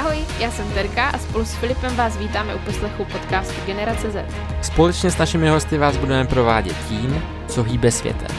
Ahoj, 0.00 0.24
já 0.38 0.50
jsem 0.50 0.70
Terka 0.70 1.08
a 1.08 1.18
spolu 1.18 1.44
s 1.44 1.54
Filipem 1.54 1.96
vás 1.96 2.16
vítáme 2.16 2.54
u 2.54 2.58
poslechu 2.58 3.04
podcastu 3.04 3.54
Generace 3.66 4.10
Z. 4.10 4.24
Společně 4.62 5.10
s 5.10 5.18
našimi 5.18 5.48
hosty 5.48 5.78
vás 5.78 5.96
budeme 5.96 6.24
provádět 6.24 6.76
tím, 6.88 7.22
co 7.48 7.62
hýbe 7.62 7.90
světem. 7.90 8.36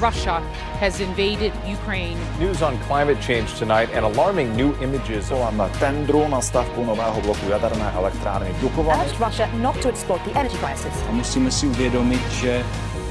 Russia 0.00 0.42
has 0.80 1.00
invaded 1.00 1.52
Ukraine. 1.72 2.20
News 2.38 2.62
on 2.62 2.78
climate 2.86 3.22
change 3.22 3.52
tonight 3.58 3.96
and 3.96 4.04
alarming 4.04 4.56
new 4.56 4.82
images. 4.82 5.30
Voláme 5.30 5.70
tendru 5.78 6.28
na 6.28 6.40
stavbu 6.40 6.84
nového 6.84 7.20
bloku 7.20 7.48
jaderné 7.50 7.92
elektrárny 7.94 8.54
Dukovany. 8.60 9.02
urged 9.04 9.20
Russia 9.26 9.48
not 9.54 9.82
to 9.82 9.88
exploit 9.88 10.22
the 10.22 10.40
energy 10.40 10.56
crisis. 10.56 11.02
A 11.08 11.12
musíme 11.12 11.50
si 11.50 11.66
uvědomit, 11.66 12.30
že 12.30 12.64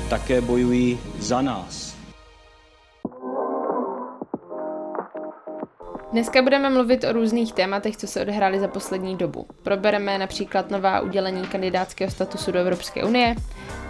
také 0.09 0.41
bojují 0.41 0.99
za 1.19 1.41
nás. 1.41 1.90
Dneska 6.11 6.41
budeme 6.41 6.69
mluvit 6.69 7.03
o 7.03 7.11
různých 7.11 7.53
tématech, 7.53 7.97
co 7.97 8.07
se 8.07 8.21
odehrály 8.21 8.59
za 8.59 8.67
poslední 8.67 9.17
dobu. 9.17 9.47
Probereme 9.63 10.17
například 10.17 10.71
nová 10.71 10.99
udělení 10.99 11.47
kandidátského 11.47 12.11
statusu 12.11 12.51
do 12.51 12.59
Evropské 12.59 13.03
unie, 13.03 13.35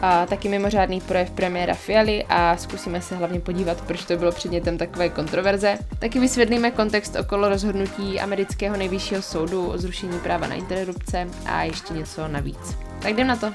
a 0.01 0.25
taky 0.25 0.49
mimořádný 0.49 1.01
projev 1.01 1.31
premiéra 1.31 1.73
Fialy 1.73 2.25
a 2.29 2.57
zkusíme 2.57 3.01
se 3.01 3.15
hlavně 3.15 3.39
podívat, 3.39 3.81
proč 3.81 4.05
to 4.05 4.17
bylo 4.17 4.31
předmětem 4.31 4.77
takové 4.77 5.09
kontroverze. 5.09 5.77
Taky 5.99 6.19
vysvětlíme 6.19 6.71
kontext 6.71 7.15
okolo 7.15 7.49
rozhodnutí 7.49 8.19
amerického 8.19 8.77
nejvyššího 8.77 9.21
soudu 9.21 9.67
o 9.67 9.77
zrušení 9.77 10.19
práva 10.19 10.47
na 10.47 10.55
interrupce 10.55 11.27
a 11.45 11.63
ještě 11.63 11.93
něco 11.93 12.27
navíc. 12.27 12.77
Tak 12.99 13.11
jdem 13.11 13.27
na 13.27 13.35
to. 13.35 13.51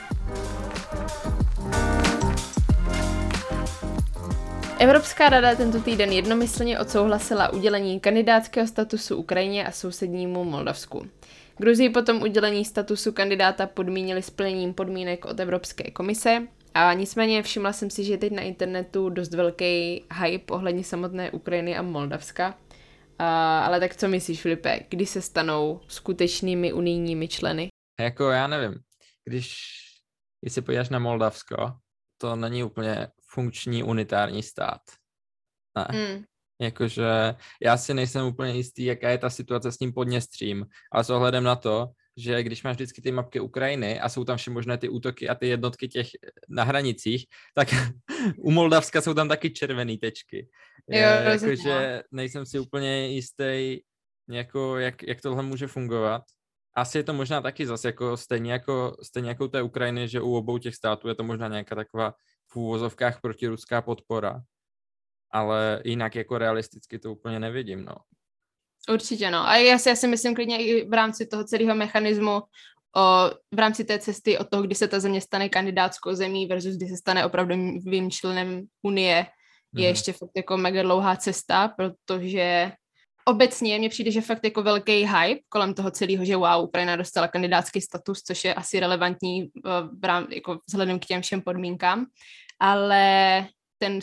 Evropská 4.78 5.28
rada 5.28 5.54
tento 5.54 5.80
týden 5.80 6.12
jednomyslně 6.12 6.78
odsouhlasila 6.78 7.52
udělení 7.52 8.00
kandidátského 8.00 8.66
statusu 8.66 9.16
Ukrajině 9.16 9.66
a 9.66 9.70
sousednímu 9.70 10.44
Moldavsku. 10.44 11.06
Gruzii 11.58 11.90
potom 11.90 12.22
udělení 12.22 12.64
statusu 12.64 13.12
kandidáta 13.12 13.66
podmínili 13.66 14.22
splněním 14.22 14.74
podmínek 14.74 15.24
od 15.24 15.40
Evropské 15.40 15.90
komise 15.90 16.46
a 16.74 16.92
nicméně 16.92 17.42
všimla 17.42 17.72
jsem 17.72 17.90
si, 17.90 18.04
že 18.04 18.12
je 18.12 18.18
teď 18.18 18.32
na 18.32 18.42
internetu 18.42 19.10
dost 19.10 19.34
velký 19.34 20.04
hype 20.20 20.52
ohledně 20.54 20.84
samotné 20.84 21.30
Ukrajiny 21.30 21.76
a 21.76 21.82
Moldavska. 21.82 22.58
A, 23.18 23.60
ale 23.60 23.80
tak 23.80 23.96
co 23.96 24.08
myslíš, 24.08 24.42
Filipe, 24.42 24.80
kdy 24.88 25.06
se 25.06 25.22
stanou 25.22 25.80
skutečnými 25.88 26.72
unijními 26.72 27.28
členy? 27.28 27.68
Jako 28.00 28.30
já 28.30 28.46
nevím, 28.46 28.74
když, 29.24 29.56
když 30.40 30.54
se 30.54 30.62
podíváš 30.62 30.88
na 30.88 30.98
Moldavsko, 30.98 31.56
to 32.18 32.36
není 32.36 32.64
úplně 32.64 33.08
funkční 33.36 33.82
unitární 33.82 34.42
stát. 34.42 34.80
Ne. 35.76 35.86
Mm. 35.92 36.24
Jakože 36.60 37.34
já 37.62 37.76
si 37.76 37.94
nejsem 37.94 38.26
úplně 38.26 38.52
jistý, 38.52 38.84
jaká 38.84 39.10
je 39.10 39.18
ta 39.18 39.30
situace 39.30 39.72
s 39.72 39.76
tím 39.76 39.92
podněstřím, 39.92 40.66
ale 40.92 41.04
s 41.04 41.10
ohledem 41.10 41.44
na 41.44 41.56
to, 41.56 41.88
že 42.16 42.42
když 42.42 42.62
máš 42.62 42.76
vždycky 42.76 43.02
ty 43.02 43.12
mapky 43.12 43.40
Ukrajiny 43.40 44.00
a 44.00 44.08
jsou 44.08 44.24
tam 44.24 44.38
možné 44.50 44.78
ty 44.78 44.88
útoky 44.88 45.28
a 45.28 45.34
ty 45.34 45.48
jednotky 45.48 45.88
těch 45.88 46.08
na 46.48 46.64
hranicích, 46.64 47.26
tak 47.54 47.68
u 48.38 48.50
Moldavska 48.50 49.00
jsou 49.00 49.14
tam 49.14 49.28
taky 49.28 49.50
červené 49.50 49.96
tečky. 49.98 50.48
Jo, 50.88 51.00
Jakože 51.00 52.02
nejsem 52.10 52.46
si 52.46 52.58
úplně 52.58 53.08
jistý, 53.08 53.80
jako, 54.28 54.78
jak, 54.78 55.02
jak 55.02 55.20
tohle 55.20 55.42
může 55.42 55.66
fungovat. 55.66 56.22
Asi 56.76 56.98
je 56.98 57.04
to 57.04 57.12
možná 57.12 57.40
taky 57.40 57.66
zase 57.66 57.88
jako 57.88 58.16
stejně 58.16 58.52
jako, 58.52 58.96
stejně 59.02 59.28
jako 59.28 59.44
u 59.44 59.48
té 59.48 59.62
Ukrajiny, 59.62 60.08
že 60.08 60.20
u 60.20 60.36
obou 60.36 60.58
těch 60.58 60.74
států 60.74 61.08
je 61.08 61.14
to 61.14 61.24
možná 61.24 61.48
nějaká 61.48 61.74
taková 61.74 62.14
v 62.48 62.56
úvozovkách 62.56 63.20
protiruská 63.20 63.82
podpora. 63.82 64.42
Ale 65.30 65.82
jinak 65.84 66.14
jako 66.14 66.38
realisticky 66.38 66.98
to 66.98 67.12
úplně 67.12 67.40
nevidím, 67.40 67.84
no. 67.84 67.96
Určitě 68.88 69.30
no. 69.30 69.38
A 69.38 69.56
já 69.56 69.78
si, 69.78 69.88
já 69.88 69.96
si 69.96 70.08
myslím 70.08 70.34
klidně 70.34 70.58
i 70.66 70.88
v 70.88 70.92
rámci 70.92 71.26
toho 71.26 71.44
celého 71.44 71.74
mechanismu, 71.74 72.42
o, 72.96 73.30
v 73.54 73.58
rámci 73.58 73.84
té 73.84 73.98
cesty 73.98 74.38
od 74.38 74.50
toho, 74.50 74.62
kdy 74.62 74.74
se 74.74 74.88
ta 74.88 75.00
země 75.00 75.20
stane 75.20 75.48
kandidátskou 75.48 76.14
zemí 76.14 76.46
versus 76.46 76.76
kdy 76.76 76.86
se 76.86 76.96
stane 76.96 77.26
opravdovým 77.26 78.10
členem 78.10 78.66
Unie, 78.82 79.26
mm. 79.72 79.82
je 79.82 79.88
ještě 79.88 80.12
fakt 80.12 80.30
jako 80.36 80.56
mega 80.56 80.82
dlouhá 80.82 81.16
cesta, 81.16 81.68
protože 81.68 82.72
obecně 83.28 83.78
mně 83.78 83.88
přijde, 83.88 84.10
že 84.10 84.20
fakt 84.20 84.44
jako 84.44 84.62
velký 84.62 84.92
hype 84.92 85.40
kolem 85.48 85.74
toho 85.74 85.90
celého, 85.90 86.24
že 86.24 86.36
wow, 86.36 86.64
Ukrajina 86.64 86.96
dostala 86.96 87.28
kandidátský 87.28 87.80
status, 87.80 88.22
což 88.22 88.44
je 88.44 88.54
asi 88.54 88.80
relevantní 88.80 89.42
eh, 89.42 89.70
v 90.00 90.04
rám, 90.04 90.26
jako 90.30 90.58
vzhledem 90.68 90.98
k 90.98 91.04
těm 91.04 91.22
všem 91.22 91.42
podmínkám, 91.42 92.06
ale 92.60 93.46
ten, 93.78 93.98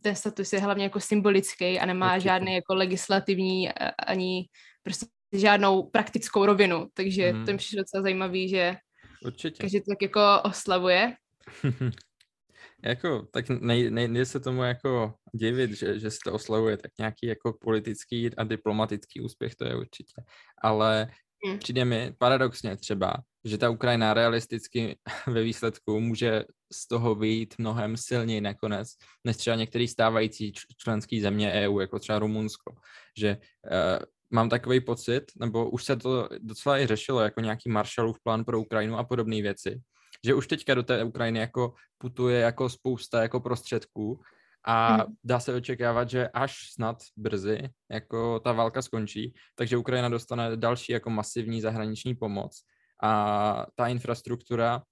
ten 0.00 0.16
status 0.16 0.52
je 0.52 0.60
hlavně 0.60 0.84
jako 0.84 1.00
symbolický 1.00 1.80
a 1.80 1.86
nemá 1.86 2.06
Určitě. 2.06 2.28
žádný 2.28 2.54
jako 2.54 2.74
legislativní 2.74 3.68
eh, 3.68 3.90
ani 3.90 4.48
prostě 4.82 5.06
žádnou 5.32 5.82
praktickou 5.82 6.46
rovinu, 6.46 6.88
takže 6.94 7.32
mm. 7.32 7.44
to 7.44 7.52
mi 7.52 7.58
přišlo 7.58 7.76
docela 7.76 8.02
zajímavý, 8.02 8.48
že 8.48 8.76
Určitě. 9.24 9.60
každý 9.60 9.80
to 9.80 9.90
tak 9.90 10.02
jako 10.02 10.20
oslavuje. 10.44 11.16
jako, 12.88 13.26
tak 13.32 13.48
nej, 13.48 13.90
nejde 13.90 14.26
se 14.26 14.40
tomu 14.40 14.62
jako 14.62 15.14
divit, 15.32 15.70
že, 15.70 15.98
že 15.98 16.10
se 16.10 16.18
to 16.24 16.32
oslavuje, 16.32 16.76
tak 16.76 16.90
nějaký 16.98 17.26
jako 17.26 17.52
politický 17.60 18.36
a 18.36 18.44
diplomatický 18.44 19.20
úspěch 19.20 19.54
to 19.54 19.64
je 19.64 19.76
určitě. 19.76 20.22
Ale 20.62 21.10
hmm. 21.46 21.58
přijde 21.58 21.84
mi 21.84 22.14
paradoxně 22.18 22.76
třeba, 22.76 23.14
že 23.44 23.58
ta 23.58 23.70
Ukrajina 23.70 24.14
realisticky 24.14 24.98
ve 25.26 25.42
výsledku 25.42 26.00
může 26.00 26.44
z 26.72 26.88
toho 26.88 27.14
být 27.14 27.54
mnohem 27.58 27.96
silněji 27.96 28.40
nakonec, 28.40 28.88
než 29.24 29.36
třeba 29.36 29.56
některý 29.56 29.88
stávající 29.88 30.52
členský 30.76 31.20
země 31.20 31.52
EU, 31.52 31.80
jako 31.80 31.98
třeba 31.98 32.18
Rumunsko. 32.18 32.74
Že 33.18 33.36
uh, 33.36 34.04
mám 34.30 34.48
takový 34.48 34.80
pocit, 34.80 35.24
nebo 35.40 35.70
už 35.70 35.84
se 35.84 35.96
to 35.96 36.28
docela 36.38 36.78
i 36.78 36.86
řešilo 36.86 37.20
jako 37.20 37.40
nějaký 37.40 37.70
Marshallův 37.70 38.18
plán 38.22 38.44
pro 38.44 38.60
Ukrajinu 38.60 38.98
a 38.98 39.04
podobné 39.04 39.42
věci, 39.42 39.80
že 40.26 40.34
už 40.34 40.46
teďka 40.46 40.74
do 40.74 40.82
té 40.82 41.04
Ukrajiny 41.04 41.38
jako 41.38 41.74
putuje 41.98 42.40
jako 42.40 42.68
spousta 42.68 43.22
jako 43.22 43.40
prostředků 43.40 44.20
a 44.64 44.94
hmm. 44.94 45.14
dá 45.24 45.40
se 45.40 45.54
očekávat, 45.54 46.10
že 46.10 46.28
až 46.28 46.70
snad 46.72 46.96
brzy 47.16 47.70
jako 47.90 48.40
ta 48.40 48.52
válka 48.52 48.82
skončí, 48.82 49.34
takže 49.54 49.76
Ukrajina 49.76 50.08
dostane 50.08 50.56
další 50.56 50.92
jako 50.92 51.10
masivní 51.10 51.60
zahraniční 51.60 52.14
pomoc 52.14 52.62
a 53.02 53.66
ta 53.74 53.88
infrastruktura 53.88 54.82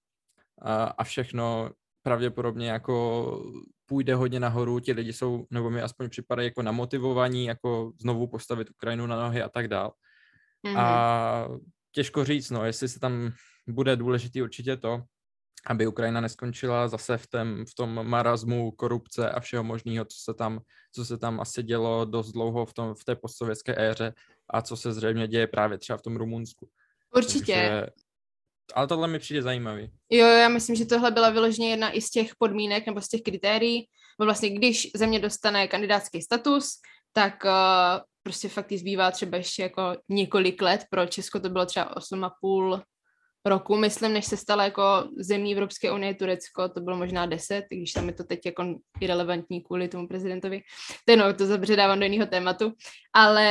a, 0.63 0.85
a 0.85 1.05
všechno 1.05 1.71
pravděpodobně 2.03 2.71
jako 2.71 3.55
půjde 3.87 4.15
hodně 4.15 4.41
nahoru, 4.41 4.81
ti 4.81 4.93
lidi 4.93 5.13
jsou, 5.13 5.47
nebo 5.51 5.71
mi 5.71 5.83
aspoň 5.83 6.09
připadají 6.09 6.47
jako 6.47 6.63
namotivovaní, 6.63 7.45
jako 7.45 7.93
znovu 8.01 8.27
postavit 8.27 8.71
Ukrajinu 8.71 9.07
na 9.07 9.17
nohy 9.17 9.43
a 9.43 9.49
tak 9.49 9.69
dál. 9.69 9.93
Mm-hmm. 10.67 10.79
A 10.79 11.49
těžko 11.93 12.25
říct, 12.25 12.51
no, 12.51 12.65
jestli 12.65 12.89
se 12.89 13.01
tam 13.01 13.33
bude 13.69 13.97
důležitý 13.97 14.43
určitě 14.43 14.77
to, 14.77 15.03
aby 15.67 15.87
Ukrajina 15.87 16.21
neskončila 16.21 16.89
zase 16.89 17.19
v, 17.19 17.27
tém, 17.27 17.65
v 17.67 17.75
tom 17.75 18.09
marazmu 18.09 18.71
korupce 18.71 19.31
a 19.31 19.41
všeho 19.41 19.65
možného, 19.65 20.05
co 20.05 20.17
se 20.19 20.35
tam, 20.35 20.61
co 20.93 21.05
se 21.05 21.19
tam 21.19 21.41
asi 21.41 21.63
dělo 21.63 22.05
dost 22.05 22.33
dlouho 22.33 22.67
v, 22.67 22.75
tom, 22.75 22.95
v 22.95 23.05
té 23.05 23.17
postsovětské 23.17 23.75
éře 23.79 24.15
a 24.51 24.63
co 24.63 24.77
se 24.77 24.93
zřejmě 24.93 25.29
děje 25.29 25.47
právě 25.47 25.79
třeba 25.79 25.97
v 25.97 26.03
tom 26.03 26.17
Rumunsku. 26.17 26.69
Určitě. 27.17 27.55
Takže, 27.55 27.87
ale 28.75 28.87
tohle 28.87 29.09
mi 29.09 29.19
přijde 29.19 29.43
zajímavý. 29.43 29.91
Jo, 30.11 30.27
já 30.27 30.49
myslím, 30.49 30.77
že 30.77 30.87
tohle 30.87 31.11
byla 31.11 31.31
vyloženě 31.31 31.71
jedna 31.71 31.91
i 31.91 32.01
z 32.01 32.11
těch 32.11 32.37
podmínek 32.39 32.87
nebo 32.87 33.01
z 33.01 33.09
těch 33.09 33.23
kritérií, 33.23 33.89
bo 34.19 34.25
vlastně 34.25 34.51
když 34.51 34.91
země 34.95 35.21
dostane 35.21 35.69
kandidátský 35.69 36.23
status, 36.23 36.81
tak 37.13 37.45
uh, 37.45 37.51
prostě 38.23 38.49
fakt 38.49 38.73
jí 38.73 38.79
zbývá 38.79 39.11
třeba 39.11 39.37
ještě 39.37 39.63
jako 39.63 39.97
několik 40.09 40.63
let, 40.63 40.85
pro 40.91 41.07
Česko 41.07 41.41
to 41.41 41.49
bylo 41.49 41.67
třeba 41.67 41.95
8,5 41.95 42.83
roku, 43.47 43.77
myslím, 43.77 44.13
než 44.13 44.27
se 44.27 44.37
stala 44.37 44.65
jako 44.65 45.09
zemí 45.19 45.53
Evropské 45.53 45.93
unie 45.93 46.15
Turecko, 46.15 46.69
to 46.69 46.81
bylo 46.81 46.97
možná 46.97 47.27
10, 47.27 47.65
když 47.71 47.93
tam 47.93 48.07
je 48.07 48.13
to 48.15 48.25
teď 48.25 48.47
jako 48.47 48.65
irrelevantní 49.01 49.63
kvůli 49.63 49.89
tomu 49.89 50.09
prezidentovi. 50.09 50.61
To 51.07 51.17
no, 51.17 51.35
to 51.35 51.47
zabředávám 51.47 51.99
do 51.99 52.05
jiného 52.05 52.27
tématu, 52.27 52.73
ale 53.15 53.47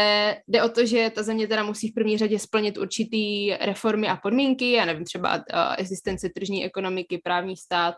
jde 0.47 0.63
o 0.63 0.69
to, 0.69 0.85
že 0.85 1.11
ta 1.15 1.23
země 1.23 1.47
teda 1.47 1.63
musí 1.63 1.91
v 1.91 1.93
první 1.93 2.17
řadě 2.17 2.39
splnit 2.39 2.77
určitý 2.77 3.53
reformy 3.53 4.07
a 4.07 4.15
podmínky, 4.15 4.71
já 4.71 4.85
nevím, 4.85 5.05
třeba 5.05 5.35
uh, 5.35 5.41
existence 5.77 6.29
tržní 6.35 6.65
ekonomiky, 6.65 7.17
právní 7.23 7.57
stát, 7.57 7.95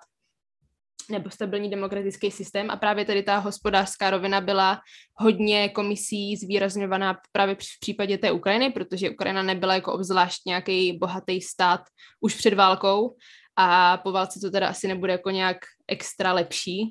nebo 1.12 1.30
stabilní 1.30 1.70
demokratický 1.70 2.32
systém 2.32 2.72
a 2.72 2.76
právě 2.78 3.06
tady 3.06 3.24
ta 3.24 3.38
hospodářská 3.38 4.10
rovina 4.10 4.42
byla 4.42 4.80
hodně 5.16 5.70
komisí 5.70 6.36
zvýrazňovaná 6.36 7.18
právě 7.32 7.56
v 7.56 7.80
případě 7.82 8.18
té 8.18 8.32
Ukrajiny, 8.32 8.72
protože 8.72 9.10
Ukrajina 9.10 9.44
nebyla 9.44 9.74
jako 9.74 9.94
obzvlášť 9.94 10.42
nějaký 10.46 10.98
bohatý 10.98 11.42
stát 11.42 11.82
už 12.22 12.36
před 12.36 12.54
válkou 12.54 13.16
a 13.56 13.98
po 13.98 14.12
válce 14.12 14.40
to 14.40 14.52
teda 14.52 14.68
asi 14.68 14.88
nebude 14.88 15.12
jako 15.12 15.30
nějak 15.30 15.58
extra 15.88 16.34
lepší, 16.34 16.82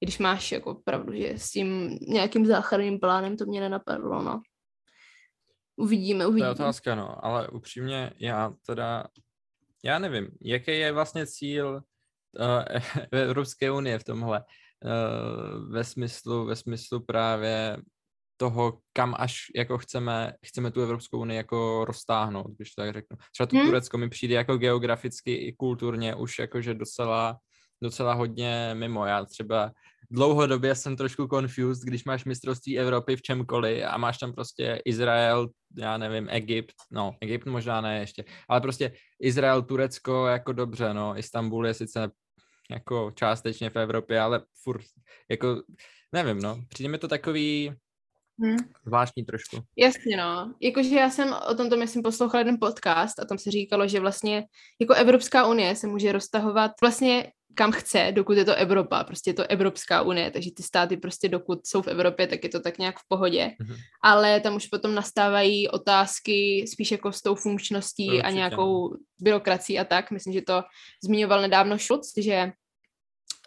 i 0.00 0.06
když 0.06 0.18
máš 0.18 0.52
jako 0.52 0.74
pravdu, 0.84 1.12
že 1.12 1.32
s 1.36 1.50
tím 1.50 1.98
nějakým 2.08 2.46
záchranným 2.46 3.00
plánem 3.00 3.36
to 3.36 3.44
mě 3.46 3.60
nenapadlo, 3.60 4.22
no. 4.22 4.40
Uvidíme, 5.76 6.26
uvidíme. 6.26 6.54
To 6.54 6.62
je 6.62 6.64
otázka, 6.64 6.94
no, 6.94 7.24
ale 7.24 7.48
upřímně 7.48 8.12
já 8.18 8.52
teda, 8.66 9.04
já 9.84 9.98
nevím, 9.98 10.30
jaký 10.42 10.70
je 10.70 10.92
vlastně 10.92 11.26
cíl 11.26 11.82
uh, 13.12 13.20
Evropské 13.20 13.70
unie 13.70 13.98
v 13.98 14.04
tomhle. 14.04 14.44
Uh, 14.84 15.72
ve 15.72 15.84
smyslu, 15.84 16.44
ve 16.44 16.56
smyslu 16.56 17.00
právě 17.00 17.76
toho, 18.36 18.78
kam 18.92 19.14
až 19.18 19.46
jako 19.56 19.78
chceme, 19.78 20.32
chceme 20.46 20.70
tu 20.70 20.82
Evropskou 20.82 21.18
unii 21.20 21.36
jako 21.36 21.84
roztáhnout, 21.84 22.56
když 22.56 22.74
to 22.74 22.82
tak 22.82 22.92
řeknu. 22.92 23.16
Třeba 23.32 23.46
to 23.46 23.56
Hmm. 23.56 23.66
Turecko 23.66 23.98
mi 23.98 24.08
přijde 24.08 24.34
jako 24.34 24.56
geograficky 24.56 25.34
i 25.34 25.52
kulturně 25.52 26.14
už 26.14 26.38
jakože 26.38 26.74
docela, 26.74 27.38
docela 27.82 28.14
hodně 28.14 28.70
mimo. 28.74 29.06
Já 29.06 29.24
třeba 29.24 29.70
dlouhodobě 30.10 30.74
jsem 30.74 30.96
trošku 30.96 31.26
confused, 31.26 31.84
když 31.84 32.04
máš 32.04 32.24
mistrovství 32.24 32.78
Evropy 32.78 33.16
v 33.16 33.22
čemkoliv 33.22 33.84
a 33.88 33.96
máš 33.96 34.18
tam 34.18 34.32
prostě 34.32 34.82
Izrael, 34.84 35.48
já 35.78 35.98
nevím, 35.98 36.28
Egypt, 36.30 36.74
no, 36.90 37.16
Egypt 37.20 37.46
možná 37.46 37.80
ne 37.80 37.98
ještě, 37.98 38.24
ale 38.48 38.60
prostě 38.60 38.92
Izrael, 39.20 39.62
Turecko, 39.62 40.26
jako 40.26 40.52
dobře, 40.52 40.94
no, 40.94 41.18
Istanbul 41.18 41.66
je 41.66 41.74
sice 41.74 42.10
jako 42.70 43.10
částečně 43.10 43.70
v 43.70 43.76
Evropě, 43.76 44.20
ale 44.20 44.42
furt, 44.62 44.84
jako, 45.30 45.62
nevím, 46.12 46.38
no, 46.38 46.64
přijde 46.68 46.88
mi 46.88 46.98
to 46.98 47.08
takový 47.08 47.72
Hmm. 48.42 48.56
zvláštní 48.86 49.24
trošku. 49.24 49.56
Jasně, 49.76 50.16
no. 50.16 50.54
Jakože 50.60 50.96
já 50.96 51.10
jsem 51.10 51.34
o 51.50 51.54
tomto, 51.54 51.76
myslím, 51.76 52.02
poslouchala 52.02 52.40
jeden 52.40 52.56
podcast 52.60 53.20
a 53.20 53.24
tam 53.24 53.38
se 53.38 53.50
říkalo, 53.50 53.88
že 53.88 54.00
vlastně 54.00 54.44
jako 54.80 54.94
Evropská 54.94 55.46
unie 55.46 55.76
se 55.76 55.86
může 55.86 56.12
roztahovat 56.12 56.72
vlastně 56.82 57.32
kam 57.58 57.72
chce, 57.72 58.12
dokud 58.12 58.36
je 58.38 58.44
to 58.44 58.54
Evropa, 58.54 59.04
prostě 59.04 59.30
je 59.30 59.34
to 59.34 59.50
Evropská 59.50 60.02
unie, 60.02 60.30
takže 60.30 60.50
ty 60.56 60.62
státy 60.62 60.96
prostě 60.96 61.28
dokud 61.28 61.66
jsou 61.66 61.82
v 61.82 61.88
Evropě, 61.88 62.26
tak 62.26 62.44
je 62.44 62.48
to 62.50 62.60
tak 62.60 62.78
nějak 62.78 62.98
v 62.98 63.08
pohodě, 63.08 63.50
Mhm. 63.60 63.74
ale 64.02 64.40
tam 64.40 64.56
už 64.56 64.66
potom 64.66 64.94
nastávají 64.94 65.68
otázky 65.68 66.64
spíš 66.72 66.90
jako 66.90 67.12
s 67.12 67.22
tou 67.22 67.34
funkčností 67.34 68.06
Určitě, 68.08 68.22
a 68.22 68.30
nějakou 68.30 68.96
byrokracií 69.20 69.78
a 69.78 69.84
tak, 69.84 70.10
myslím, 70.10 70.32
že 70.32 70.42
to 70.42 70.62
zmiňoval 71.04 71.40
nedávno 71.42 71.78
Schulz, 71.78 72.12
že 72.20 72.52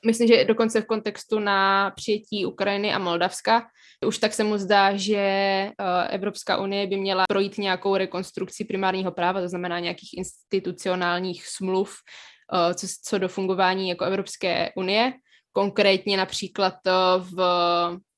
myslím, 0.05 0.27
že 0.27 0.45
dokonce 0.45 0.81
v 0.81 0.85
kontextu 0.85 1.39
na 1.39 1.91
přijetí 1.95 2.45
Ukrajiny 2.45 2.93
a 2.93 2.99
Moldavska, 2.99 3.67
už 4.07 4.17
tak 4.17 4.33
se 4.33 4.43
mu 4.43 4.57
zdá, 4.57 4.97
že 4.97 5.17
eh, 5.17 5.73
Evropská 6.09 6.57
unie 6.57 6.87
by 6.87 6.97
měla 6.97 7.25
projít 7.29 7.57
nějakou 7.57 7.95
rekonstrukcí 7.95 8.65
primárního 8.65 9.11
práva, 9.11 9.41
to 9.41 9.49
znamená 9.49 9.79
nějakých 9.79 10.09
institucionálních 10.17 11.47
smluv, 11.47 11.95
eh, 12.53 12.73
co, 12.73 12.87
co 13.03 13.17
do 13.17 13.27
fungování 13.27 13.89
jako 13.89 14.05
Evropské 14.05 14.71
unie. 14.75 15.13
Konkrétně 15.51 16.17
například 16.17 16.75
eh, 16.87 16.91
v 17.19 17.35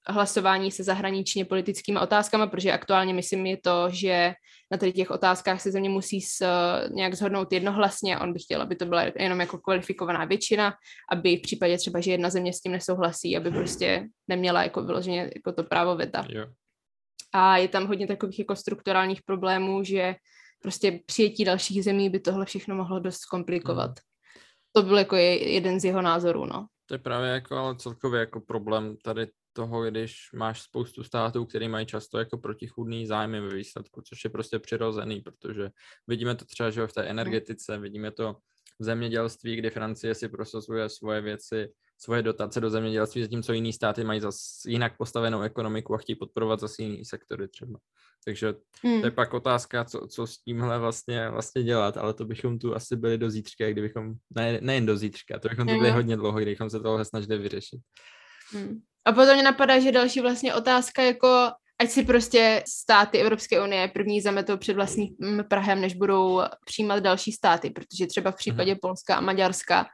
hlasování 0.08 0.72
se 0.72 0.84
zahraničně 0.84 1.46
politickými 1.46 2.00
otázkami, 2.00 2.50
protože 2.50 2.72
aktuálně 2.72 3.14
myslím 3.14 3.46
je 3.46 3.58
to, 3.58 3.90
že 3.90 4.34
na 4.72 4.78
tady 4.78 4.92
těch 4.94 5.12
otázkách 5.12 5.62
se 5.62 5.72
země 5.72 5.90
musí 5.90 6.22
s, 6.22 6.46
nějak 6.90 7.14
zhodnout 7.14 7.54
jednohlasně. 7.54 8.20
On 8.20 8.34
by 8.34 8.40
chtěl, 8.40 8.62
aby 8.62 8.76
to 8.76 8.86
byla 8.86 9.04
jenom 9.16 9.40
jako 9.40 9.58
kvalifikovaná 9.58 10.26
většina, 10.26 10.74
aby 11.12 11.38
v 11.38 11.42
případě 11.42 11.78
třeba, 11.78 12.00
že 12.00 12.12
jedna 12.12 12.30
země 12.30 12.54
s 12.54 12.62
tím 12.62 12.72
nesouhlasí, 12.72 13.38
aby 13.38 13.52
prostě 13.52 14.08
neměla 14.28 14.64
jako 14.64 14.84
vyloženě 14.84 15.32
jako 15.36 15.52
to 15.52 15.64
právo 15.64 15.96
veta. 15.96 16.26
A 17.34 17.58
je 17.58 17.68
tam 17.68 17.88
hodně 17.88 18.08
takových 18.08 18.40
jako 18.40 18.56
strukturálních 18.56 19.22
problémů, 19.24 19.84
že 19.84 20.16
prostě 20.62 21.00
přijetí 21.06 21.46
dalších 21.46 21.84
zemí 21.84 22.10
by 22.10 22.20
tohle 22.20 22.46
všechno 22.46 22.76
mohlo 22.76 23.00
dost 23.00 23.26
komplikovat. 23.26 23.90
Mhm. 23.90 23.96
To 24.76 24.84
byl 24.84 24.98
jako 24.98 25.16
je, 25.16 25.52
jeden 25.54 25.80
z 25.80 25.86
jeho 25.86 26.02
názorů, 26.02 26.46
no. 26.46 26.68
To 26.86 26.96
je 26.96 27.00
právě 27.00 27.30
jako, 27.30 27.56
ale 27.56 27.76
celkově 27.76 28.20
jako 28.20 28.42
problém 28.42 28.98
tady 29.04 29.28
toho, 29.54 29.84
když 29.84 30.16
máš 30.34 30.62
spoustu 30.62 31.04
států, 31.04 31.46
které 31.46 31.70
mají 31.70 31.86
často 31.86 32.20
jako 32.20 32.38
protichůdný 32.38 33.08
zájmy 33.08 33.42
ve 33.42 33.56
výsledku, 33.56 34.02
což 34.02 34.24
je 34.24 34.30
prostě 34.30 34.60
přirozený, 34.60 35.22
protože 35.22 35.70
vidíme 36.08 36.36
to 36.36 36.46
třeba, 36.46 36.70
že 36.70 36.88
v 36.88 36.94
té 36.94 37.04
energetice, 37.04 37.78
vidíme 37.78 38.12
to 38.12 38.36
v 38.80 38.84
zemědělství, 38.84 39.56
kdy 39.56 39.70
Francie 39.70 40.16
si 40.16 40.30
prosazuje 40.30 40.90
svoje 40.90 41.22
věci, 41.22 41.68
svoje 41.98 42.22
dotace 42.22 42.62
do 42.62 42.70
zemědělství, 42.70 43.22
zatímco 43.22 43.54
jiný 43.54 43.74
státy 43.74 44.04
mají 44.04 44.20
zas 44.20 44.62
jinak 44.68 44.98
postavenou 44.98 45.42
ekonomiku 45.42 45.94
a 45.94 45.98
chtějí 45.98 46.16
podporovat 46.16 46.60
zase 46.60 46.84
jiný 46.84 47.06
sektory 47.06 47.48
třeba. 47.48 47.80
Takže 48.26 48.54
Hmm. 48.84 49.02
to 49.02 49.08
je 49.08 49.12
pak 49.12 49.34
otázka, 49.34 49.86
co, 49.86 50.08
co 50.08 50.28
s 50.28 50.38
tímhle 50.38 50.80
vlastně, 50.80 51.30
vlastně 51.30 51.64
dělat, 51.64 51.98
ale 51.98 52.14
to 52.14 52.26
bychom 52.26 52.60
tu 52.60 52.76
asi 52.76 52.96
byli 52.96 53.18
do 53.18 53.30
zítřka, 53.30 53.70
kdybychom, 53.70 54.14
ne, 54.36 54.60
nejen 54.62 54.86
do 54.86 54.98
zítřka, 54.98 55.40
to 55.40 55.50
bychom 55.50 55.68
tu 55.68 55.74
byli 55.74 55.88
Mhm. 55.90 55.96
hodně 55.96 56.16
dlouho, 56.18 56.38
kdybychom 56.40 56.70
se 56.70 56.80
tohle 56.80 57.06
snažili 57.06 57.38
vyřešit. 57.38 57.82
Hmm. 58.52 58.80
A 59.06 59.12
potom 59.12 59.34
mě 59.34 59.44
napadá, 59.44 59.80
že 59.80 59.92
další 59.92 60.20
vlastně 60.20 60.54
otázka 60.54 61.02
jako 61.02 61.52
ať 61.82 61.90
si 61.90 62.04
prostě 62.04 62.64
státy 62.68 63.18
Evropské 63.18 63.64
unie 63.64 63.88
první 63.88 64.22
zametou 64.22 64.58
před 64.58 64.74
vlastním 64.74 65.16
Prahem, 65.50 65.82
než 65.82 65.94
budou 65.94 66.42
přijímat 66.66 67.00
další 67.00 67.32
státy, 67.32 67.70
protože 67.70 68.08
třeba 68.08 68.32
v 68.32 68.36
případě 68.36 68.76
Polska 68.82 69.16
a 69.16 69.22
Maďarska 69.22 69.88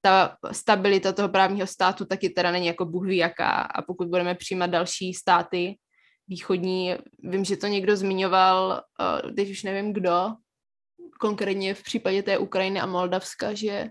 ta 0.00 0.36
stabilita 0.52 1.12
toho 1.12 1.28
právního 1.28 1.66
státu 1.66 2.04
taky 2.04 2.28
teda 2.28 2.50
není 2.50 2.66
jako 2.66 2.84
bůh 2.84 3.06
ví 3.06 3.16
jaká 3.16 3.50
a 3.50 3.82
pokud 3.82 4.08
budeme 4.08 4.34
přijímat 4.34 4.66
další 4.66 5.14
státy 5.14 5.76
východní, 6.28 6.94
vím, 7.18 7.44
že 7.44 7.56
to 7.56 7.66
někdo 7.66 7.96
zmiňoval, 7.96 8.82
uh, 9.24 9.34
teď 9.34 9.50
už 9.50 9.62
nevím 9.62 9.92
kdo, 9.92 10.32
konkrétně 11.20 11.74
v 11.74 11.82
případě 11.82 12.22
té 12.22 12.38
Ukrajiny 12.38 12.80
a 12.80 12.86
Moldavska, 12.86 13.54
že 13.54 13.88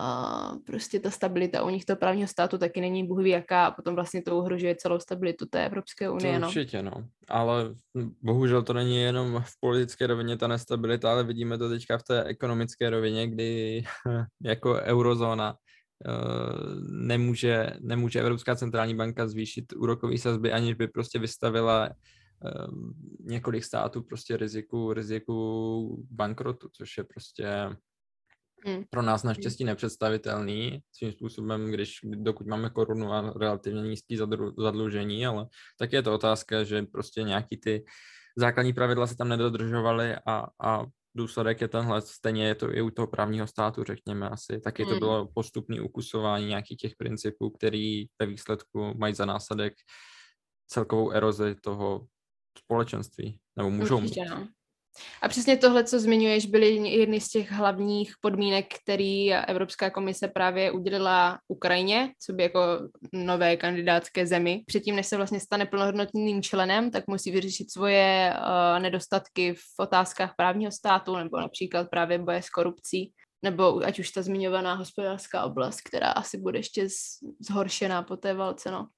a 0.00 0.52
prostě 0.66 1.00
ta 1.00 1.10
stabilita 1.10 1.64
u 1.64 1.70
nich 1.70 1.84
toho 1.84 1.96
právního 1.96 2.28
státu 2.28 2.58
taky 2.58 2.80
není 2.80 3.06
bůh 3.06 3.18
ví 3.18 3.30
jaká 3.30 3.66
a 3.66 3.70
potom 3.70 3.94
vlastně 3.94 4.22
to 4.22 4.38
ohrožuje 4.38 4.76
celou 4.76 4.98
stabilitu 4.98 5.46
té 5.46 5.66
Evropské 5.66 6.10
unie. 6.10 6.34
To 6.34 6.40
No. 6.40 6.46
určitě, 6.46 6.82
no. 6.82 6.92
Ale 7.28 7.74
hm, 7.98 8.14
bohužel 8.22 8.62
to 8.62 8.72
není 8.72 9.00
jenom 9.00 9.42
v 9.46 9.60
politické 9.60 10.06
rovině 10.06 10.36
ta 10.36 10.46
nestabilita, 10.46 11.12
ale 11.12 11.24
vidíme 11.24 11.58
to 11.58 11.68
teďka 11.68 11.98
v 11.98 12.02
té 12.02 12.24
ekonomické 12.24 12.90
rovině, 12.90 13.26
kdy 13.26 13.82
jako 14.42 14.72
eurozóna 14.74 15.54
eh, 16.06 16.12
nemůže, 16.90 17.70
nemůže 17.80 18.20
Evropská 18.20 18.56
centrální 18.56 18.94
banka 18.94 19.28
zvýšit 19.28 19.72
úrokové 19.76 20.18
sazby, 20.18 20.52
aniž 20.52 20.74
by 20.74 20.88
prostě 20.88 21.18
vystavila 21.18 21.88
eh, 21.88 22.50
několik 23.20 23.64
států 23.64 24.02
prostě 24.02 24.36
riziku, 24.36 24.92
riziku 24.92 26.06
bankrotu, 26.10 26.68
což 26.72 26.98
je 26.98 27.04
prostě 27.04 27.76
Hmm. 28.66 28.84
pro 28.90 29.02
nás 29.02 29.22
naštěstí 29.22 29.64
nepředstavitelný 29.64 30.80
svým 30.92 31.12
způsobem, 31.12 31.70
když 31.70 31.98
dokud 32.04 32.46
máme 32.46 32.70
korunu 32.70 33.12
a 33.12 33.32
relativně 33.36 33.82
nízký 33.82 34.16
zadru, 34.16 34.54
zadlužení, 34.58 35.26
ale 35.26 35.46
tak 35.78 35.92
je 35.92 36.02
to 36.02 36.14
otázka, 36.14 36.64
že 36.64 36.82
prostě 36.82 37.22
nějaký 37.22 37.56
ty 37.56 37.84
základní 38.36 38.72
pravidla 38.72 39.06
se 39.06 39.16
tam 39.16 39.28
nedodržovaly 39.28 40.16
a, 40.26 40.46
a 40.62 40.84
důsledek 41.16 41.60
je 41.60 41.68
tenhle, 41.68 42.02
stejně 42.02 42.46
je 42.46 42.54
to 42.54 42.74
i 42.74 42.82
u 42.82 42.90
toho 42.90 43.06
právního 43.06 43.46
státu, 43.46 43.84
řekněme 43.84 44.28
asi, 44.28 44.60
taky 44.60 44.84
to 44.84 44.90
Hmm. 44.90 44.98
bylo 44.98 45.28
postupné 45.34 45.80
ukusování 45.80 46.46
nějakých 46.46 46.78
těch 46.78 46.92
principů, 46.98 47.50
který 47.50 48.04
ve 48.20 48.26
výsledku 48.26 48.94
mají 48.98 49.14
za 49.14 49.24
následek 49.24 49.74
celkovou 50.66 51.10
erozi 51.10 51.54
toho 51.62 52.06
společenství, 52.58 53.40
nebo 53.56 53.70
můžou 53.70 54.00
mít. 54.00 54.08
Určitě, 54.08 54.28
no. 54.30 54.48
A 55.22 55.28
přesně 55.28 55.56
tohle, 55.56 55.84
co 55.84 56.00
zmiňuješ, 56.00 56.46
byly 56.46 56.68
jedny 56.88 57.20
z 57.20 57.28
těch 57.28 57.52
hlavních 57.52 58.12
podmínek, 58.20 58.74
který 58.82 59.34
Evropská 59.34 59.90
komise 59.90 60.28
právě 60.28 60.72
udělila 60.72 61.38
Ukrajině, 61.48 62.12
co 62.20 62.32
by 62.32 62.42
jako 62.42 62.60
nové 63.12 63.56
kandidátské 63.56 64.26
zemi. 64.26 64.62
Předtím, 64.66 64.96
než 64.96 65.06
se 65.06 65.16
vlastně 65.16 65.40
stane 65.40 65.66
plnohodnotným 65.66 66.42
členem, 66.42 66.90
tak 66.90 67.04
musí 67.06 67.30
vyřešit 67.30 67.72
svoje 67.72 68.34
uh, 68.36 68.82
nedostatky 68.82 69.54
v 69.54 69.80
otázkách 69.80 70.34
právního 70.36 70.72
státu, 70.72 71.16
nebo 71.16 71.40
například 71.40 71.90
právě 71.90 72.18
boje 72.18 72.42
s 72.42 72.50
korupcí, 72.50 73.12
nebo 73.42 73.84
ať 73.84 73.98
už 73.98 74.10
ta 74.10 74.22
zmiňovaná 74.22 74.74
hospodářská 74.74 75.44
oblast, 75.44 75.80
která 75.80 76.10
asi 76.10 76.38
bude 76.38 76.58
ještě 76.58 76.88
zhoršená 77.40 78.02
po 78.02 78.16
té 78.16 78.34
válce, 78.34 78.70
no. 78.70 78.88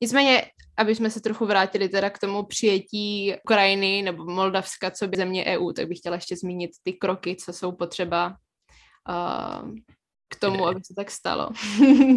Nicméně, 0.00 0.42
aby 0.76 0.94
jsme 0.94 1.10
se 1.10 1.20
trochu 1.20 1.46
vrátili 1.46 1.88
teda 1.88 2.10
k 2.10 2.18
tomu 2.18 2.42
přijetí 2.42 3.34
Ukrajiny 3.44 4.02
nebo 4.02 4.24
Moldavska, 4.24 4.90
co 4.90 5.08
by 5.08 5.16
země 5.16 5.44
EU, 5.44 5.72
tak 5.72 5.88
bych 5.88 5.98
chtěla 5.98 6.14
ještě 6.14 6.36
zmínit 6.36 6.70
ty 6.82 6.92
kroky, 6.92 7.36
co 7.36 7.52
jsou 7.52 7.72
potřeba 7.72 8.36
uh, 9.08 9.70
k 10.28 10.36
tomu, 10.40 10.66
aby 10.66 10.80
se 10.84 10.94
tak 10.96 11.10
stalo. 11.10 11.48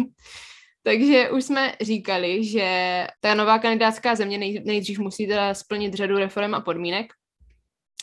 Takže 0.82 1.30
už 1.30 1.44
jsme 1.44 1.74
říkali, 1.80 2.44
že 2.44 3.06
ta 3.20 3.34
nová 3.34 3.58
kandidátská 3.58 4.14
země 4.14 4.38
nej, 4.38 4.62
nejdřív 4.64 4.98
musí 4.98 5.26
teda 5.26 5.54
splnit 5.54 5.94
řadu 5.94 6.18
reform 6.18 6.54
a 6.54 6.60
podmínek. 6.60 7.06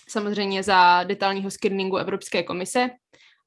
Samozřejmě 0.09 0.63
za 0.63 1.03
detailního 1.03 1.51
screeningu 1.51 1.97
Evropské 1.97 2.43
komise, 2.43 2.89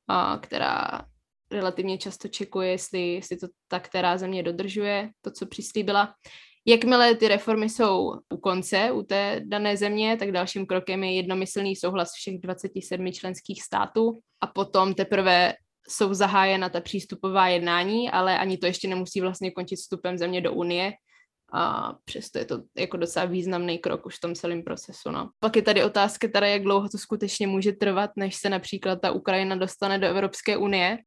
a, 0.09 0.39
která 0.43 1.05
relativně 1.51 1.99
často 1.99 2.29
čekuje, 2.29 2.71
jestli, 2.71 3.13
jestli 3.13 3.37
to 3.37 3.47
ta 3.69 3.81
která 3.81 4.19
země 4.19 4.43
dodržuje, 4.43 5.11
to, 5.21 5.31
co 5.31 5.47
přislíbila. 5.47 6.15
Jakmile 6.67 7.15
ty 7.15 7.29
reformy 7.29 7.69
jsou 7.69 8.15
u 8.35 8.37
konce, 8.37 8.93
u 8.93 9.03
té 9.03 9.41
dané 9.45 9.77
země, 9.77 10.17
tak 10.17 10.33
dalším 10.33 10.67
krokem 10.67 11.05
je 11.05 11.15
jednomyslný 11.15 11.77
souhlas 11.77 12.13
všech 12.13 12.39
27 12.41 13.13
členských 13.13 13.63
států 13.63 14.19
a 14.41 14.47
potom 14.47 14.95
teprve 14.95 15.55
jsou 15.89 16.15
zahájena 16.15 16.69
ta 16.69 16.81
přístupová 16.81 17.49
jednání, 17.49 18.11
ale 18.11 18.39
ani 18.39 18.59
to 18.59 18.67
ještě 18.67 18.89
nemusí 18.89 19.21
vlastně 19.21 19.51
končit 19.51 19.77
vstupem 19.77 20.19
země 20.19 20.41
do 20.41 20.53
Unie, 20.53 20.93
a 21.53 21.95
přesto 22.05 22.39
je 22.39 22.45
to 22.45 22.63
jako 22.77 22.97
docela 22.97 23.25
významný 23.25 23.79
krok 23.79 24.07
už 24.07 24.17
v 24.17 24.21
tom 24.21 24.35
celém 24.35 24.63
procesu. 24.63 25.11
No. 25.11 25.31
Pak 25.41 25.57
je 25.57 25.63
tady 25.63 25.85
otázka 25.85 26.29
teda, 26.29 26.47
jak 26.47 26.63
dlouho 26.63 26.89
to 26.89 26.99
skutečně 26.99 27.47
může 27.47 27.73
trvat, 27.73 28.11
než 28.17 28.37
se 28.37 28.51
například 28.51 29.01
ta 29.01 29.13
Ukrajina 29.13 29.57
dostane 29.57 29.99
do 29.99 30.07
Evropské 30.07 30.57
unie, 30.57 30.99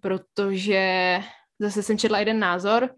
protože 0.00 1.18
zase 1.58 1.82
jsem 1.82 1.98
četla 1.98 2.18
jeden 2.18 2.38
názor, 2.38 2.90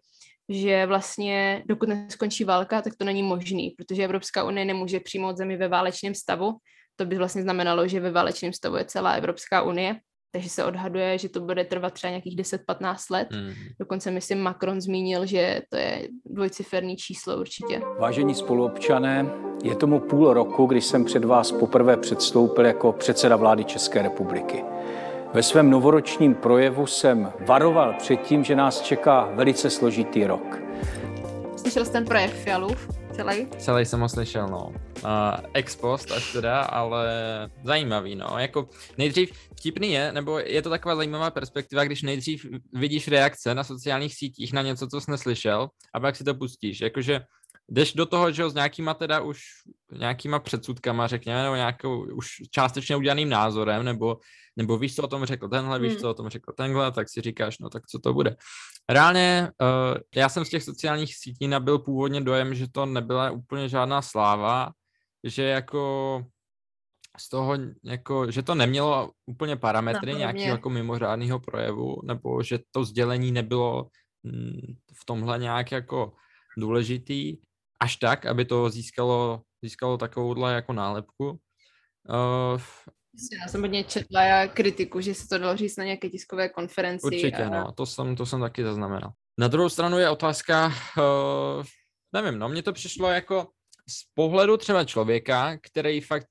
že 0.48 0.86
vlastně 0.86 1.62
dokud 1.66 1.88
neskončí 1.88 2.44
válka, 2.44 2.82
tak 2.82 2.96
to 2.96 3.04
není 3.04 3.22
možný, 3.22 3.70
protože 3.70 4.04
Evropská 4.04 4.44
unie 4.44 4.64
nemůže 4.64 5.00
přijmout 5.00 5.36
zemi 5.36 5.56
ve 5.56 5.68
válečném 5.68 6.14
stavu. 6.14 6.56
To 6.96 7.04
by 7.04 7.16
vlastně 7.16 7.42
znamenalo, 7.42 7.88
že 7.88 8.00
ve 8.00 8.10
válečném 8.10 8.52
stavu 8.52 8.76
je 8.76 8.84
celá 8.84 9.12
Evropská 9.12 9.62
unie, 9.62 9.96
takže 10.32 10.48
se 10.48 10.64
odhaduje, 10.64 11.18
že 11.18 11.28
to 11.28 11.40
bude 11.40 11.64
trvat 11.64 11.92
třeba 11.92 12.10
nějakých 12.10 12.36
10-15 12.36 12.96
let. 13.10 13.28
Mm. 13.32 13.52
Dokonce 13.80 14.10
myslím 14.10 14.40
Macron 14.40 14.80
zmínil, 14.80 15.26
že 15.26 15.62
to 15.70 15.76
je 15.76 16.08
dvojciferný 16.26 16.96
číslo 16.96 17.40
určitě. 17.40 17.80
Vážení 17.98 18.34
spoluobčané, 18.34 19.26
je 19.62 19.76
tomu 19.76 20.00
půl 20.00 20.32
roku, 20.32 20.66
když 20.66 20.84
jsem 20.84 21.04
před 21.04 21.24
vás 21.24 21.52
poprvé 21.52 21.96
předstoupil 21.96 22.66
jako 22.66 22.92
předseda 22.92 23.36
vlády 23.36 23.64
České 23.64 24.02
republiky. 24.02 24.64
Ve 25.34 25.42
svém 25.42 25.70
novoročním 25.70 26.34
projevu 26.34 26.86
jsem 26.86 27.32
varoval 27.46 27.94
před 27.98 28.16
tím, 28.16 28.44
že 28.44 28.56
nás 28.56 28.80
čeká 28.80 29.24
velice 29.34 29.70
složitý 29.70 30.26
rok. 30.26 30.58
Slyšel 31.56 31.84
jsi 31.84 31.92
ten 31.92 32.04
projev 32.04 32.34
Fialův 32.34 32.88
celý? 33.12 33.46
Celý 33.58 33.86
jsem 33.86 34.00
ho 34.00 34.08
slyšel, 34.08 34.48
no. 34.48 34.66
Uh, 34.66 34.74
ex 35.54 35.76
post 35.76 36.12
až 36.12 36.32
teda, 36.32 36.60
ale 36.60 37.08
zajímavý, 37.64 38.16
no. 38.16 38.26
Jako 38.38 38.68
nejdřív 38.98 39.32
vtipný 39.58 39.92
je, 39.92 40.12
nebo 40.12 40.38
je 40.38 40.62
to 40.62 40.70
taková 40.70 40.96
zajímavá 40.96 41.30
perspektiva, 41.30 41.84
když 41.84 42.02
nejdřív 42.02 42.46
vidíš 42.72 43.08
reakce 43.08 43.54
na 43.54 43.64
sociálních 43.64 44.14
sítích 44.14 44.52
na 44.52 44.62
něco, 44.62 44.86
co 44.86 45.00
jsi 45.00 45.10
neslyšel, 45.10 45.68
a 45.94 46.00
pak 46.00 46.16
si 46.16 46.24
to 46.24 46.34
pustíš. 46.34 46.80
Jakože 46.80 47.20
jdeš 47.68 47.92
do 47.92 48.06
toho, 48.06 48.32
že 48.32 48.42
jo, 48.42 48.50
s 48.50 48.54
nějakýma 48.54 48.94
teda 48.94 49.20
už 49.20 49.40
nějakýma 49.98 50.38
předsudkama, 50.38 51.06
řekněme, 51.06 51.42
nebo 51.42 51.54
nějakou 51.54 52.06
už 52.14 52.28
částečně 52.50 52.96
udělaným 52.96 53.28
názorem, 53.28 53.84
nebo, 53.84 54.16
nebo 54.60 54.78
víš, 54.78 54.96
co 54.96 55.02
o 55.02 55.08
tom 55.08 55.24
řekl 55.24 55.48
tenhle, 55.48 55.78
víš, 55.78 55.92
hmm. 55.92 56.00
co 56.00 56.10
o 56.10 56.14
tom 56.14 56.28
řekl 56.28 56.52
tenhle, 56.52 56.92
tak 56.92 57.08
si 57.08 57.20
říkáš, 57.20 57.58
no 57.58 57.70
tak 57.70 57.86
co 57.86 57.98
to 57.98 58.12
bude. 58.12 58.36
Reálně 58.88 59.48
uh, 59.60 59.98
já 60.14 60.28
jsem 60.28 60.44
z 60.44 60.48
těch 60.48 60.62
sociálních 60.62 61.16
sítí 61.16 61.48
nabil 61.48 61.78
původně 61.78 62.20
dojem, 62.20 62.54
že 62.54 62.66
to 62.72 62.86
nebyla 62.86 63.30
úplně 63.30 63.68
žádná 63.68 64.02
sláva, 64.02 64.70
že 65.24 65.42
jako 65.42 65.82
z 67.18 67.28
toho, 67.28 67.56
jako, 67.84 68.30
že 68.30 68.42
to 68.42 68.54
nemělo 68.54 69.10
úplně 69.26 69.56
parametry 69.56 70.14
nějakého 70.14 70.60
jako 70.60 70.70
mimořádného 70.70 71.40
projevu, 71.40 71.96
nebo 72.04 72.42
že 72.42 72.58
to 72.70 72.84
sdělení 72.84 73.32
nebylo 73.32 73.88
mm, 74.22 74.76
v 75.00 75.04
tomhle 75.04 75.38
nějak 75.38 75.72
jako 75.72 76.12
důležitý, 76.58 77.36
až 77.80 77.96
tak, 77.96 78.26
aby 78.26 78.44
to 78.44 78.70
získalo, 78.70 79.40
získalo 79.64 79.96
takovouhle 79.96 80.52
jako 80.52 80.72
nálepku. 80.72 81.40
Uh, 82.04 82.60
já 83.42 83.48
jsem 83.48 83.60
hodně 83.60 83.84
četla 83.84 84.46
kritiku, 84.46 85.00
že 85.00 85.14
se 85.14 85.28
to 85.28 85.38
dalo 85.38 85.56
říct 85.56 85.76
na 85.76 85.84
nějaké 85.84 86.08
tiskové 86.08 86.48
konferenci. 86.48 87.06
Určitě, 87.06 87.44
a... 87.44 87.50
no, 87.50 87.72
to 87.72 87.86
jsem, 87.86 88.16
to 88.16 88.26
jsem 88.26 88.40
taky 88.40 88.64
zaznamenal. 88.64 89.12
Na 89.38 89.48
druhou 89.48 89.68
stranu 89.68 89.98
je 89.98 90.10
otázka, 90.10 90.66
uh, 90.66 91.64
nevím, 92.12 92.38
no, 92.38 92.48
mně 92.48 92.62
to 92.62 92.72
přišlo 92.72 93.08
jako 93.08 93.48
z 93.88 94.04
pohledu 94.14 94.56
třeba 94.56 94.84
člověka, 94.84 95.58
který 95.62 96.00
fakt 96.00 96.26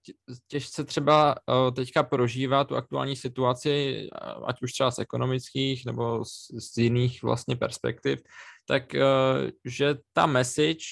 těžce 0.47 0.83
třeba 0.83 1.35
uh, 1.35 1.73
teďka 1.73 2.03
prožívá 2.03 2.63
tu 2.63 2.75
aktuální 2.75 3.15
situaci, 3.15 4.07
ať 4.45 4.61
už 4.61 4.71
třeba 4.71 4.91
z 4.91 4.99
ekonomických 4.99 5.85
nebo 5.85 6.25
z, 6.25 6.47
z 6.73 6.77
jiných 6.77 7.23
vlastně 7.23 7.55
perspektiv, 7.55 8.19
tak 8.67 8.83
uh, 8.93 9.49
že 9.65 9.95
ta 10.13 10.25
message 10.25 10.85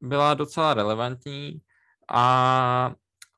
byla 0.00 0.34
docela 0.34 0.74
relevantní 0.74 1.60
a, 2.10 2.92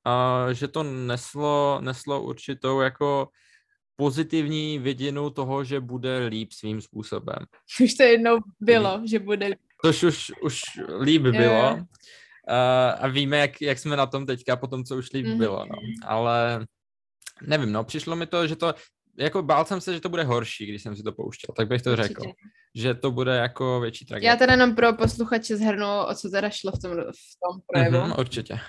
a 0.04 0.46
že 0.52 0.68
to 0.68 0.82
neslo, 0.82 1.80
neslo 1.80 2.22
určitou 2.22 2.80
jako 2.80 3.28
pozitivní 3.96 4.78
vidinu 4.78 5.30
toho, 5.30 5.64
že 5.64 5.80
bude 5.80 6.26
líp 6.26 6.52
svým 6.52 6.80
způsobem. 6.80 7.38
Už 7.84 7.94
to 7.94 8.02
jednou 8.02 8.38
bylo, 8.60 9.02
že 9.04 9.18
bude 9.18 9.46
líp. 9.46 9.58
Což 9.84 10.02
už, 10.02 10.32
už 10.42 10.60
líp 11.00 11.22
bylo. 11.22 11.74
Uh, 11.74 11.84
a 12.98 13.08
víme, 13.08 13.38
jak, 13.38 13.62
jak 13.62 13.78
jsme 13.78 13.96
na 13.96 14.06
tom 14.06 14.26
teďka 14.26 14.56
po 14.56 14.66
tom, 14.66 14.84
co 14.84 14.96
už 14.96 15.12
líp 15.12 15.26
mm-hmm. 15.26 15.38
bylo. 15.38 15.66
No. 15.66 15.76
Ale 16.06 16.66
nevím, 17.42 17.72
no, 17.72 17.84
přišlo 17.84 18.16
mi 18.16 18.26
to, 18.26 18.46
že 18.46 18.56
to, 18.56 18.74
jako 19.18 19.42
bál 19.42 19.64
jsem 19.64 19.80
se, 19.80 19.94
že 19.94 20.00
to 20.00 20.08
bude 20.08 20.24
horší, 20.24 20.66
když 20.66 20.82
jsem 20.82 20.96
si 20.96 21.02
to 21.02 21.12
pouštěl, 21.12 21.54
tak 21.56 21.68
bych 21.68 21.82
to 21.82 21.92
Určitě. 21.92 22.08
řekl 22.08 22.22
že 22.74 22.94
to 22.94 23.10
bude 23.10 23.36
jako 23.36 23.80
větší 23.80 24.04
tragédie. 24.04 24.28
Já 24.28 24.36
teda 24.36 24.52
jenom 24.52 24.74
pro 24.74 24.92
posluchače 24.92 25.56
zhrnu, 25.56 25.86
o 26.08 26.14
co 26.14 26.30
teda 26.30 26.50
šlo 26.50 26.72
v 26.72 26.78
tom, 26.78 26.90
v 26.92 27.34
tom 27.46 27.60
projevu. 27.72 27.96
Mm-hmm, 27.96 28.20
určitě. 28.20 28.60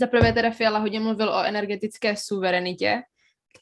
Za 0.00 0.06
prvé 0.06 0.32
teda 0.32 0.50
Fiala 0.50 0.78
hodně 0.78 1.00
mluvil 1.00 1.28
o 1.28 1.44
energetické 1.44 2.16
suverenitě, 2.16 3.02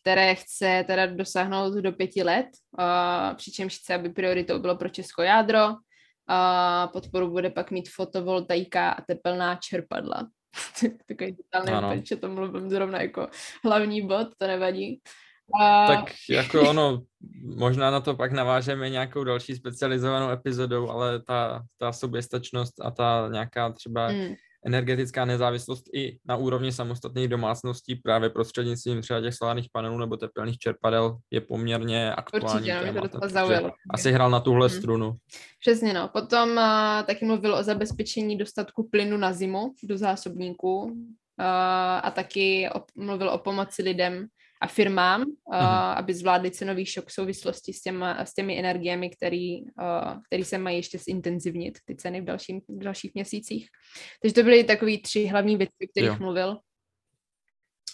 které 0.01 0.35
chce 0.35 0.85
teda 0.87 1.07
dosáhnout 1.07 1.75
do 1.75 1.93
pěti 1.93 2.23
let, 2.23 2.47
uh, 2.79 3.37
přičemž 3.37 3.79
chce, 3.79 3.95
aby 3.95 4.09
prioritou 4.09 4.59
bylo 4.59 4.77
pro 4.77 4.89
Česko 4.89 5.23
jádro, 5.23 5.75
a 6.29 6.87
podporu 6.93 7.31
bude 7.31 7.51
pak 7.51 7.71
mít 7.71 7.89
fotovoltaika 7.89 8.91
a 8.91 9.03
tepelná 9.03 9.55
čerpadla. 9.57 10.29
Takový 11.09 11.37
totálně 11.37 12.03
že 12.05 12.17
to 12.17 12.29
mluvím 12.29 12.71
zrovna 12.71 13.03
jako 13.03 13.29
hlavní 13.65 14.07
bod, 14.07 14.29
to 14.39 14.47
nevadí. 14.47 15.01
A... 15.61 15.87
Tak 15.87 16.13
jako 16.31 16.71
ono, 16.71 17.03
možná 17.43 17.91
na 17.91 18.01
to 18.01 18.15
pak 18.15 18.33
navážeme 18.33 18.91
nějakou 18.91 19.25
další 19.25 19.55
specializovanou 19.55 20.31
epizodou, 20.31 20.91
ale 20.91 21.23
ta, 21.23 21.63
ta 21.79 21.93
soběstačnost 21.93 22.81
a 22.81 22.91
ta 22.91 23.29
nějaká 23.33 23.73
třeba 23.73 24.09
mm. 24.09 24.35
Energetická 24.67 25.25
nezávislost 25.25 25.85
i 25.95 26.19
na 26.25 26.37
úrovni 26.37 26.73
samostatných 26.73 27.29
domácností 27.29 27.95
právě 27.95 28.31
prostřednictvím 28.31 29.03
třeba 29.03 29.21
těch 29.21 29.35
solárních 29.35 29.69
panelů 29.73 29.99
nebo 29.99 30.17
tepelných 30.17 30.59
čerpadel 30.59 31.19
je 31.31 31.41
poměrně 31.41 32.15
aktuální 32.15 32.71
Určitě, 32.71 32.93
téma, 32.93 33.09
to 33.09 33.29
zaujalo. 33.29 33.71
Asi 33.91 34.13
hrál 34.13 34.31
na 34.31 34.41
tuhle 34.41 34.67
mm. 34.67 34.71
strunu. 34.71 35.17
Přesně 35.61 35.93
no. 35.95 36.09
Potom 36.09 36.51
uh, 36.51 37.03
taky 37.07 37.25
mluvil 37.25 37.55
o 37.55 37.63
zabezpečení 37.63 38.39
dostatku 38.39 38.89
plynu 38.91 39.17
na 39.17 39.33
zimu 39.33 39.73
do 39.83 39.99
zásobníků 39.99 40.83
uh, 40.83 40.91
a 42.03 42.13
taky 42.15 42.71
o, 42.75 42.83
mluvil 42.97 43.31
o 43.31 43.39
pomoci 43.39 43.83
lidem 43.83 44.27
a 44.61 44.67
firmám, 44.67 45.23
uh, 45.23 45.57
aby 45.97 46.15
zvládli 46.15 46.51
cenový 46.51 46.87
šok 46.87 47.09
v 47.09 47.13
souvislosti 47.13 47.73
s, 47.73 47.83
těma, 47.83 48.25
s 48.25 48.35
těmi 48.35 48.59
energiemi, 48.59 49.11
který, 49.11 49.63
uh, 49.63 50.21
který 50.27 50.45
se 50.45 50.59
mají 50.59 50.77
ještě 50.77 50.99
zintenzivnit, 50.99 51.79
ty 51.85 51.97
ceny 51.97 52.21
v, 52.21 52.25
dalším, 52.25 52.61
v 52.69 52.85
dalších 52.85 53.15
měsících. 53.15 53.69
Takže 54.23 54.35
to 54.35 54.43
byly 54.43 54.65
takové 54.65 54.99
tři 54.99 55.27
hlavní 55.27 55.57
věci, 55.57 55.73
o 55.85 55.91
kterých 55.91 56.09
jo. 56.09 56.17
mluvil. 56.19 56.59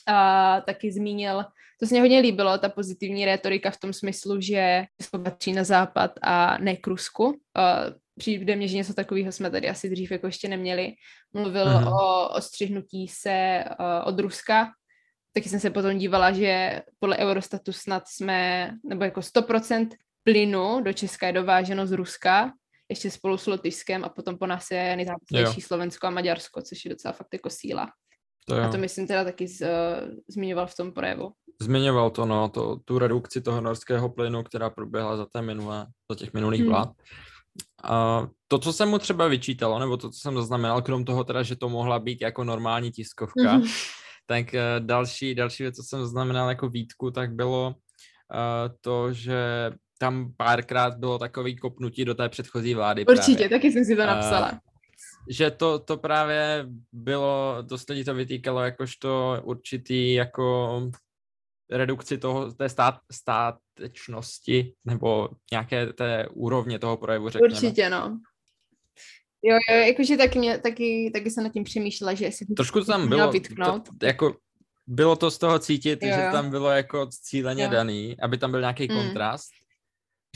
A 0.06 0.60
taky 0.60 0.92
zmínil, 0.92 1.44
to 1.80 1.86
se 1.86 1.94
mě 1.94 2.00
hodně 2.00 2.18
líbilo, 2.18 2.58
ta 2.58 2.68
pozitivní 2.68 3.24
retorika 3.24 3.70
v 3.70 3.80
tom 3.80 3.92
smyslu, 3.92 4.40
že 4.40 4.84
Česko 5.00 5.18
patří 5.18 5.52
na 5.52 5.64
západ 5.64 6.12
a 6.22 6.58
ne 6.58 6.76
k 6.76 6.86
Rusku. 6.86 7.24
Uh, 7.24 7.34
přijde 8.18 8.56
mně, 8.56 8.68
že 8.68 8.76
něco 8.76 8.94
takového 8.94 9.32
jsme 9.32 9.50
tady 9.50 9.68
asi 9.68 9.90
dřív 9.90 10.10
jako 10.10 10.26
ještě 10.26 10.48
neměli. 10.48 10.92
Mluvil 11.32 11.66
uh-huh. 11.66 11.94
o 11.94 12.28
ostřihnutí 12.28 13.08
se 13.08 13.64
uh, 13.80 14.08
od 14.08 14.20
Ruska, 14.20 14.70
taky 15.32 15.48
jsem 15.48 15.60
se 15.60 15.70
potom 15.70 15.98
dívala, 15.98 16.32
že 16.32 16.82
podle 16.98 17.18
Eurostatu 17.18 17.72
snad 17.72 18.02
jsme, 18.06 18.70
nebo 18.84 19.04
jako 19.04 19.20
100% 19.20 19.88
plynu 20.24 20.80
do 20.80 20.92
Česka 20.92 21.26
je 21.26 21.32
dováženo 21.32 21.86
z 21.86 21.92
Ruska, 21.92 22.52
ještě 22.88 23.10
spolu 23.10 23.38
s 23.38 23.46
Lotyšskem 23.46 24.04
a 24.04 24.08
potom 24.08 24.38
po 24.38 24.46
nás 24.46 24.70
je 24.70 24.96
nejzápadnější 24.96 25.60
Slovensko 25.60 26.06
a 26.06 26.10
Maďarsko, 26.10 26.62
což 26.62 26.84
je 26.84 26.90
docela 26.90 27.12
fakt 27.12 27.28
jako 27.32 27.50
síla. 27.50 27.88
To 28.48 28.56
a 28.56 28.68
to 28.68 28.78
myslím 28.78 29.06
teda 29.06 29.24
taky 29.24 29.48
z, 29.48 29.60
uh, 29.60 29.68
zmiňoval 30.28 30.66
v 30.66 30.76
tom 30.76 30.92
projevu. 30.92 31.32
Zmiňoval 31.60 32.10
to, 32.10 32.26
no, 32.26 32.48
to, 32.48 32.76
tu 32.84 32.98
redukci 32.98 33.40
toho 33.40 33.60
norského 33.60 34.08
plynu, 34.08 34.42
která 34.42 34.70
proběhla 34.70 35.16
za, 35.16 35.26
té 35.26 35.42
minulé, 35.42 35.86
za 36.10 36.16
těch 36.18 36.34
minulých 36.34 36.60
hmm. 36.60 36.70
vlád. 36.70 36.88
A 37.84 38.26
to, 38.48 38.58
co 38.58 38.72
jsem 38.72 38.88
mu 38.88 38.98
třeba 38.98 39.28
vyčítalo, 39.28 39.78
nebo 39.78 39.96
to, 39.96 40.10
co 40.10 40.18
jsem 40.18 40.34
zaznamenal, 40.34 40.82
krom 40.82 41.04
toho 41.04 41.24
teda, 41.24 41.42
že 41.42 41.56
to 41.56 41.68
mohla 41.68 41.98
být 41.98 42.20
jako 42.20 42.44
normální 42.44 42.90
tiskovka, 42.90 43.58
mm-hmm 43.58 44.01
tak 44.26 44.54
eh, 44.54 44.60
další, 44.78 45.34
další 45.34 45.62
věc, 45.62 45.76
co 45.76 45.82
jsem 45.82 46.06
znamenal 46.06 46.48
jako 46.48 46.68
výtku, 46.68 47.10
tak 47.10 47.34
bylo 47.34 47.68
uh, 47.68 48.76
to, 48.80 49.12
že 49.12 49.70
tam 49.98 50.32
párkrát 50.36 50.98
bylo 50.98 51.18
takový 51.18 51.56
kopnutí 51.56 52.04
do 52.04 52.14
té 52.14 52.28
předchozí 52.28 52.74
vlády. 52.74 53.06
Určitě, 53.06 53.34
právě. 53.34 53.48
taky 53.48 53.72
jsem 53.72 53.84
si 53.84 53.96
to 53.96 54.06
napsala. 54.06 54.52
Uh, 54.52 54.58
že 55.28 55.50
to, 55.50 55.78
to 55.78 55.96
právě 55.96 56.66
bylo, 56.92 57.58
dost 57.62 57.90
lidí 57.90 58.04
to 58.04 58.14
vytýkalo 58.14 58.60
jakožto 58.60 59.40
určitý 59.44 60.14
jako 60.14 60.80
redukci 61.70 62.18
toho, 62.18 62.52
té 62.52 62.68
stát, 62.68 62.98
státečnosti 63.12 64.74
nebo 64.84 65.28
nějaké 65.52 65.92
té 65.92 66.28
úrovně 66.28 66.78
toho 66.78 66.96
projevu, 66.96 67.28
řekněme. 67.28 67.54
Určitě, 67.54 67.90
no. 67.90 68.20
Jo, 69.42 69.58
jo, 69.70 69.76
jakože 69.76 70.16
taky, 70.16 70.38
mě, 70.38 70.58
taky, 70.58 71.10
taky 71.14 71.30
jsem 71.30 71.44
nad 71.44 71.52
tím 71.52 71.64
přemýšlela, 71.64 72.14
že 72.14 72.24
jestli 72.24 72.46
Trošku 72.46 72.80
to 72.80 72.86
tam 72.86 73.08
bylo, 73.08 73.32
to, 73.32 73.82
jako 74.02 74.36
bylo 74.86 75.16
to 75.16 75.30
z 75.30 75.38
toho 75.38 75.58
cítit, 75.58 76.02
jo, 76.02 76.08
že 76.08 76.28
tam 76.32 76.50
bylo 76.50 76.70
jako 76.70 77.06
cíleně 77.22 77.64
jo. 77.64 77.70
daný, 77.70 78.16
aby 78.22 78.38
tam 78.38 78.50
byl 78.50 78.60
nějaký 78.60 78.88
mm. 78.90 78.96
kontrast. 78.96 79.50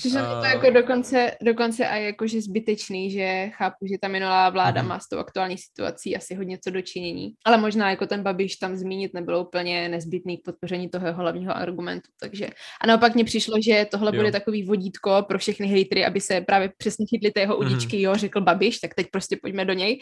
Přišlo 0.01 0.21
mi 0.21 0.27
to 0.27 0.45
jako 0.45 0.71
dokonce, 0.71 1.37
dokonce 1.43 1.89
a 1.89 1.97
jakože 1.97 2.41
zbytečný, 2.41 3.11
že 3.11 3.51
chápu, 3.53 3.87
že 3.87 3.99
ta 4.01 4.09
minulá 4.09 4.51
vláda 4.51 4.81
Mhm. 4.83 4.89
má 4.89 5.01
s 5.01 5.09
tou 5.09 5.19
aktuální 5.19 5.59
situací 5.59 6.17
asi 6.17 6.35
hodně 6.35 6.59
co 6.65 6.71
dočinění. 6.71 7.33
Ale 7.45 7.59
možná 7.59 7.91
jako 7.91 8.07
ten 8.07 8.23
Babiš 8.23 8.57
tam 8.57 8.77
zmínit 8.77 9.15
nebylo 9.15 9.45
úplně 9.47 9.89
nezbytný 9.89 10.39
k 10.39 10.45
podpoření 10.45 10.89
toho 10.89 11.07
jeho 11.07 11.21
hlavního 11.23 11.57
argumentu. 11.57 12.11
Takže 12.21 12.47
a 12.81 12.87
naopak 12.87 13.15
mně 13.15 13.25
přišlo, 13.25 13.55
že 13.65 13.87
tohle 13.91 14.11
Jo. 14.15 14.21
bude 14.21 14.33
takový 14.33 14.63
vodítko 14.63 15.25
pro 15.29 15.39
všechny 15.39 15.67
hejtry, 15.67 16.05
aby 16.07 16.21
se 16.21 16.41
právě 16.41 16.73
přesně 16.79 17.07
chytli 17.07 17.31
té 17.31 17.41
jeho 17.41 17.59
Mhm. 17.59 17.67
udičky, 17.67 18.03
jo, 18.03 18.15
řekl 18.17 18.41
Babiš, 18.41 18.79
tak 18.79 18.95
teď 18.95 19.07
prostě 19.13 19.37
pojďme 19.43 19.65
do 19.65 19.73
něj. 19.73 20.01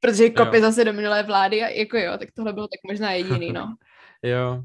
Protože 0.00 0.30
kopy 0.30 0.60
zase 0.60 0.84
do 0.84 0.92
minulé 0.92 1.22
vlády 1.22 1.62
a 1.62 1.68
jako 1.68 1.96
jo, 1.98 2.12
tak 2.18 2.28
tohle 2.36 2.52
bylo 2.52 2.66
tak 2.68 2.90
možná 2.92 3.12
jediný, 3.12 3.52
no. 3.52 3.74
Jo, 4.22 4.62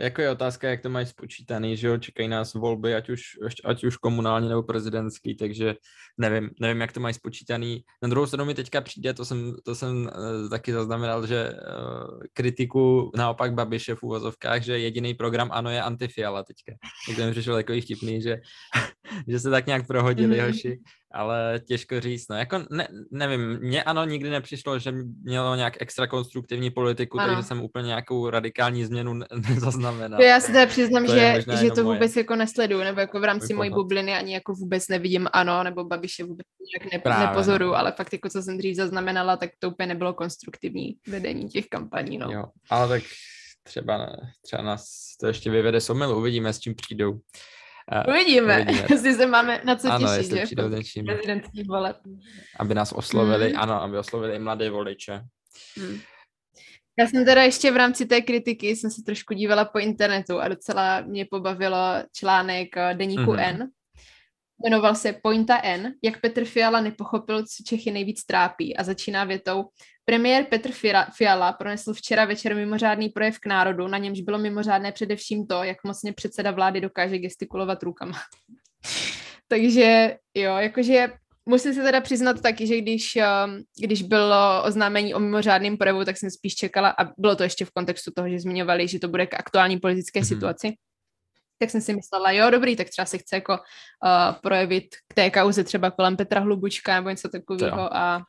jako 0.00 0.22
je 0.22 0.30
otázka, 0.30 0.68
jak 0.68 0.80
to 0.80 0.88
mají 0.88 1.06
spočítaný, 1.06 1.76
že 1.76 1.86
jo, 1.86 1.98
čekají 1.98 2.28
nás 2.28 2.54
volby, 2.54 2.94
ať 2.94 3.10
už, 3.10 3.22
ať 3.64 3.84
už 3.84 3.96
komunální 3.96 4.48
nebo 4.48 4.62
prezidentský, 4.62 5.36
takže 5.36 5.74
nevím, 6.18 6.50
nevím, 6.60 6.80
jak 6.80 6.92
to 6.92 7.00
mají 7.00 7.14
spočítaný. 7.14 7.84
Na 8.02 8.08
druhou 8.08 8.26
stranu 8.26 8.44
mi 8.44 8.54
teďka 8.54 8.80
přijde, 8.80 9.14
to 9.14 9.24
jsem, 9.24 9.54
to 9.64 9.74
jsem 9.74 10.02
uh, 10.02 10.48
taky 10.50 10.72
zaznamenal, 10.72 11.26
že 11.26 11.52
uh, 11.52 12.20
kritiku 12.32 13.10
naopak 13.16 13.54
Babiše 13.54 13.94
v 13.94 14.02
úvozovkách, 14.02 14.62
že 14.62 14.78
jediný 14.78 15.14
program 15.14 15.48
ANO 15.52 15.70
je 15.70 15.82
antifiala 15.82 16.42
teďka. 16.42 16.72
Tak 17.08 17.16
to 17.16 17.22
mi 17.22 17.30
přišlo 17.30 17.54
takový 17.54 17.80
vtipný, 17.80 18.22
že, 18.22 18.40
že 19.28 19.40
se 19.40 19.50
tak 19.50 19.66
nějak 19.66 19.86
prohodili 19.86 20.36
Mhm. 20.38 20.46
hoši, 20.46 20.78
ale 21.12 21.60
těžko 21.68 22.00
říct, 22.00 22.28
no 22.28 22.36
jako 22.36 22.58
ne, 22.70 22.88
nevím, 23.10 23.58
mně 23.60 23.82
ANO 23.82 24.04
nikdy 24.04 24.30
nepřišlo, 24.30 24.78
že 24.78 24.92
mělo 25.22 25.56
nějak 25.56 25.82
extra 25.82 26.06
konstruktivní 26.06 26.70
politiku, 26.70 27.20
Ano. 27.20 27.28
takže 27.34 27.48
jsem 27.48 27.60
úplně 27.62 27.86
nějakou 27.86 28.30
radikální 28.30 28.84
změnu 28.84 29.14
ne- 29.14 29.26
nezaznamenal. 29.48 30.22
Já 30.22 30.40
se 30.40 30.46
teda 30.46 30.66
přiznám, 30.66 31.06
To 31.06 31.14
že, 31.14 31.44
že 31.60 31.70
to 31.70 31.82
moje- 31.84 31.94
vůbec 31.96 32.16
jako 32.16 32.36
nesleduju, 32.36 32.80
nebo 32.84 33.00
jako 33.00 33.20
v 33.20 33.24
rámci 33.24 33.54
mojí 33.54 33.70
bubliny 33.70 34.14
ani 34.14 34.34
jako 34.34 34.52
vůbec 34.52 34.88
nevidím 34.88 35.28
ano, 35.32 35.64
nebo 35.64 35.84
Babiše 35.84 36.24
vůbec 36.24 36.46
nějak 36.74 36.92
ne, 36.92 36.98
Právě, 36.98 37.26
nepozoruju, 37.26 37.70
no. 37.70 37.76
ale 37.76 37.92
fakt 37.92 38.12
jako 38.12 38.28
co 38.28 38.42
jsem 38.42 38.58
dřív 38.58 38.76
zaznamenala, 38.76 39.36
tak 39.36 39.50
to 39.58 39.70
úplně 39.70 39.86
nebylo 39.86 40.14
konstruktivní 40.14 40.96
vedení 41.08 41.48
těch 41.48 41.66
kampaní, 41.68 42.18
no. 42.18 42.30
Jo, 42.32 42.44
ale 42.70 42.88
tak 42.88 43.02
třeba, 43.62 44.16
třeba 44.46 44.62
nás 44.62 44.86
to 45.20 45.26
ještě 45.26 45.50
vyvede 45.50 45.80
z 45.80 45.90
omylu, 45.90 46.18
uvidíme, 46.18 46.52
s 46.52 46.58
čím 46.60 46.74
přijdou. 46.74 47.18
Uvidíme, 48.08 48.62
uvidíme. 48.62 48.86
jestli 48.90 49.14
se 49.14 49.26
máme 49.26 49.60
na 49.64 49.76
co 49.76 49.92
Ano, 49.92 50.06
těšit, 50.08 50.18
jestli 50.18 50.38
že? 50.38 50.44
přijdou 50.44 50.68
něčím. 50.68 51.04
prezidentských 51.06 51.68
voleb. 51.68 51.96
aby 52.58 52.74
nás 52.74 52.92
oslovili, 52.92 53.48
Mhm. 53.52 53.60
ano, 53.62 53.82
aby 53.82 53.98
oslovili 53.98 54.36
i 54.36 54.38
mladé 54.38 54.70
voliče. 54.70 55.22
Hmm. 55.76 55.98
Já 56.98 57.06
jsem 57.06 57.24
teda 57.24 57.42
ještě 57.42 57.70
v 57.70 57.76
rámci 57.76 58.06
té 58.06 58.20
kritiky 58.20 58.76
jsem 58.76 58.90
se 58.90 59.02
trošku 59.06 59.34
dívala 59.34 59.64
po 59.64 59.78
internetu 59.78 60.40
a 60.40 60.48
docela 60.48 61.00
mě 61.00 61.26
pobavilo 61.30 61.78
článek 62.16 62.76
eh, 62.76 62.94
deníku 62.94 63.30
Mhm. 63.32 63.38
N. 63.40 63.68
Jmenoval 64.64 64.94
se 64.94 65.12
Pointa 65.22 65.60
N, 65.62 65.94
jak 66.04 66.20
Petr 66.20 66.44
Fiala 66.44 66.80
nepochopil, 66.80 67.42
co 67.42 67.62
Čechy 67.66 67.90
nejvíc 67.90 68.24
trápí 68.24 68.76
a 68.76 68.84
začíná 68.84 69.24
větou 69.24 69.64
Premiér 70.04 70.44
Petr 70.44 70.70
Fiala 71.16 71.52
pronesl 71.52 71.94
včera 71.94 72.24
večer 72.24 72.54
mimořádný 72.54 73.08
projev 73.08 73.38
k 73.38 73.46
národu, 73.46 73.88
na 73.88 73.98
němž 73.98 74.20
bylo 74.20 74.38
mimořádné 74.38 74.92
především 74.92 75.46
to, 75.46 75.62
jak 75.62 75.76
mocně 75.84 76.12
předseda 76.12 76.50
vlády 76.50 76.80
dokáže 76.80 77.18
gestikulovat 77.18 77.82
rukama. 77.82 78.18
Takže 79.48 80.16
jo, 80.34 80.56
jakože 80.56 81.12
musím 81.46 81.74
se 81.74 81.82
teda 81.82 82.00
přiznat 82.00 82.40
taky, 82.40 82.66
že 82.66 82.80
když, 82.80 83.18
um, 83.46 83.62
když 83.80 84.02
bylo 84.02 84.62
oznámení 84.64 85.14
o 85.14 85.18
mimořádném 85.18 85.76
projevu, 85.76 86.04
tak 86.04 86.16
jsem 86.16 86.30
spíš 86.30 86.54
čekala, 86.54 86.94
a 86.98 87.04
bylo 87.18 87.36
to 87.36 87.42
ještě 87.42 87.64
v 87.64 87.70
kontextu 87.70 88.10
toho, 88.16 88.28
že 88.28 88.40
zmiňovali, 88.40 88.88
že 88.88 88.98
to 88.98 89.08
bude 89.08 89.26
k 89.26 89.34
aktuální 89.34 89.78
politické 89.80 90.20
Mhm. 90.20 90.26
situaci, 90.26 90.72
tak 91.60 91.70
jsem 91.70 91.80
si 91.80 91.94
myslela, 91.94 92.30
jo, 92.30 92.50
dobrý, 92.50 92.76
tak 92.76 92.88
třeba 92.88 93.06
se 93.06 93.18
chce 93.18 93.36
jako 93.36 93.52
uh, 93.52 94.40
projevit 94.42 94.84
k 95.08 95.14
té 95.14 95.30
kauze 95.30 95.64
třeba 95.64 95.90
kolem 95.90 96.16
Petra 96.16 96.40
Hlubučka 96.40 96.94
nebo 96.94 97.10
něco 97.10 97.28
takového 97.28 97.96
a, 97.96 98.22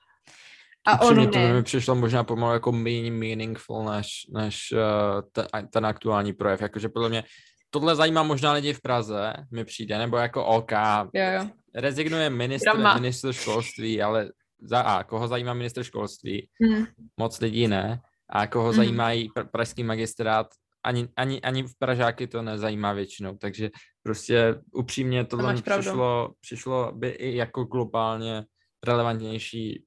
a 0.88 1.02
Upřímně 1.02 1.26
on 1.26 1.32
to 1.32 1.40
mi 1.40 1.64
přišlo 1.64 1.96
možná 1.96 2.24
pomalu 2.24 2.54
jako 2.54 2.72
méně 2.72 3.12
meaningful 3.12 3.84
než, 3.86 4.08
než 4.34 4.72
uh, 4.72 5.22
ten, 5.32 5.68
ten 5.68 5.86
aktuální 5.86 6.34
projev. 6.34 6.62
Jakože 6.62 6.90
podle 6.90 7.10
mě 7.10 7.24
tohle 7.70 7.96
zajímá 7.96 8.24
možná 8.24 8.54
lidi 8.54 8.74
v 8.74 8.82
Praze, 8.82 9.34
mi 9.52 9.66
přijde, 9.66 9.98
nebo 9.98 10.18
jako 10.18 10.46
OK, 10.46 10.72
Jo, 11.14 11.24
jo. 11.40 11.50
rezignuje 11.76 12.30
ministr, 12.30 12.66
Drama. 12.72 12.94
ministr 12.94 13.34
školství, 13.34 14.02
ale 14.02 14.32
za 14.62 14.82
A, 14.82 15.04
koho 15.04 15.28
zajímá 15.28 15.54
ministr 15.54 15.84
školství? 15.84 16.50
Hm. 16.64 16.86
Moc 17.18 17.40
lidí 17.40 17.68
ne. 17.68 18.02
A 18.30 18.48
koho 18.48 18.68
Mhm. 18.68 18.76
zajímají 18.76 19.30
pr- 19.30 19.48
pražský 19.52 19.84
magistrát, 19.84 20.48
ani, 20.84 21.08
ani, 21.16 21.42
ani 21.42 21.64
v 21.64 21.78
Pražáky 21.80 22.28
to 22.28 22.42
nezajímá 22.42 22.94
většinou, 22.94 23.38
takže 23.38 23.70
prostě 24.04 24.56
upřímně 24.74 25.26
tohle 25.26 25.62
pravdu. 25.62 25.82
přišlo, 25.82 26.34
přišlo 26.42 26.92
by 26.96 27.10
i 27.10 27.36
jako 27.36 27.64
globálně 27.64 28.44
relevantnější 28.86 29.84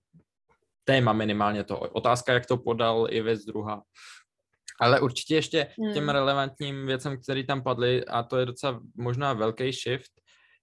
téma 0.85 1.12
minimálně 1.12 1.64
to. 1.64 1.78
Otázka, 1.78 2.33
jak 2.33 2.46
to 2.46 2.57
podal 2.57 3.07
i 3.11 3.22
věc 3.22 3.44
druhá. 3.44 3.83
Ale 4.80 5.00
určitě 5.00 5.35
ještě 5.35 5.64
k 5.64 5.94
těm 5.94 6.04
Hmm. 6.04 6.09
relevantním 6.09 6.87
věcem, 6.87 7.20
které 7.22 7.44
tam 7.44 7.62
padly, 7.62 8.04
a 8.04 8.22
to 8.22 8.37
je 8.37 8.46
docela 8.46 8.80
možná 8.96 9.33
velký 9.33 9.72
shift, 9.72 10.11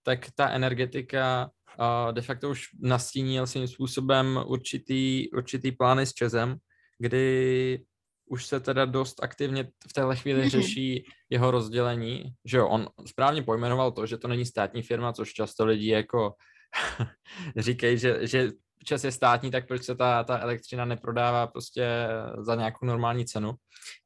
tak 0.04 0.28
ta 0.36 0.50
energetika 0.50 1.50
uh, 1.80 2.14
de 2.14 2.22
facto 2.22 2.50
už 2.50 2.68
nastínil 2.82 3.48
svým 3.48 3.68
způsobem 3.68 4.44
určitý, 4.48 5.32
určitý 5.32 5.72
plány 5.72 6.06
s 6.06 6.14
Čezem, 6.14 6.56
kdy 7.00 7.84
už 8.32 8.46
se 8.46 8.60
teda 8.60 8.86
dost 8.86 9.24
aktivně 9.24 9.68
v 9.90 9.94
téhle 9.94 10.16
chvíli 10.16 10.40
Mhm. 10.42 10.50
řeší 10.50 11.06
jeho 11.30 11.52
rozdělení, 11.52 12.24
že 12.46 12.58
jo, 12.58 12.68
on 12.68 12.88
správně 13.08 13.44
pojmenoval 13.44 13.92
to, 13.92 14.06
že 14.06 14.18
to 14.18 14.28
není 14.28 14.46
státní 14.46 14.82
firma, 14.84 15.14
což 15.14 15.34
často 15.34 15.66
lidi 15.66 15.88
jako 15.90 16.34
říkají, 17.58 17.98
že, 17.98 18.28
že 18.28 18.52
Čes 18.86 19.04
je 19.04 19.12
státní, 19.12 19.52
tak 19.52 19.68
proč 19.68 19.84
se 19.84 19.96
ta, 19.96 20.24
ta 20.24 20.38
elektřina 20.40 20.86
neprodává 20.86 21.48
prostě 21.48 22.08
za 22.40 22.56
nějakou 22.56 22.86
normální 22.86 23.26
cenu. 23.26 23.54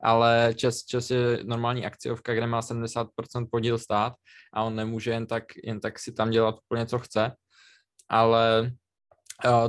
Ale 0.03 0.53
Čes, 0.55 0.83
Čes 0.85 1.09
je 1.11 1.39
normální 1.43 1.85
akciovka, 1.85 2.33
kde 2.33 2.47
má 2.47 2.61
70% 2.61 3.07
podíl 3.51 3.77
stát 3.77 4.13
a 4.53 4.63
on 4.63 4.75
nemůže 4.75 5.11
jen 5.11 5.27
tak, 5.27 5.43
jen 5.63 5.79
tak 5.79 5.99
si 5.99 6.11
tam 6.13 6.29
dělat 6.29 6.55
úplně, 6.65 6.85
co 6.85 6.99
chce. 6.99 7.31
Ale 8.09 8.71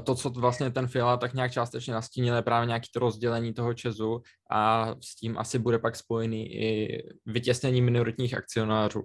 to, 0.04 0.14
co 0.14 0.30
vlastně 0.30 0.70
ten 0.70 0.86
Fiala 0.86 1.16
tak 1.16 1.34
nějak 1.34 1.52
částečně 1.52 1.94
nastínil, 1.94 2.34
je 2.34 2.42
právě 2.42 2.66
nějaký 2.66 2.88
to 2.92 3.00
rozdělení 3.00 3.54
toho 3.54 3.74
Česu 3.74 4.22
a 4.50 4.94
s 5.04 5.16
tím 5.16 5.38
asi 5.38 5.58
bude 5.58 5.78
pak 5.78 5.96
spojený 5.96 6.54
i 6.54 7.02
vytěsnění 7.26 7.82
minoritních 7.82 8.34
akcionářů. 8.34 9.02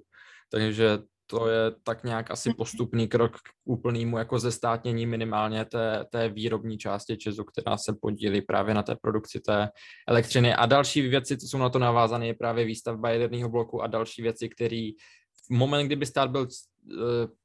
Takže 0.52 1.00
to 1.32 1.48
je 1.48 1.72
tak 1.84 2.04
nějak 2.04 2.32
asi 2.32 2.54
postupný 2.54 3.08
krok 3.08 3.38
k 3.38 3.50
úplnému 3.66 4.18
jako 4.18 4.40
zestátnění 4.40 5.06
minimálně 5.06 5.66
té, 5.66 6.06
té 6.12 6.30
výrobní 6.30 6.78
části 6.78 7.18
Česu, 7.18 7.44
která 7.44 7.78
se 7.78 7.94
podílí 8.02 8.42
právě 8.42 8.74
na 8.74 8.84
té 8.84 8.96
produkci 9.02 9.40
té 9.40 9.70
elektřiny. 10.08 10.56
A 10.56 10.66
další 10.66 11.02
věci, 11.02 11.38
co 11.38 11.48
jsou 11.48 11.58
na 11.58 11.70
to 11.70 11.80
navázané, 11.80 12.28
je 12.28 12.34
právě 12.34 12.66
výstavba 12.66 13.10
jaderného 13.10 13.50
bloku 13.50 13.82
a 13.82 13.88
další 13.88 14.22
věci, 14.22 14.50
které 14.50 14.92
v 15.48 15.50
moment, 15.50 15.86
kdyby 15.86 16.06
stát 16.06 16.32
byl, 16.32 16.48
eh, 16.48 16.48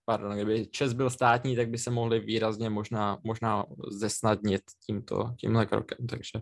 pardon, 0.05 0.35
kdyby 0.37 0.67
Čes 0.67 0.93
byl 0.93 1.11
státní, 1.11 1.57
tak 1.57 1.69
by 1.69 1.79
se 1.79 1.91
mohly 1.91 2.21
výrazně 2.21 2.71
možná, 2.71 3.19
možná 3.25 3.65
zesnadnit 3.91 4.63
tímto, 4.87 5.35
tímhle 5.41 5.67
krokem. 5.67 6.07
Takže 6.07 6.39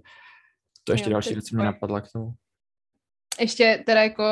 to 0.85 0.93
ještě 0.93 1.11
Jo, 1.11 1.13
další 1.13 1.29
je 1.31 1.35
věc 1.35 1.51
mě 1.51 1.65
napadla 1.65 2.01
k 2.01 2.13
tomu. 2.13 2.35
ještě 3.41 3.83
teda 3.87 4.03
jako 4.03 4.25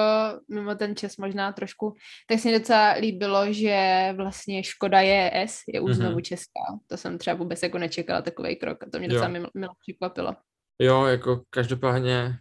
mimo 0.49 0.75
ten 0.75 0.97
čas 0.97 1.17
možná 1.17 1.53
trošku, 1.53 1.95
tak 2.29 2.39
se 2.41 2.49
mi 2.49 2.59
docela 2.59 2.93
líbilo, 2.93 3.53
že 3.53 4.09
vlastně 4.17 4.65
Škoda 4.65 5.01
JS 5.01 5.59
je 5.75 5.81
už 5.81 5.91
Mhm. 5.91 5.95
znovu 5.97 6.21
česká. 6.21 6.61
To 6.87 6.97
jsem 6.97 7.19
třeba 7.19 7.37
vůbec 7.37 7.63
jako 7.63 7.79
nečekala 7.79 8.23
takový 8.23 8.57
krok 8.57 8.83
a 8.83 8.91
to 8.91 8.99
mě 8.99 9.07
Jo. 9.07 9.13
docela 9.15 9.29
milo, 9.29 9.49
milo 9.55 9.73
překvapilo. 9.81 10.37
Jo, 10.79 11.05
jako 11.05 11.43
každopádně 11.51 12.35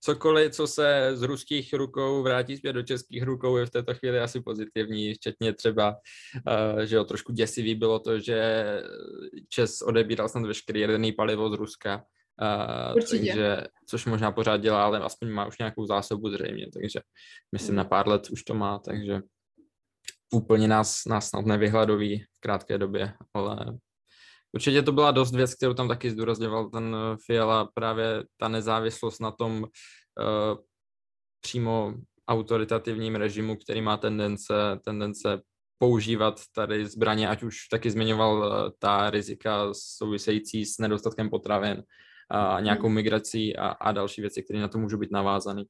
cokoliv, 0.00 0.52
co 0.52 0.66
se 0.66 1.10
z 1.14 1.22
ruských 1.22 1.74
rukou 1.74 2.22
vrátí 2.22 2.56
zpět 2.56 2.72
do 2.72 2.82
českých 2.82 3.22
rukou, 3.22 3.56
je 3.56 3.66
v 3.66 3.70
této 3.70 3.94
chvíli 3.94 4.20
asi 4.20 4.40
pozitivní, 4.40 5.14
včetně 5.14 5.52
třeba, 5.52 5.96
uh, 6.74 6.80
že 6.80 6.96
jo, 6.96 7.04
trošku 7.04 7.32
děsivý 7.32 7.74
bylo 7.74 7.98
to, 7.98 8.18
že 8.18 8.64
Čes 9.48 9.82
odebíral 9.82 10.28
snad 10.28 10.46
veškerý 10.46 10.80
jaderný 10.80 11.12
palivo 11.12 11.50
z 11.50 11.52
Ruska, 11.54 12.04
Určitě. 12.96 13.26
takže, 13.26 13.66
což 13.86 14.06
možná 14.06 14.32
pořád 14.32 14.56
dělá, 14.56 14.84
ale 14.84 15.00
aspoň 15.00 15.30
má 15.30 15.46
už 15.46 15.58
nějakou 15.58 15.86
zásobu 15.86 16.30
zřejmě, 16.30 16.66
takže 16.72 17.00
myslím 17.52 17.72
Mm. 17.72 17.76
na 17.76 17.84
pár 17.84 18.08
let 18.08 18.30
už 18.30 18.42
to 18.42 18.54
má, 18.54 18.78
takže 18.78 19.20
úplně 20.34 20.68
nás, 20.68 21.04
nás 21.06 21.28
snad 21.28 21.46
nevyhladoví 21.46 22.24
v 22.36 22.40
krátké 22.40 22.78
době, 22.78 23.12
ale 23.34 23.78
Určitě 24.52 24.82
to 24.82 24.92
byla 24.92 25.10
dost 25.10 25.34
věc, 25.34 25.54
kterou 25.54 25.74
tam 25.74 25.88
taky 25.88 26.10
zdůrazňoval 26.10 26.70
ten 26.70 26.96
eh, 26.96 27.16
Fiala, 27.26 27.68
právě 27.74 28.24
ta 28.36 28.48
nezávislost 28.48 29.20
na 29.20 29.30
tom 29.30 29.62
uh, 29.62 29.68
přímo 31.40 31.94
autoritativním 32.28 33.14
režimu, 33.14 33.56
který 33.56 33.80
má 33.80 33.96
tendence, 33.96 34.54
tendence 34.84 35.40
používat 35.78 36.40
tady 36.54 36.86
zbraně, 36.86 37.28
ať 37.28 37.42
už 37.42 37.68
taky 37.68 37.90
zmiňoval 37.90 38.44
eh, 38.44 38.72
ta 38.78 39.10
rizika 39.10 39.68
související 39.72 40.64
s 40.64 40.78
nedostatkem 40.78 41.30
potravin 41.30 41.82
a 42.30 42.60
nějakou 42.60 42.88
migrací 42.88 43.56
a, 43.56 43.68
a 43.68 43.92
další 43.92 44.20
věci, 44.20 44.42
které 44.42 44.60
na 44.60 44.68
to 44.68 44.78
můžou 44.78 44.98
být 44.98 45.12
navázané. 45.12 45.64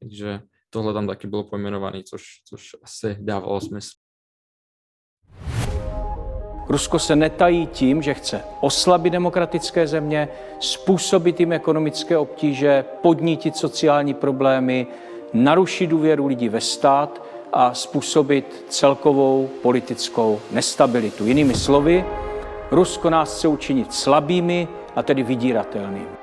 Takže 0.00 0.40
tohle 0.70 0.92
tam 0.92 1.06
taky 1.06 1.26
bylo 1.26 1.44
pojmenované, 1.44 2.02
což, 2.02 2.24
což 2.48 2.70
asi 2.82 3.16
dávalo 3.20 3.60
smysl. 3.60 4.03
Rusko 6.68 6.98
se 6.98 7.16
netají 7.16 7.66
tím, 7.66 8.02
že 8.02 8.14
chce 8.14 8.44
oslabit 8.60 9.12
demokratické 9.12 9.86
země, 9.86 10.28
způsobit 10.60 11.40
jim 11.40 11.52
ekonomické 11.52 12.18
obtíže, 12.18 12.84
podnítit 13.02 13.56
sociální 13.56 14.14
problémy, 14.14 14.86
narušit 15.32 15.86
důvěru 15.86 16.26
lidí 16.26 16.48
ve 16.48 16.60
stát 16.60 17.22
a 17.52 17.74
způsobit 17.74 18.64
celkovou 18.68 19.50
politickou 19.62 20.40
nestabilitu. 20.50 21.26
Jinými 21.26 21.54
slovy, 21.54 22.04
Rusko 22.70 23.10
nás 23.10 23.36
chce 23.36 23.48
učinit 23.48 23.94
slabými 23.94 24.68
a 24.96 25.02
tedy 25.02 25.22
vydíratelnými. 25.22 26.16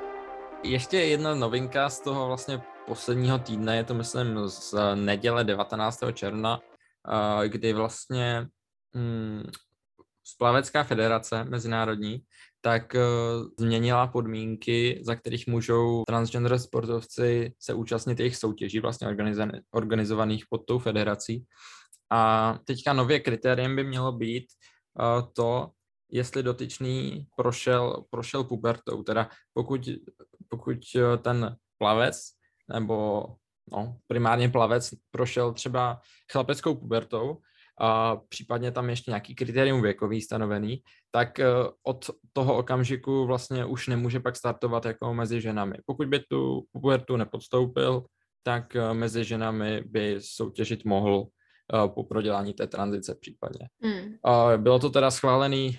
Ještě 0.62 0.96
jedna 0.98 1.34
novinka 1.34 1.88
z 1.88 2.00
toho 2.00 2.26
vlastně 2.26 2.62
posledního 2.86 3.38
týdne, 3.38 3.76
je 3.76 3.84
to 3.84 3.94
myslím 3.94 4.38
z 4.46 4.74
neděle 4.94 5.44
19. 5.44 6.00
června, 6.12 6.60
kdy 7.48 7.72
vlastně 7.72 8.46
hmm, 8.94 9.50
Splavecká 10.24 10.84
federace 10.84 11.44
mezinárodní 11.44 12.22
tak 12.60 12.94
uh, 12.94 13.00
změnila 13.58 14.06
podmínky, 14.06 15.02
za 15.04 15.14
kterých 15.14 15.46
můžou 15.46 16.02
transgender 16.06 16.58
sportovci 16.58 17.54
se 17.58 17.74
účastnit 17.74 18.20
jejich 18.20 18.36
soutěží, 18.36 18.80
vlastně 18.80 19.08
organizovaných 19.72 20.44
pod 20.50 20.58
tou 20.66 20.78
federací. 20.78 21.44
A 22.10 22.58
teďka 22.64 22.92
nově 22.92 23.20
kritériem 23.20 23.76
by 23.76 23.84
mělo 23.84 24.12
být 24.12 24.44
uh, 24.98 25.28
to, 25.32 25.70
jestli 26.12 26.42
dotyčný 26.42 27.26
prošel, 27.36 28.04
prošel 28.10 28.44
pubertou. 28.44 29.02
Teda 29.02 29.28
pokud, 29.52 29.88
pokud 30.48 30.78
eh, 30.96 31.18
ten 31.18 31.56
plavec 31.78 32.30
nebo 32.74 33.26
no, 33.72 33.96
primárně 34.06 34.48
plavec 34.48 34.90
prošel 35.10 35.52
třeba 35.52 36.00
chlapeckou 36.32 36.74
pubertou, 36.74 37.38
a 37.80 38.16
případně 38.16 38.72
tam 38.72 38.90
ještě 38.90 39.10
nějaký 39.10 39.34
kritérium 39.34 39.82
věkový 39.82 40.20
stanovený, 40.20 40.82
tak 41.10 41.40
eh, 41.40 41.46
od 41.82 42.10
toho 42.32 42.56
okamžiku 42.56 43.26
vlastně 43.26 43.64
už 43.64 43.88
nemůže 43.88 44.20
pak 44.20 44.36
startovat 44.36 44.84
jako 44.84 45.14
mezi 45.14 45.40
ženami. 45.40 45.74
Pokud 45.86 46.08
by 46.08 46.18
tu 46.18 46.64
pubertu 46.72 47.16
nepodstoupil, 47.16 48.04
tak 48.42 48.76
eh, 48.76 48.94
mezi 48.94 49.24
ženami 49.24 49.84
by 49.86 50.16
soutěžit 50.20 50.84
mohl 50.84 51.26
eh, 51.74 51.88
po 51.88 52.04
prodělání 52.04 52.54
té 52.54 52.66
tranzice 52.66 53.14
případně. 53.20 53.68
Mm. 53.80 54.16
Bylo 54.62 54.78
to 54.78 54.90
teda 54.90 55.10
schválený 55.10 55.78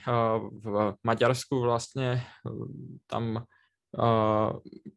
v 0.63 0.95
Maďarsku 1.03 1.61
vlastně, 1.61 2.23
tam 3.07 3.45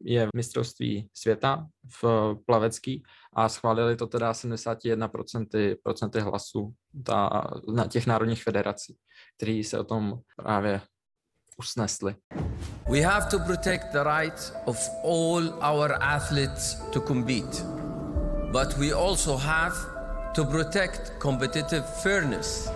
je 0.01 0.27
mistrovství 0.35 1.09
světa 1.13 1.67
v 2.01 2.35
plavecký 2.45 3.03
a 3.37 3.49
schválili 3.49 3.95
to 3.95 4.07
teda 4.07 4.31
71% 4.31 5.75
procenty 5.83 6.19
hlasů 6.19 6.73
na 7.73 7.87
těch 7.87 8.07
národních 8.07 8.43
federací, 8.43 8.97
kteří 9.37 9.63
se 9.63 9.79
o 9.79 9.83
tom 9.83 10.19
právě 10.35 10.81
usnesli. 11.57 12.15
We 12.89 13.01
have 13.01 13.25
to 13.29 13.39
protect 13.39 13.91
the 13.91 14.03
rights 14.03 14.53
of 14.65 14.89
all 15.03 15.43
our 15.73 15.93
athletes 16.01 16.75
to 16.93 17.01
compete. 17.01 17.63
But 18.51 18.77
we 18.77 18.93
also 18.93 19.37
have 19.37 19.75
to 20.35 20.45
protect 20.45 21.13
competitive 21.21 21.81
fairness 21.81 22.71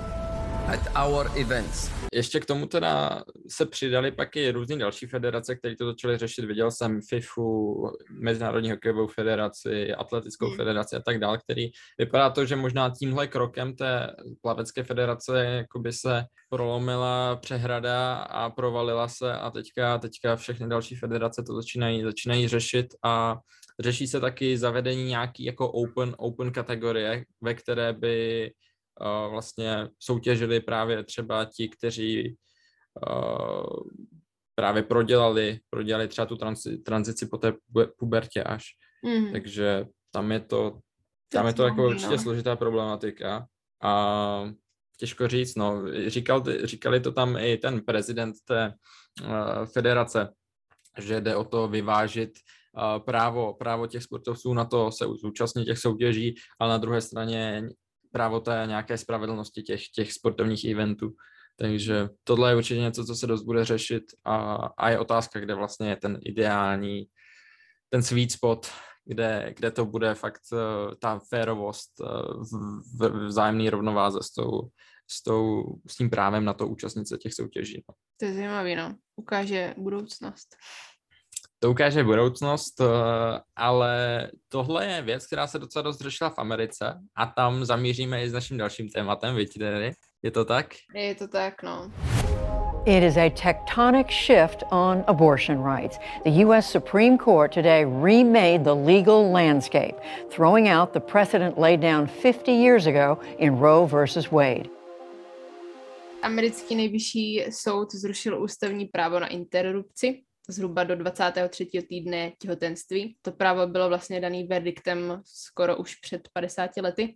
at 0.67 1.05
our 1.05 1.31
events. 1.35 1.91
Ještě 2.13 2.39
k 2.39 2.45
tomu 2.45 2.65
teda 2.65 3.23
se 3.49 3.65
přidali 3.65 4.11
pak 4.11 4.35
i 4.35 4.51
různé 4.51 4.77
další 4.77 5.05
federace, 5.05 5.55
které 5.55 5.75
to 5.75 5.85
začaly 5.85 6.17
řešit. 6.17 6.45
Viděl 6.45 6.71
jsem 6.71 6.99
FIFU, 7.09 7.83
Mezinárodní 8.09 8.71
hokejovou 8.71 9.07
federaci, 9.07 9.93
Atletickou 9.93 10.49
mm. 10.49 10.55
federaci 10.55 10.95
a 10.95 10.99
tak 10.99 11.19
dále, 11.19 11.37
který 11.37 11.67
vypadá 11.97 12.29
to, 12.29 12.45
že 12.45 12.55
možná 12.55 12.89
tímhle 12.99 13.27
krokem 13.27 13.75
té 13.75 14.15
plavecké 14.41 14.83
federace 14.83 15.45
jakoby 15.45 15.93
se 15.93 16.23
prolomila 16.49 17.35
přehrada 17.35 18.13
a 18.15 18.49
provalila 18.49 19.07
se 19.07 19.33
a 19.33 19.51
teďka, 19.51 19.97
teďka 19.97 20.35
všechny 20.35 20.67
další 20.67 20.95
federace 20.95 21.43
to 21.43 21.55
začínají, 21.55 22.03
začínají 22.03 22.47
řešit 22.47 22.87
a 23.03 23.37
řeší 23.79 24.07
se 24.07 24.19
taky 24.19 24.57
zavedení 24.57 25.03
nějaký 25.03 25.45
jako 25.45 25.71
open, 25.71 26.15
open 26.17 26.51
kategorie, 26.51 27.23
ve 27.41 27.53
které 27.53 27.93
by 27.93 28.51
vlastně 29.29 29.87
soutěžili 29.99 30.59
právě 30.59 31.03
třeba 31.03 31.45
ti, 31.45 31.69
kteří 31.69 32.35
právě 34.55 34.83
prodělali, 34.83 35.59
prodělali 35.69 36.07
třeba 36.07 36.25
tu 36.25 36.35
transi, 36.35 36.77
tranzici 36.77 37.25
po 37.25 37.37
té 37.37 37.53
pubertě 37.97 38.43
až. 38.43 38.63
Mm. 39.05 39.31
Takže 39.31 39.85
tam 40.11 40.31
je 40.31 40.39
to, 40.39 40.79
tam 41.31 41.47
je 41.47 41.53
to 41.53 41.63
jako 41.63 41.85
určitě 41.85 42.09
no. 42.09 42.17
složitá 42.17 42.55
problematika 42.55 43.47
a 43.83 44.51
těžko 44.97 45.27
říct, 45.27 45.55
no, 45.55 45.83
říkal, 46.07 46.43
říkali 46.63 46.99
to 46.99 47.11
tam 47.11 47.37
i 47.37 47.57
ten 47.57 47.81
prezident 47.81 48.35
té 48.45 48.73
uh, 49.21 49.65
federace, 49.65 50.29
že 50.99 51.21
jde 51.21 51.35
o 51.35 51.43
to 51.43 51.67
vyvážit 51.67 52.29
uh, 52.77 53.03
právo, 53.03 53.53
právo 53.53 53.87
těch 53.87 54.03
sportovců 54.03 54.53
na 54.53 54.65
to 54.65 54.91
se 54.91 55.05
zúčastnit 55.21 55.65
těch 55.65 55.77
soutěží, 55.77 56.35
ale 56.59 56.69
na 56.69 56.77
druhé 56.77 57.01
straně 57.01 57.69
právo 58.11 58.39
té 58.39 58.63
nějaké 58.67 58.97
spravedlnosti 58.97 59.63
těch, 59.63 59.87
těch 59.87 60.13
sportovních 60.13 60.65
eventů. 60.65 61.15
Takže 61.55 62.09
tohle 62.23 62.51
je 62.51 62.55
určitě 62.55 62.79
něco, 62.79 63.05
co 63.05 63.15
se 63.15 63.27
dost 63.27 63.43
bude 63.43 63.65
řešit 63.65 64.03
a, 64.25 64.55
a 64.77 64.89
je 64.89 64.99
otázka, 64.99 65.39
kde 65.39 65.55
vlastně 65.55 65.89
je 65.89 65.95
ten 65.95 66.19
ideální, 66.25 67.05
ten 67.89 68.03
sweet 68.03 68.31
spot, 68.31 68.67
kde, 69.05 69.53
kde 69.57 69.71
to 69.71 69.85
bude 69.85 70.15
fakt 70.15 70.41
uh, 70.51 70.59
ta 71.01 71.19
férovost 71.29 71.91
uh, 71.99 72.43
v, 72.43 72.79
v 72.97 73.27
vzájemné 73.27 73.69
rovnováze 73.69 74.19
s, 74.21 74.33
tou, 74.33 74.61
s, 75.11 75.23
tou, 75.23 75.63
s 75.87 75.95
tím 75.95 76.09
právem 76.09 76.45
na 76.45 76.53
to 76.53 76.67
účastnit 76.67 77.07
se 77.07 77.17
těch 77.17 77.33
soutěží. 77.33 77.83
No. 77.89 77.95
To 78.17 78.25
je 78.25 78.33
zajímavé, 78.33 78.75
no. 78.75 78.95
Ukáže 79.15 79.75
budoucnost 79.77 80.55
to 81.61 81.71
ukáže 81.71 82.03
budoucnost, 82.03 82.81
eh, 82.81 82.85
ale 83.55 84.27
tohle 84.49 84.85
je 84.85 85.01
věc, 85.01 85.27
která 85.27 85.47
se 85.47 85.59
docela 85.59 85.83
dost 85.83 86.01
řešila 86.01 86.29
v 86.29 86.39
Americe 86.39 86.99
a 87.15 87.25
tam 87.25 87.65
zamíříme 87.65 88.23
i 88.23 88.29
s 88.29 88.33
naším 88.33 88.57
dalším 88.57 88.89
tématem, 88.89 89.35
tedy? 89.57 89.91
Je 90.23 90.31
to 90.31 90.45
tak? 90.45 90.73
Je 90.95 91.15
to 91.15 91.27
tak, 91.27 91.63
no. 91.63 91.91
It 92.85 93.03
is 93.03 93.17
a 93.17 93.29
tectonic 93.29 94.07
shift 94.09 94.63
on 94.71 95.03
abortion 95.07 95.63
rights. 95.63 95.99
The 96.23 96.45
U.S. 96.45 96.71
Supreme 96.71 97.17
Court 97.17 97.53
today 97.53 97.85
remade 97.85 98.63
the 98.63 98.73
legal 98.73 99.31
landscape, 99.31 99.95
throwing 100.29 100.67
out 100.67 100.93
the 100.93 100.99
precedent 100.99 101.59
laid 101.59 101.79
down 101.79 102.07
50 102.07 102.51
years 102.51 102.87
ago 102.87 103.19
in 103.37 103.59
Roe 103.59 103.85
versus 103.85 104.31
Wade. 104.31 104.69
Americký 106.21 106.75
nejvyšší 106.75 107.45
soud 107.49 107.91
zrušil 107.91 108.43
ústavní 108.43 108.85
právo 108.85 109.19
na 109.19 109.27
interrupci, 109.27 110.21
zhruba 110.49 110.83
do 110.83 110.95
23. 110.95 111.65
týdne 111.65 112.31
těhotenství. 112.39 113.17
To 113.21 113.31
právo 113.31 113.67
bylo 113.67 113.89
vlastně 113.89 114.21
daný 114.21 114.43
verdiktem 114.43 115.21
skoro 115.25 115.77
už 115.77 115.95
před 115.95 116.29
50 116.33 116.71
lety. 116.77 117.15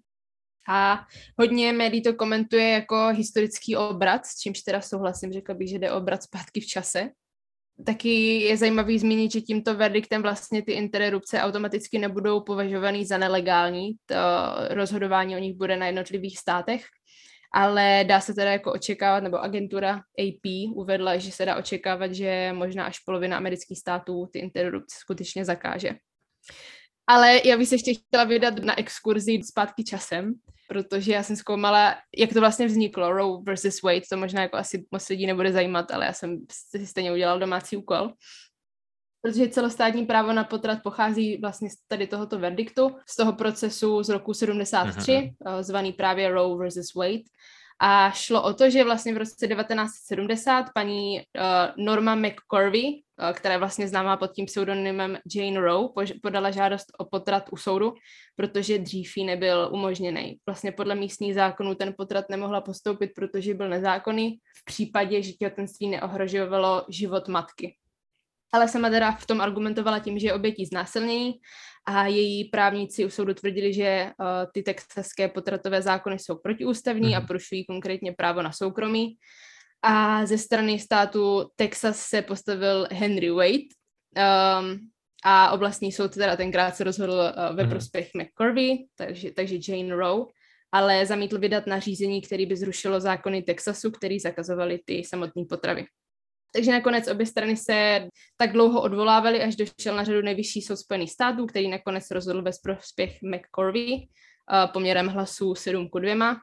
A 0.70 1.06
hodně 1.40 1.74
médií 1.74 2.02
to 2.04 2.14
komentuje 2.14 2.70
jako 2.70 3.08
historický 3.08 3.76
obrat, 3.76 4.26
s 4.26 4.40
čímž 4.40 4.62
teda 4.62 4.82
souhlasím, 4.82 5.34
řekla 5.34 5.56
bych, 5.56 5.70
že 5.70 5.80
jde 5.80 5.92
obrat 5.92 6.24
zpátky 6.24 6.62
v 6.62 6.66
čase. 6.66 7.10
Taky 7.86 8.40
je 8.42 8.58
zajímavý 8.58 9.00
zmínit, 9.00 9.32
že 9.32 9.42
tímto 9.42 9.76
verdiktem 9.76 10.22
vlastně 10.22 10.62
ty 10.62 10.72
interrupce 10.72 11.42
automaticky 11.42 12.00
nebudou 12.00 12.42
považovaný 12.42 13.06
za 13.06 13.18
nelegální. 13.18 13.92
To 14.06 14.16
rozhodování 14.70 15.36
o 15.36 15.40
nich 15.40 15.56
bude 15.56 15.78
na 15.78 15.86
jednotlivých 15.86 16.40
státech 16.40 16.86
ale 17.56 18.06
dá 18.08 18.20
se 18.20 18.34
teda 18.34 18.52
jako 18.52 18.74
očekávat, 18.74 19.24
nebo 19.24 19.38
agentura 19.38 19.96
AP 19.96 20.76
uvedla, 20.76 21.18
že 21.18 21.32
se 21.32 21.46
dá 21.46 21.56
očekávat, 21.58 22.14
že 22.14 22.54
možná 22.54 22.86
až 22.86 23.00
polovina 23.00 23.38
amerických 23.38 23.80
států 23.80 24.28
ty 24.32 24.40
interrupce 24.40 24.96
skutečně 25.00 25.46
zakáže. 25.46 25.92
Ale 27.08 27.42
já 27.46 27.58
bych 27.58 27.68
se 27.68 27.76
ještě 27.76 27.94
chtěla 27.94 28.24
vydat 28.24 28.60
na 28.60 28.80
exkurzi 28.80 29.40
zpátky 29.44 29.84
časem, 29.84 30.34
protože 30.68 31.14
já 31.14 31.24
jsem 31.24 31.36
zkoumala, 31.36 31.96
jak 32.18 32.34
to 32.34 32.40
vlastně 32.40 32.66
vzniklo, 32.66 33.12
Roe 33.12 33.44
versus 33.44 33.82
Wade, 33.82 34.02
to 34.10 34.18
možná 34.18 34.42
jako 34.42 34.58
asi 34.58 34.86
moc 34.92 35.10
lidí 35.10 35.28
nebude 35.28 35.52
zajímat, 35.52 35.92
ale 35.92 36.06
já 36.06 36.14
jsem 36.14 36.38
si 36.52 36.88
stejně 36.88 37.12
udělal 37.12 37.40
domácí 37.40 37.78
úkol 37.78 38.10
protože 39.26 39.50
celostátní 39.50 40.06
právo 40.06 40.34
na 40.34 40.44
potrat 40.44 40.80
pochází 40.84 41.38
vlastně 41.38 41.70
z 41.70 41.76
tady 41.88 42.08
tohoto 42.08 42.40
verdiktu, 42.40 42.96
z 43.10 43.16
toho 43.16 43.34
procesu 43.34 44.04
z 44.04 44.10
roku 44.10 44.34
73, 44.34 45.12
uh-huh. 45.12 45.34
Mhm. 45.46 45.64
zvaný 45.64 45.94
právě 45.94 46.30
Roe 46.30 46.58
versus 46.58 46.94
Wade. 46.96 47.24
A 47.80 48.12
šlo 48.12 48.44
o 48.44 48.54
to, 48.54 48.70
že 48.70 48.84
vlastně 48.84 49.14
v 49.14 49.18
roce 49.18 49.48
1970 49.48 50.66
paní 50.76 51.18
uh, 51.18 51.86
Norma 51.86 52.16
McCorvey, 52.16 52.86
uh, 52.94 53.32
která 53.34 53.54
je 53.54 53.60
vlastně 53.60 53.88
známá 53.88 54.18
pod 54.18 54.32
tím 54.32 54.46
pseudonymem 54.46 55.18
Jane 55.36 55.60
Roe, 55.60 55.88
podala 56.22 56.52
žádost 56.52 56.86
o 57.00 57.06
potrat 57.06 57.44
u 57.52 57.58
soudu, 57.58 57.94
protože 58.36 58.78
dřív 58.78 59.18
jí 59.18 59.26
nebyl 59.26 59.70
umožněný. 59.72 60.38
Vlastně 60.46 60.72
podle 60.72 60.96
místních 60.96 61.36
zákonů 61.36 61.76
ten 61.76 61.94
potrat 61.98 62.26
nemohla 62.30 62.62
postoupit, 62.62 63.12
protože 63.16 63.54
byl 63.54 63.70
nezákonný 63.70 64.40
v 64.62 64.66
případě, 64.66 65.22
že 65.22 65.32
těhotenství 65.32 65.90
neohrožovalo 65.90 66.86
život 66.90 67.28
matky 67.28 67.76
ale 68.54 68.68
sama 68.68 68.90
teda 68.90 69.12
v 69.12 69.26
tom 69.26 69.42
argumentovala 69.42 70.00
tím, 70.00 70.20
že 70.20 70.28
je 70.28 70.34
obětí 70.34 70.66
znásilnění 70.66 71.34
a 71.88 72.08
její 72.08 72.50
právníci 72.50 73.06
u 73.06 73.10
soudu 73.10 73.34
tvrdili, 73.34 73.74
že 73.74 74.12
uh, 74.20 74.26
ty 74.54 74.64
texaské 74.64 75.28
potratové 75.28 75.82
zákony 75.82 76.20
jsou 76.20 76.36
protiústavní 76.36 77.10
mm. 77.10 77.16
a 77.16 77.20
mhm. 77.20 77.28
porušují 77.28 77.66
konkrétně 77.66 78.12
právo 78.12 78.42
na 78.42 78.52
soukromí. 78.52 79.16
A 79.82 80.26
ze 80.26 80.38
strany 80.38 80.80
státu 80.80 81.50
Texas 81.56 82.00
se 82.00 82.22
postavil 82.22 82.88
Henry 82.92 83.30
Wade 83.30 83.70
um, 84.18 84.80
a 85.24 85.52
oblastní 85.52 85.92
soud 85.92 86.14
teda 86.14 86.36
tenkrát 86.36 86.76
se 86.76 86.84
rozhodl 86.84 87.14
uh, 87.14 87.56
ve 87.56 87.64
mm-hmm. 87.64 87.70
prospěch 87.70 88.10
McCorvey, 88.16 88.86
takže, 88.96 89.32
takže 89.32 89.58
Jane 89.68 89.96
Roe, 89.96 90.26
ale 90.72 91.06
zamítl 91.06 91.40
vydat 91.40 91.68
nařízení, 91.68 92.22
který 92.22 92.46
by 92.46 92.56
zrušilo 92.56 93.00
zákony 93.00 93.42
Texasu, 93.42 93.92
který 93.92 94.20
zakazovaly 94.20 94.80
ty 94.86 95.04
samotné 95.04 95.46
potravy. 95.50 95.86
Takže 96.56 96.72
nakonec 96.72 97.08
obě 97.08 97.26
strany 97.26 97.58
se 97.58 98.08
tak 98.38 98.52
dlouho 98.52 98.82
odvolávaly, 98.82 99.44
až 99.44 99.56
došel 99.56 99.96
na 99.96 100.04
řadu 100.04 100.22
nejvyšší 100.22 100.62
soud 100.62 100.76
Spojených 100.76 101.12
států, 101.12 101.46
který 101.46 101.68
nakonec 101.70 102.12
rozhodl 102.12 102.42
ve 102.42 102.52
prospěch 102.64 103.18
McCorvey 103.22 103.94
uh, 103.94 104.72
poměrem 104.72 105.08
hlasů 105.08 105.56
7 105.56 105.90
ku 105.90 106.00
2. 106.00 106.36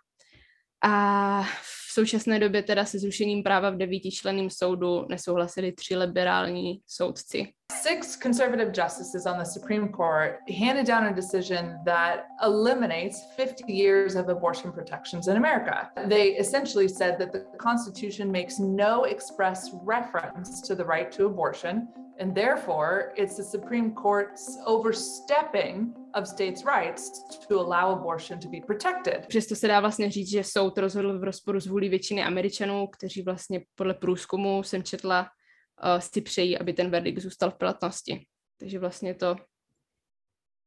A 0.84 1.42
v 1.42 1.81
současné 1.92 2.38
době 2.38 2.62
teda 2.62 2.84
se 2.84 2.98
zrušením 2.98 3.42
práva 3.42 3.70
v 3.70 3.76
devítičlenném 3.76 4.50
soudu 4.50 5.04
nesouhlasili 5.08 5.72
tři 5.72 5.96
liberální 5.96 6.80
soudci. 6.86 7.46
Six 7.82 8.18
conservative 8.18 8.72
justices 8.74 9.26
on 9.26 9.38
the 9.38 9.44
Supreme 9.44 9.88
Court 9.88 10.38
handed 10.60 10.86
down 10.86 11.04
a 11.04 11.12
decision 11.12 11.78
that 11.84 12.24
eliminates 12.42 13.16
50 13.36 13.72
years 13.72 14.14
of 14.14 14.28
abortion 14.28 14.72
protections 14.72 15.26
in 15.26 15.36
America. 15.36 15.90
They 16.08 16.36
essentially 16.38 16.88
said 16.88 17.18
that 17.18 17.32
the 17.32 17.44
Constitution 17.58 18.30
makes 18.30 18.58
no 18.58 19.04
express 19.04 19.70
reference 19.86 20.60
to 20.68 20.74
the 20.74 20.84
right 20.84 21.10
to 21.12 21.26
abortion, 21.26 21.88
and 22.18 22.34
therefore 22.34 23.12
it's 23.16 23.36
the 23.36 23.44
Supreme 23.44 23.94
Court's 23.94 24.58
overstepping 24.66 25.94
of 26.14 26.28
states' 26.28 26.64
rights 26.64 27.10
to 27.48 27.60
allow 27.60 27.98
abortion 27.98 28.40
to 28.40 28.48
be 28.48 28.58
protected. 28.66 29.26
Přesto 29.28 29.56
se 29.56 29.68
dá 29.68 29.80
vlastně 29.80 30.10
říct, 30.10 30.30
že 30.30 30.44
soud 30.44 30.78
rozhodl 30.78 31.18
v 31.18 31.24
rozporu 31.24 31.60
s 31.60 31.66
vůlí 31.66 31.88
většiny 31.88 32.24
Američanů, 32.24 32.86
kteří 32.86 33.22
vlastně 33.22 33.64
podle 33.74 33.94
průzkumu 33.94 34.62
jsem 34.62 34.82
četla, 34.82 35.20
uh, 35.22 36.00
si 36.00 36.20
přejí, 36.20 36.58
aby 36.58 36.72
ten 36.72 36.90
verdikt 36.90 37.22
zůstal 37.22 37.50
v 37.50 37.58
platnosti. 37.58 38.26
Takže 38.58 38.78
vlastně 38.78 39.14
to 39.14 39.36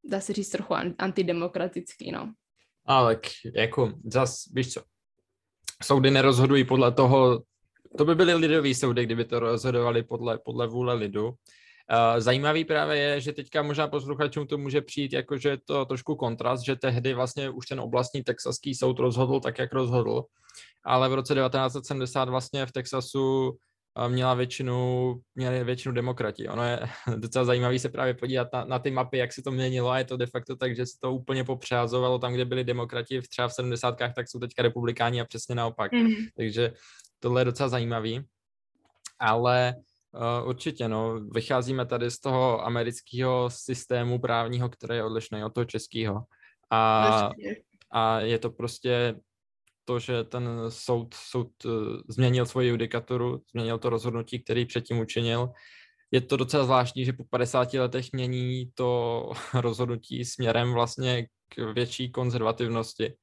dá 0.03 0.21
se 0.21 0.33
říct 0.33 0.49
trochu 0.49 0.73
antidemokratický, 0.97 2.11
no. 2.11 2.33
Ale 2.85 3.19
jako 3.55 3.93
zas, 4.03 4.43
víš 4.53 4.73
co, 4.73 4.81
soudy 5.83 6.11
nerozhodují 6.11 6.63
podle 6.63 6.91
toho, 6.91 7.43
to 7.97 8.05
by 8.05 8.15
byly 8.15 8.33
lidový 8.33 8.75
soudy, 8.75 9.05
kdyby 9.05 9.25
to 9.25 9.39
rozhodovali 9.39 10.03
podle, 10.03 10.39
podle 10.45 10.67
vůle 10.67 10.93
lidu. 10.93 11.33
Uh, 11.91 12.19
zajímavý 12.19 12.65
právě 12.65 12.97
je, 12.97 13.21
že 13.21 13.33
teďka 13.33 13.61
možná 13.61 13.87
posluchačům 13.87 14.47
to 14.47 14.57
může 14.57 14.81
přijít 14.81 15.13
jako, 15.13 15.37
že 15.37 15.49
je 15.49 15.57
to 15.65 15.85
trošku 15.85 16.15
kontrast, 16.15 16.65
že 16.65 16.75
tehdy 16.75 17.13
vlastně 17.13 17.49
už 17.49 17.65
ten 17.65 17.79
oblastní 17.79 18.23
texaský 18.23 18.75
soud 18.75 18.99
rozhodl 18.99 19.39
tak, 19.39 19.59
jak 19.59 19.73
rozhodl, 19.73 20.23
ale 20.83 21.09
v 21.09 21.13
roce 21.13 21.35
1970 21.35 22.29
vlastně 22.29 22.65
v 22.65 22.71
Texasu 22.71 23.57
měla 24.07 24.33
většinu, 24.33 25.15
měli 25.35 25.63
většinu 25.63 25.93
demokrati. 25.93 26.47
Ono 26.47 26.63
je 26.63 26.79
docela 27.17 27.45
zajímavé 27.45 27.79
se 27.79 27.89
právě 27.89 28.13
podívat 28.13 28.47
na, 28.53 28.65
na 28.65 28.79
ty 28.79 28.91
mapy, 28.91 29.17
jak 29.17 29.33
se 29.33 29.41
to 29.41 29.51
měnilo 29.51 29.89
a 29.89 29.97
je 29.97 30.05
to 30.05 30.17
de 30.17 30.25
facto 30.25 30.55
tak, 30.55 30.75
že 30.75 30.85
se 30.85 30.93
to 31.01 31.13
úplně 31.13 31.43
popřázovalo 31.43 32.19
tam, 32.19 32.33
kde 32.33 32.45
byli 32.45 32.63
demokrati 32.63 33.21
v 33.21 33.27
třeba 33.27 33.47
v 33.47 33.53
70. 33.53 33.95
tak 34.15 34.29
jsou 34.29 34.39
teďka 34.39 34.61
republikáni 34.61 35.21
a 35.21 35.25
přesně 35.25 35.55
naopak. 35.55 35.91
Mm. 35.91 36.13
Takže 36.37 36.73
tohle 37.19 37.41
je 37.41 37.45
docela 37.45 37.69
zajímavý. 37.69 38.21
Ale 39.19 39.75
určitě, 40.45 40.87
no. 40.87 41.19
Vycházíme 41.19 41.85
tady 41.85 42.11
z 42.11 42.19
toho 42.19 42.65
amerického 42.65 43.49
systému 43.49 44.19
právního, 44.19 44.69
který 44.69 44.95
je 44.95 45.03
odlišný 45.03 45.43
od 45.43 45.53
toho 45.53 45.65
českého. 45.65 46.23
A, 46.71 47.29
a 47.91 48.19
je 48.19 48.39
to 48.39 48.49
prostě 48.49 49.15
to, 49.85 49.99
že 49.99 50.23
ten 50.23 50.49
soud, 50.69 51.13
soud 51.13 51.65
uh, 51.65 51.71
změnil 52.09 52.45
svoji 52.45 52.69
judikaturu, 52.69 53.41
změnil 53.51 53.77
to 53.77 53.89
rozhodnutí, 53.89 54.43
který 54.43 54.65
předtím 54.65 54.99
učinil. 54.99 55.49
Je 56.11 56.21
to 56.21 56.37
docela 56.37 56.63
zvláštní, 56.63 57.05
že 57.05 57.13
po 57.13 57.23
50 57.23 57.73
letech 57.73 58.05
mění 58.13 58.71
to 58.73 59.31
rozhodnutí 59.53 60.25
směrem 60.25 60.73
vlastně 60.73 61.27
k 61.49 61.73
větší 61.73 62.11
konzervativnosti. 62.11 63.13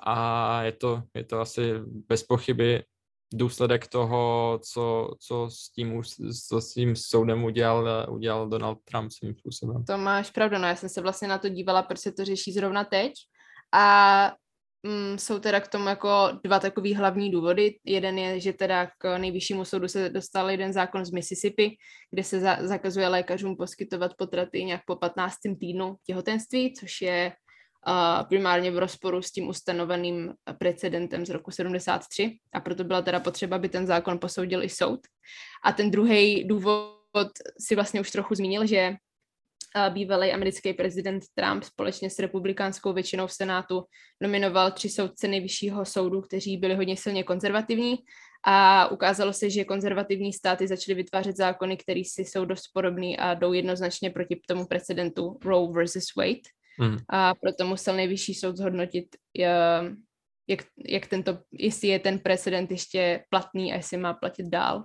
A 0.00 0.62
je 0.62 0.72
to, 0.72 1.02
je 1.14 1.24
to 1.24 1.40
asi 1.40 1.72
bez 1.84 2.22
pochyby 2.22 2.84
důsledek 3.32 3.86
toho, 3.86 4.58
co, 4.72 5.10
co, 5.20 5.48
s 5.50 5.70
tím, 5.70 6.02
co 6.48 6.60
s 6.60 6.74
tím 6.74 6.96
soudem 6.96 7.44
udělal, 7.44 8.06
udělal 8.10 8.48
Donald 8.48 8.78
Trump 8.84 9.12
svým 9.12 9.34
způsobem. 9.34 9.84
To 9.84 9.98
máš 9.98 10.30
pravdu, 10.30 10.58
no 10.58 10.68
já 10.68 10.76
jsem 10.76 10.88
se 10.88 11.00
vlastně 11.00 11.28
na 11.28 11.38
to 11.38 11.48
dívala, 11.48 11.82
proč 11.82 11.98
se 11.98 12.12
to 12.12 12.24
řeší 12.24 12.52
zrovna 12.52 12.84
teď 12.84 13.12
a 13.74 14.32
mm, 14.82 15.18
jsou 15.18 15.38
teda 15.38 15.60
k 15.60 15.68
tomu 15.68 15.88
jako 15.88 16.28
dva 16.44 16.58
takový 16.58 16.94
hlavní 16.94 17.30
důvody. 17.30 17.78
Jeden 17.84 18.18
je, 18.18 18.40
že 18.40 18.52
teda 18.52 18.90
k 18.98 19.18
nejvyššímu 19.18 19.64
soudu 19.64 19.88
se 19.88 20.08
dostal 20.08 20.50
jeden 20.50 20.72
zákon 20.72 21.04
z 21.04 21.10
Mississippi, 21.10 21.76
kde 22.10 22.24
se 22.24 22.40
za, 22.40 22.56
zakazuje 22.60 23.08
lékařům 23.08 23.56
poskytovat 23.56 24.12
potraty 24.18 24.64
nějak 24.64 24.82
po 24.86 24.96
15. 24.96 25.36
týdnu 25.60 25.96
těhotenství, 26.06 26.74
což 26.74 27.00
je 27.00 27.32
primárně 28.28 28.70
v 28.70 28.78
rozporu 28.78 29.22
s 29.22 29.32
tím 29.32 29.48
ustanoveným 29.48 30.34
precedentem 30.58 31.26
z 31.26 31.30
roku 31.30 31.50
73 31.50 32.38
a 32.52 32.60
proto 32.60 32.84
byla 32.84 33.02
teda 33.02 33.20
potřeba, 33.20 33.56
aby 33.56 33.68
ten 33.68 33.86
zákon 33.86 34.18
posoudil 34.18 34.62
i 34.62 34.68
soud. 34.68 35.00
A 35.64 35.72
ten 35.72 35.90
druhý 35.90 36.44
důvod 36.44 37.28
si 37.60 37.74
vlastně 37.74 38.00
už 38.00 38.10
trochu 38.10 38.34
zmínil, 38.34 38.66
že 38.66 38.94
bývalý 39.90 40.32
americký 40.32 40.72
prezident 40.72 41.22
Trump 41.34 41.64
společně 41.64 42.10
s 42.10 42.18
republikánskou 42.18 42.92
většinou 42.92 43.26
v 43.26 43.32
Senátu 43.32 43.84
nominoval 44.22 44.70
tři 44.72 44.88
soudce 44.88 45.28
nejvyššího 45.28 45.84
soudu, 45.84 46.20
kteří 46.20 46.56
byli 46.56 46.74
hodně 46.74 46.96
silně 46.96 47.24
konzervativní 47.24 47.96
a 48.46 48.88
ukázalo 48.90 49.32
se, 49.32 49.50
že 49.50 49.64
konzervativní 49.64 50.32
státy 50.32 50.68
začaly 50.68 50.94
vytvářet 50.94 51.36
zákony, 51.36 51.76
které 51.76 52.02
si 52.04 52.24
jsou 52.24 52.44
dost 52.44 52.62
podobný 52.74 53.18
a 53.18 53.34
jdou 53.34 53.52
jednoznačně 53.52 54.10
proti 54.10 54.40
tomu 54.48 54.66
precedentu 54.66 55.38
Roe 55.44 55.72
versus 55.72 56.14
Wade. 56.16 56.57
Mm. 56.80 56.96
A 57.08 57.34
proto 57.34 57.66
musel 57.66 57.96
nejvyšší 57.96 58.34
soud 58.34 58.56
zhodnotit, 58.56 59.16
jak, 60.48 60.64
jak 60.86 61.06
tento, 61.06 61.38
jestli 61.52 61.88
je 61.88 61.98
ten 61.98 62.18
precedent 62.18 62.70
ještě 62.70 63.24
platný 63.30 63.72
a 63.72 63.76
jestli 63.76 63.96
má 63.96 64.14
platit 64.14 64.46
dál. 64.46 64.84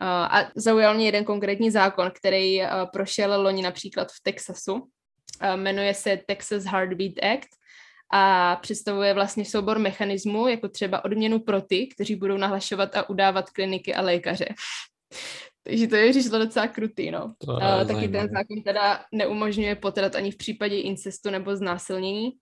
A 0.00 0.40
zaujal 0.56 0.94
mě 0.94 1.06
jeden 1.06 1.24
konkrétní 1.24 1.70
zákon, 1.70 2.10
který 2.14 2.60
prošel 2.92 3.42
loni 3.42 3.62
například 3.62 4.08
v 4.12 4.22
Texasu. 4.22 4.88
Jmenuje 5.56 5.94
se 5.94 6.20
Texas 6.26 6.64
Heartbeat 6.64 7.12
Act 7.22 7.48
a 8.12 8.56
představuje 8.56 9.14
vlastně 9.14 9.44
soubor 9.44 9.78
mechanismů, 9.78 10.48
jako 10.48 10.68
třeba 10.68 11.04
odměnu 11.04 11.38
pro 11.38 11.60
ty, 11.60 11.86
kteří 11.86 12.16
budou 12.16 12.36
nahlašovat 12.36 12.96
a 12.96 13.10
udávat 13.10 13.50
kliniky 13.50 13.94
a 13.94 14.02
lékaře. 14.02 14.48
Takže 15.62 15.86
to 15.86 15.96
je 15.96 16.10
přišlo 16.10 16.38
docela 16.38 16.68
krutý, 16.68 17.10
no. 17.10 17.34
To 17.38 17.52
uh, 17.52 17.60
taky 17.60 17.92
zajímavé. 17.92 18.18
ten 18.18 18.28
zákon 18.36 18.62
teda 18.62 19.04
neumožňuje 19.12 19.74
potrat 19.74 20.14
ani 20.14 20.30
v 20.30 20.36
případě 20.36 20.80
incestu 20.80 21.30
nebo 21.30 21.56
znásilnění. 21.56 22.32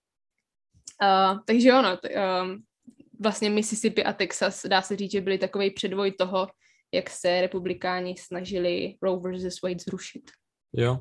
Uh, 1.03 1.39
takže 1.45 1.73
ono, 1.73 1.97
t- 1.97 2.09
um, 2.09 2.63
vlastně 3.19 3.49
Mississippi 3.49 4.03
a 4.03 4.13
Texas, 4.13 4.65
dá 4.65 4.81
se 4.81 4.95
říct, 4.95 5.11
že 5.11 5.21
byly 5.21 5.37
takový 5.37 5.71
předvoj 5.71 6.11
toho, 6.11 6.47
jak 6.93 7.09
se 7.09 7.41
republikáni 7.41 8.15
snažili 8.17 8.95
Roe 9.01 9.19
versus 9.19 9.61
Wade 9.61 9.79
zrušit. 9.79 10.31
Jo, 10.73 10.99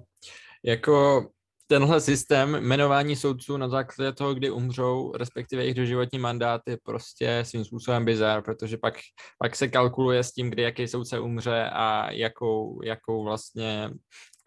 jako 0.64 1.26
tenhle 1.66 2.00
systém 2.00 2.54
jmenování 2.54 3.16
soudců 3.16 3.56
na 3.56 3.68
základě 3.68 4.12
toho, 4.12 4.34
kdy 4.34 4.50
umřou, 4.50 5.12
respektive 5.16 5.62
jejich 5.62 5.74
doživotní 5.74 6.18
mandát, 6.18 6.60
je 6.68 6.78
prostě 6.82 7.42
svým 7.46 7.64
způsobem 7.64 8.04
bizar, 8.04 8.42
protože 8.42 8.78
pak, 8.78 8.94
pak 9.38 9.56
se 9.56 9.68
kalkuluje 9.68 10.24
s 10.24 10.32
tím, 10.32 10.50
kdy 10.50 10.62
jaký 10.62 10.88
soudce 10.88 11.20
umře 11.20 11.70
a 11.72 12.12
jakou, 12.12 12.82
jakou 12.84 13.24
vlastně 13.24 13.90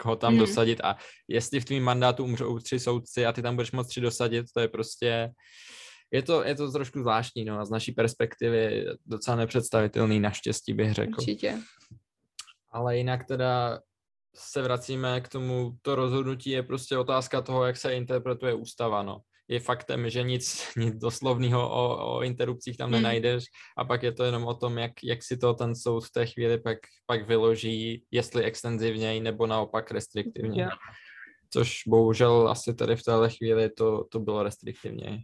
koho 0.02 0.16
tam 0.16 0.34
hmm. 0.34 0.40
dosadit 0.40 0.82
a 0.84 0.96
jestli 1.28 1.60
v 1.60 1.66
tvým 1.66 1.84
mandátu 1.84 2.24
umřou 2.24 2.60
tři 2.60 2.80
soudci 2.80 3.26
a 3.26 3.34
ty 3.34 3.42
tam 3.42 3.56
budeš 3.56 3.72
moc 3.72 3.88
tři 3.88 4.02
dosadit, 4.02 4.46
to 4.54 4.60
je 4.60 4.68
prostě 4.68 5.30
je 6.12 6.22
to, 6.22 6.44
je 6.44 6.56
to 6.56 6.72
trošku 6.72 7.00
zvláštní, 7.00 7.46
no 7.46 7.60
a 7.60 7.66
z 7.66 7.70
naší 7.70 7.92
perspektivy 7.92 8.86
docela 9.06 9.38
nepředstavitelný, 9.38 10.20
naštěstí 10.20 10.74
bych 10.74 10.94
řekl. 10.94 11.16
Určitě. 11.18 11.58
Ale 12.72 12.98
jinak 12.98 13.26
teda 13.28 13.80
se 14.36 14.62
vracíme 14.62 15.22
k 15.22 15.28
tomu, 15.28 15.78
to 15.82 15.96
rozhodnutí 15.96 16.50
je 16.50 16.64
prostě 16.64 16.98
otázka 16.98 17.42
toho, 17.42 17.66
jak 17.66 17.78
se 17.78 17.96
interpretuje 17.96 18.54
ústava, 18.54 19.04
no. 19.04 19.22
Je 19.48 19.60
faktem, 19.60 20.10
že 20.10 20.24
nic, 20.24 20.68
nic 20.78 20.96
doslovného 20.96 21.70
o, 21.70 22.16
o 22.18 22.22
interrupcích 22.22 22.78
tam 22.78 22.92
hmm. 22.92 23.02
nenajdeš 23.02 23.44
a 23.78 23.86
pak 23.86 24.04
je 24.04 24.12
to 24.12 24.24
jenom 24.24 24.46
o 24.46 24.54
tom, 24.54 24.78
jak, 24.78 24.92
jak 25.04 25.24
si 25.24 25.38
to 25.38 25.54
ten 25.54 25.76
soud 25.76 26.06
v 26.06 26.12
té 26.12 26.26
chvíli 26.26 26.58
pak, 26.58 26.78
pak 27.06 27.28
vyloží, 27.28 28.04
jestli 28.12 28.44
extenzivněji 28.44 29.20
nebo 29.20 29.48
naopak 29.48 29.92
restriktivně. 29.92 30.62
Yeah. 30.62 30.78
Což 31.54 31.82
bohužel 31.88 32.48
asi 32.50 32.74
tady 32.74 32.96
v 32.96 33.04
téhle 33.04 33.30
chvíli 33.30 33.70
to, 33.70 34.04
to 34.12 34.20
bylo 34.20 34.44
restriktivně. 34.44 35.18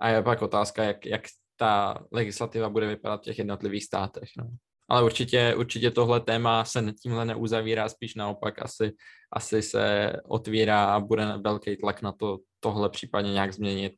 A 0.00 0.08
je 0.08 0.22
pak 0.22 0.42
otázka, 0.42 0.84
jak, 0.84 1.06
jak 1.06 1.22
ta 1.56 2.04
legislativa 2.12 2.68
bude 2.68 2.86
vypadat 2.86 3.20
v 3.20 3.24
těch 3.24 3.38
jednotlivých 3.38 3.84
státech. 3.84 4.28
No 4.38 4.50
ale 4.90 5.04
určitě, 5.04 5.54
určitě 5.54 5.90
tohle 5.90 6.20
téma 6.20 6.64
se 6.64 6.84
tímhle 7.02 7.24
neuzavírá, 7.24 7.88
spíš 7.88 8.14
naopak 8.14 8.62
asi, 8.62 8.92
asi 9.32 9.62
se 9.62 10.12
otvírá 10.28 10.84
a 10.84 11.00
bude 11.00 11.26
velký 11.44 11.76
tlak 11.76 12.02
na 12.02 12.12
to 12.12 12.38
tohle 12.60 12.90
případně 12.90 13.32
nějak 13.32 13.52
změnit 13.54 13.94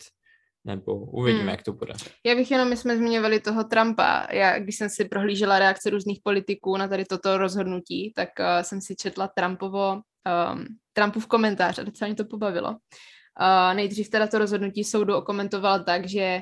nebo 0.65 0.95
uvidíme, 0.95 1.43
Hmm. 1.43 1.51
jak 1.51 1.63
to 1.63 1.73
bude. 1.73 1.95
Já 2.27 2.35
bych 2.35 2.51
jenom, 2.51 2.69
my 2.69 2.77
jsme 2.77 2.97
zmiňovali 2.97 3.41
toho 3.41 3.65
Trumpa. 3.65 4.27
Já, 4.31 4.59
když 4.59 4.77
jsem 4.77 4.91
si 4.91 5.05
prohlížela 5.05 5.59
reakce 5.59 5.91
různých 5.91 6.21
politiků 6.25 6.77
na 6.77 6.89
tady 6.89 7.05
toto 7.05 7.39
rozhodnutí, 7.39 8.13
tak 8.17 8.29
uh, 8.41 8.63
jsem 8.63 8.81
si 8.81 8.97
četla 8.97 9.29
Trumpovo, 9.29 9.93
um, 9.93 10.67
Trumpův 10.93 11.27
komentář 11.27 11.79
a 11.79 11.83
docela 11.83 12.09
mě 12.09 12.15
to 12.15 12.25
pobavilo. 12.25 12.71
Uh, 12.71 13.75
nejdřív 13.75 14.11
teda 14.11 14.27
to 14.27 14.39
rozhodnutí 14.39 14.85
soudu 14.85 15.17
okomentoval 15.17 15.85
tak, 15.85 16.09
že 16.09 16.41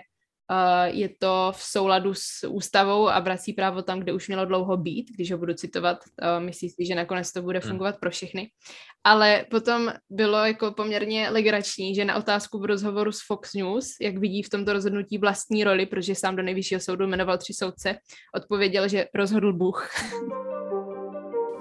je 0.84 1.08
to 1.18 1.52
v 1.56 1.62
souladu 1.62 2.14
s 2.14 2.46
ústavou 2.48 3.08
a 3.08 3.20
vrací 3.20 3.52
právo 3.52 3.82
tam, 3.82 4.00
kde 4.00 4.12
už 4.12 4.28
mělo 4.28 4.44
dlouho 4.44 4.76
být, 4.76 5.10
když 5.14 5.32
ho 5.32 5.38
budu 5.38 5.54
citovat. 5.54 5.98
Uh, 6.22 6.44
myslí 6.44 6.70
si, 6.70 6.86
že 6.86 6.94
nakonec 6.94 7.32
to 7.32 7.42
bude 7.42 7.58
Hmm. 7.58 7.68
fungovat 7.68 7.94
pro 8.00 8.10
všechny. 8.10 8.50
Ale 9.04 9.46
potom 9.50 9.92
bylo 10.10 10.44
jako 10.44 10.72
poměrně 10.72 11.30
legrační, 11.30 11.94
že 11.94 12.04
na 12.04 12.16
otázku 12.16 12.58
v 12.58 12.64
rozhovoru 12.64 13.12
s 13.12 13.18
Fox 13.26 13.54
News, 13.54 13.86
jak 14.00 14.18
vidí 14.18 14.42
v 14.42 14.50
tomto 14.50 14.72
rozhodnutí 14.72 15.18
vlastní 15.18 15.64
roli, 15.64 15.86
protože 15.86 16.14
sám 16.14 16.36
do 16.36 16.42
nejvyššího 16.42 16.80
soudu 16.80 17.06
jmenoval 17.06 17.38
tři 17.38 17.54
soudce, 17.54 17.96
odpověděl, 18.36 18.88
že 18.88 19.06
rozhodl 19.14 19.52
Bůh. 19.52 19.90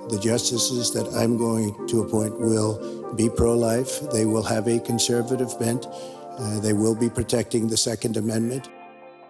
The 0.09 0.29
justices 0.29 0.91
that 0.91 1.07
I'm 1.23 1.37
going 1.37 1.75
to 1.91 2.01
appoint 2.01 2.33
will 2.39 2.79
be 3.13 3.29
pro 3.29 3.53
life. 3.67 4.07
They 4.07 4.25
will 4.25 4.41
have 4.41 4.71
a 4.71 4.79
conservative 4.79 5.59
bent. 5.59 5.85
Uh, 5.85 6.61
they 6.61 6.73
will 6.73 6.95
be 6.95 7.09
protecting 7.09 7.69
the 7.69 7.77
Second 7.77 8.17
Amendment. 8.17 8.78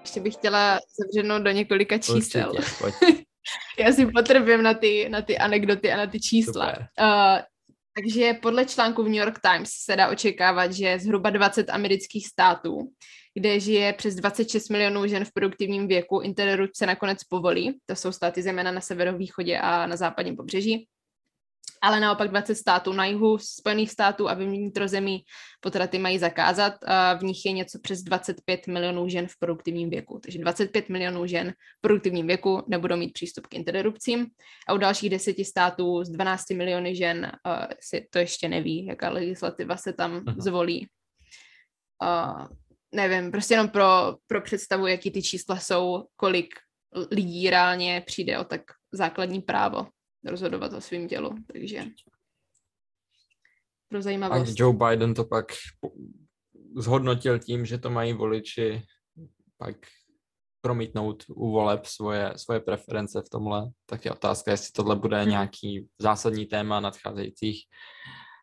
Ještě 0.01 0.19
bych 0.19 0.33
chtěla 0.33 0.79
zavřenout 0.99 1.41
do 1.41 1.51
několika 1.51 1.97
čísel. 1.97 2.51
Určitě, 2.51 2.75
pojď. 2.79 2.95
Já 3.79 3.91
si 3.91 4.05
potrvím 4.05 4.63
na 4.63 4.73
ty, 4.73 5.09
na 5.09 5.21
ty 5.21 5.37
anekdoty 5.37 5.91
a 5.91 5.97
na 5.97 6.07
ty 6.07 6.19
čísla. 6.19 6.69
Super. 6.69 6.87
Uh, 7.01 7.39
takže 7.95 8.33
podle 8.33 8.65
článku 8.65 9.03
v 9.03 9.05
New 9.05 9.19
York 9.19 9.39
Times 9.39 9.69
se 9.69 9.95
dá 9.95 10.09
očekávat, 10.09 10.73
že 10.73 10.99
zhruba 10.99 11.29
20 11.29 11.69
amerických 11.69 12.27
států, 12.27 12.77
kde 13.33 13.59
žije 13.59 13.93
přes 13.93 14.15
26 14.15 14.69
milionů 14.69 15.07
žen 15.07 15.25
v 15.25 15.33
produktivním 15.33 15.87
věku, 15.87 16.19
interrupce 16.19 16.85
nakonec 16.85 17.23
povolí. 17.23 17.79
To 17.85 17.95
jsou 17.95 18.11
státy 18.11 18.41
zejména 18.41 18.71
na 18.71 18.81
severovýchodě 18.81 19.59
a 19.59 19.87
na 19.87 19.95
západním 19.95 20.35
pobřeží. 20.35 20.87
Ale 21.81 21.99
naopak 21.99 22.29
20 22.29 22.55
států 22.55 22.93
na 22.93 23.05
jihu 23.05 23.37
Spojených 23.37 23.91
států 23.91 24.29
a 24.29 24.33
ve 24.33 24.45
vnitrozemí 24.45 25.23
potraty 25.59 25.99
mají 25.99 26.19
zakázat. 26.19 26.73
A 26.85 27.13
v 27.13 27.23
nich 27.23 27.45
je 27.45 27.51
něco 27.51 27.79
přes 27.79 28.01
25 28.01 28.67
milionů 28.67 29.09
žen 29.09 29.27
v 29.27 29.39
produktivním 29.39 29.89
věku. 29.89 30.19
Takže 30.23 30.39
25 30.39 30.89
milionů 30.89 31.25
žen 31.25 31.51
v 31.51 31.81
produktivním 31.81 32.27
věku 32.27 32.63
nebudou 32.67 32.97
mít 32.97 33.13
přístup 33.13 33.47
k 33.47 33.53
interrupcím. 33.53 34.27
A 34.67 34.73
u 34.73 34.77
dalších 34.77 35.09
deseti 35.09 35.45
států 35.45 36.03
z 36.03 36.09
12 36.09 36.49
miliony 36.49 36.95
žen 36.95 37.31
uh, 37.45 37.53
si 37.79 38.07
to 38.09 38.19
ještě 38.19 38.49
neví, 38.49 38.85
jaká 38.85 39.09
legislativa 39.09 39.77
se 39.77 39.93
tam 39.93 40.23
Aha. 40.27 40.35
zvolí. 40.39 40.87
Uh, 42.03 42.47
nevím, 42.91 43.31
prostě 43.31 43.53
jenom 43.53 43.69
pro, 43.69 44.15
pro 44.27 44.41
představu, 44.41 44.87
jaký 44.87 45.11
ty 45.11 45.21
čísla 45.21 45.59
jsou, 45.59 46.03
kolik 46.15 46.49
lidí 47.11 47.49
reálně 47.49 48.03
přijde 48.05 48.39
o 48.39 48.43
tak 48.43 48.61
základní 48.91 49.41
právo 49.41 49.87
rozhodovat 50.25 50.73
o 50.73 50.81
svém 50.81 51.07
tělu. 51.07 51.35
Takže 51.53 51.85
pro 53.89 53.99
A 53.99 54.01
zajímavost. 54.01 54.59
Joe 54.59 54.77
Biden 54.77 55.13
to 55.13 55.25
pak 55.25 55.45
zhodnotil 56.77 57.39
tím, 57.39 57.65
že 57.65 57.77
to 57.77 57.89
mají 57.89 58.13
voliči 58.13 58.81
pak 59.57 59.75
promítnout 60.61 61.23
u 61.29 61.51
voleb 61.51 61.85
svoje, 61.85 62.33
svoje 62.35 62.59
preference 62.59 63.21
v 63.21 63.29
tomhle. 63.29 63.69
Tak 63.85 64.05
je 64.05 64.11
otázka, 64.11 64.51
jestli 64.51 64.71
tohle 64.71 64.95
bude 64.95 65.25
nějaký 65.25 65.87
zásadní 65.99 66.45
téma 66.45 66.79
nadcházejících 66.79 67.65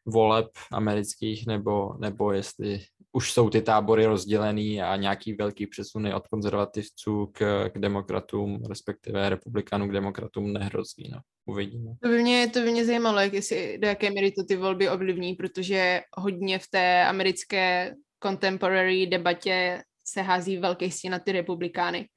voleb 0.06 0.46
amerických, 0.72 1.46
nebo, 1.46 1.94
nebo 1.98 2.32
jestli 2.32 2.80
už 3.16 3.32
jsou 3.32 3.50
ty 3.50 3.62
tábory 3.62 4.06
rozdělený 4.06 4.82
a 4.82 4.96
nějaký 4.96 5.32
velký 5.32 5.66
přesuny 5.66 6.14
od 6.14 6.26
konzervativců 6.26 7.26
k, 7.32 7.68
k 7.68 7.78
demokratům, 7.78 8.62
respektive 8.68 9.28
republikánům 9.28 9.88
k 9.88 9.92
demokratům 9.92 10.52
nehrozí. 10.52 11.10
No. 11.12 11.20
Uvidíme. 11.46 11.90
To 12.02 12.08
by, 12.08 12.22
mě, 12.22 12.50
to 12.50 12.60
by 12.60 12.70
mě 12.70 12.84
zajímalo, 12.84 13.20
jak 13.20 13.32
jestli, 13.32 13.78
do 13.78 13.88
jaké 13.88 14.10
míry 14.10 14.32
to 14.32 14.44
ty 14.44 14.56
volby 14.56 14.88
ovlivní, 14.88 15.34
protože 15.34 16.00
hodně 16.16 16.58
v 16.58 16.68
té 16.70 17.04
americké 17.06 17.94
contemporary 18.22 19.06
debatě 19.06 19.82
se 20.04 20.22
hází 20.22 20.56
velký 20.56 20.90
stín 20.90 21.12
na 21.12 21.18
ty 21.18 21.32
republikány. 21.32 22.08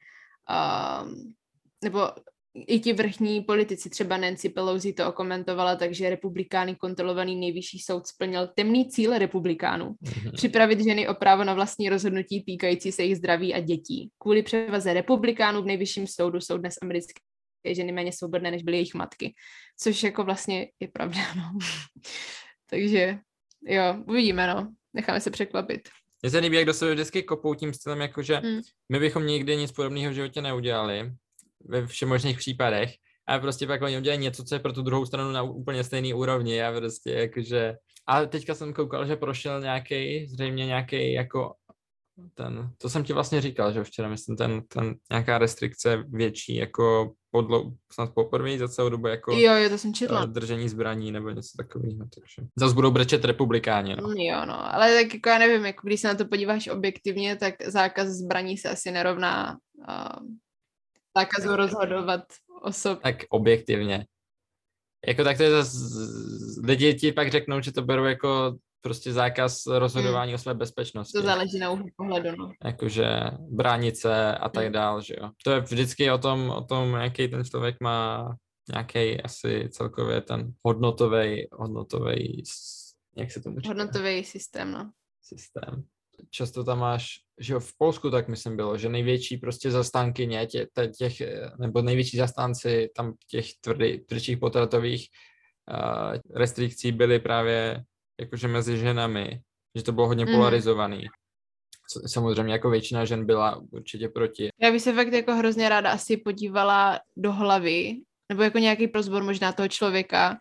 Um, 0.52 1.34
nebo 1.84 2.00
i 2.54 2.80
ti 2.80 2.94
vrchní 2.94 3.42
politici, 3.42 3.90
třeba 3.90 4.18
Nancy 4.18 4.50
Pelosi 4.50 4.94
to 4.94 5.08
okomentovala, 5.10 5.76
takže 5.76 6.10
republikány 6.10 6.76
kontrolovaný 6.76 7.36
nejvyšší 7.36 7.80
soud 7.80 8.08
splnil 8.08 8.48
temný 8.56 8.90
cíl 8.90 9.18
republikánů. 9.18 9.96
Mhm. 10.02 10.32
Připravit 10.32 10.80
ženy 10.84 11.08
o 11.08 11.14
právo 11.14 11.44
na 11.44 11.54
vlastní 11.54 11.90
rozhodnutí 11.90 12.44
týkající 12.44 12.92
se 12.92 13.04
jejich 13.04 13.18
zdraví 13.18 13.54
a 13.54 13.60
dětí. 13.60 14.10
Kvůli 14.18 14.44
převaze 14.44 14.94
republikánů 14.94 15.62
v 15.62 15.66
nejvyšším 15.66 16.08
soudu 16.08 16.42
jsou 16.42 16.58
dnes 16.58 16.76
americké 16.82 17.22
ženy 17.66 17.92
méně 17.92 18.12
svobodné, 18.12 18.52
než 18.52 18.64
byly 18.64 18.78
jejich 18.78 18.94
matky. 18.94 19.34
Což 19.80 20.04
jako 20.04 20.24
vlastně 20.24 20.68
je 20.80 20.88
pravda, 20.88 21.20
no. 21.36 21.44
Takže 22.70 23.18
jo, 23.68 23.84
uvidíme, 24.08 24.48
no. 24.48 24.74
Necháme 24.94 25.22
se 25.22 25.32
překvapit. 25.32 25.90
Mně 26.22 26.30
se 26.30 26.40
líbí, 26.40 26.56
jak 26.56 26.66
do 26.66 26.74
sebe 26.74 26.94
vždycky 26.94 27.24
kopou 27.24 27.54
tím 27.56 27.74
stylem, 27.74 28.02
jako 28.02 28.22
že 28.24 28.42
Mm. 28.44 28.62
my 28.90 29.00
bychom 29.00 29.28
nikdy 29.28 29.58
nic 29.58 29.72
podobného 29.72 30.12
v 30.12 30.16
životě 30.16 30.42
neudělali, 30.42 31.12
ve 31.66 31.88
všemožných 31.88 32.38
případech, 32.38 32.94
a 33.28 33.40
prostě 33.40 33.68
pak 33.68 33.82
oni 33.82 33.98
udělají 33.98 34.20
něco, 34.22 34.44
co 34.44 34.56
je 34.56 34.60
pro 34.60 34.74
tu 34.74 34.82
druhou 34.82 35.06
stranu 35.06 35.32
na 35.32 35.42
úplně 35.42 35.84
stejný 35.84 36.14
úrovni 36.14 36.64
a 36.64 36.74
prostě 36.74 37.12
jakože... 37.12 37.76
A 38.08 38.26
teďka 38.26 38.56
jsem 38.56 38.74
koukal, 38.74 39.06
že 39.06 39.16
prošel 39.16 39.62
nějaký, 39.62 40.28
zřejmě 40.28 40.66
nějaký 40.66 41.14
jako 41.14 41.54
ten, 42.34 42.70
to 42.78 42.90
jsem 42.90 43.04
ti 43.04 43.14
vlastně 43.14 43.42
říkal, 43.42 43.74
že 43.74 43.84
včera 43.84 44.10
myslím, 44.10 44.38
ten, 44.38 44.62
ten 44.68 44.96
nějaká 45.12 45.38
restrikce 45.38 46.04
větší, 46.08 46.56
jako 46.56 47.12
podlo, 47.32 47.72
snad 47.92 48.14
poprvé 48.14 48.58
za 48.58 48.68
celou 48.68 48.90
dobu 48.90 49.08
jako 49.08 49.32
Jo, 49.32 49.54
jo, 49.54 49.70
to 49.70 49.78
jsem 49.78 49.92
eh, 49.92 49.94
četla. 49.94 50.26
držení 50.26 50.70
zbraní 50.70 51.12
nebo 51.12 51.30
něco 51.30 51.50
takového, 51.58 51.98
takže 52.00 52.50
zase 52.56 52.76
budou 52.76 52.92
brečet 52.92 53.26
republikáni, 53.26 53.96
no. 53.96 54.08
Mm, 54.08 54.18
Jo, 54.18 54.46
no, 54.46 54.74
ale 54.74 55.04
tak 55.04 55.14
jako 55.14 55.30
já 55.30 55.38
nevím, 55.38 55.66
jako 55.66 55.88
když 55.88 56.02
se 56.02 56.08
na 56.08 56.16
to 56.16 56.26
podíváš 56.26 56.68
objektivně, 56.68 57.36
tak 57.36 57.54
zákaz 57.66 58.08
zbraní 58.08 58.58
se 58.58 58.70
asi 58.70 58.92
nerovná 58.92 59.58
uh, 59.78 60.28
zákazu 61.20 61.56
rozhodovat 61.56 62.22
osob. 62.62 63.00
tak 63.02 63.16
objektivně. 63.30 64.06
Jako 65.08 65.24
tak 65.24 65.38
to 65.38 65.44
je 65.44 65.52
zase, 65.52 65.78
lidi 66.64 66.94
ti 66.94 67.12
pak 67.12 67.32
řeknou, 67.32 67.62
že 67.62 67.72
to 67.72 67.82
berou 67.82 68.04
jako 68.04 68.58
prostě 68.82 69.14
zákaz 69.14 69.66
rozhodování 69.66 70.34
o 70.34 70.38
své 70.38 70.54
bezpečnosti. 70.54 71.18
To 71.18 71.22
záleží 71.22 71.60
na 71.60 71.72
úhlu 71.72 71.86
pohledu, 71.96 72.36
no. 72.38 72.52
Jakože 72.66 73.08
bránit 73.50 73.98
se 73.98 74.36
a 74.36 74.50
tak 74.50 74.64
Hmm. 74.64 74.74
dál, 74.74 75.02
že 75.02 75.16
jo. 75.18 75.30
To 75.44 75.52
je 75.52 75.60
vždycky 75.60 76.12
o 76.12 76.18
tom, 76.18 76.50
o 76.50 76.64
tom, 76.64 76.94
jaký 76.94 77.28
ten 77.28 77.44
člověk 77.44 77.76
má 77.82 78.30
nějaký 78.72 79.22
asi 79.22 79.70
celkově 79.72 80.22
ten 80.22 80.54
hodnotový, 80.66 81.48
hodnotový, 81.52 82.44
jak 83.18 83.32
se 83.32 83.42
tomu 83.42 83.60
říká? 83.60 83.68
Hodnotový 83.70 84.24
systém, 84.24 84.72
no. 84.72 84.92
systém. 85.22 85.84
Často 86.30 86.64
tam 86.64 86.80
máš, 86.80 87.08
že 87.40 87.54
jo, 87.54 87.60
v 87.60 87.78
Polsku 87.78 88.12
tak 88.12 88.28
myslím 88.28 88.56
bylo, 88.56 88.78
že 88.78 88.90
největší 88.90 89.38
prostě 89.38 89.72
zastánkyně 89.72 90.46
tě, 90.46 90.68
těch, 90.98 91.22
eh, 91.22 91.52
nebo 91.60 91.82
největší 91.82 92.18
zastánci 92.18 92.90
tam 92.96 93.14
těch 93.28 93.46
tvrdý, 93.62 94.00
tvrdších 94.00 94.38
potratových 94.38 95.08
uh, 95.72 96.18
restrikcí 96.36 96.92
byly 96.92 97.20
právě 97.20 97.84
jakože 98.20 98.48
mezi 98.48 98.78
ženami, 98.78 99.42
že 99.76 99.84
to 99.84 99.92
bylo 99.92 100.08
hodně 100.08 100.26
Mhm. 100.26 100.34
polarizovaný. 100.36 101.06
Samozřejmě 102.08 102.54
jako 102.54 102.70
většina 102.70 103.06
žen 103.06 103.26
byla 103.26 103.62
určitě 103.72 104.10
proti. 104.10 104.50
Já 104.62 104.72
bych 104.72 104.82
se 104.82 104.94
fakt 104.94 105.14
jako 105.14 105.36
hrozně 105.36 105.70
ráda 105.70 105.92
asi 105.92 106.18
podívala 106.18 107.00
do 107.18 107.32
hlavy, 107.32 107.96
nebo 108.30 108.44
jako 108.44 108.58
nějaký 108.58 108.88
prozbor 108.88 109.24
možná 109.24 109.52
toho 109.52 109.68
člověka, 109.68 110.38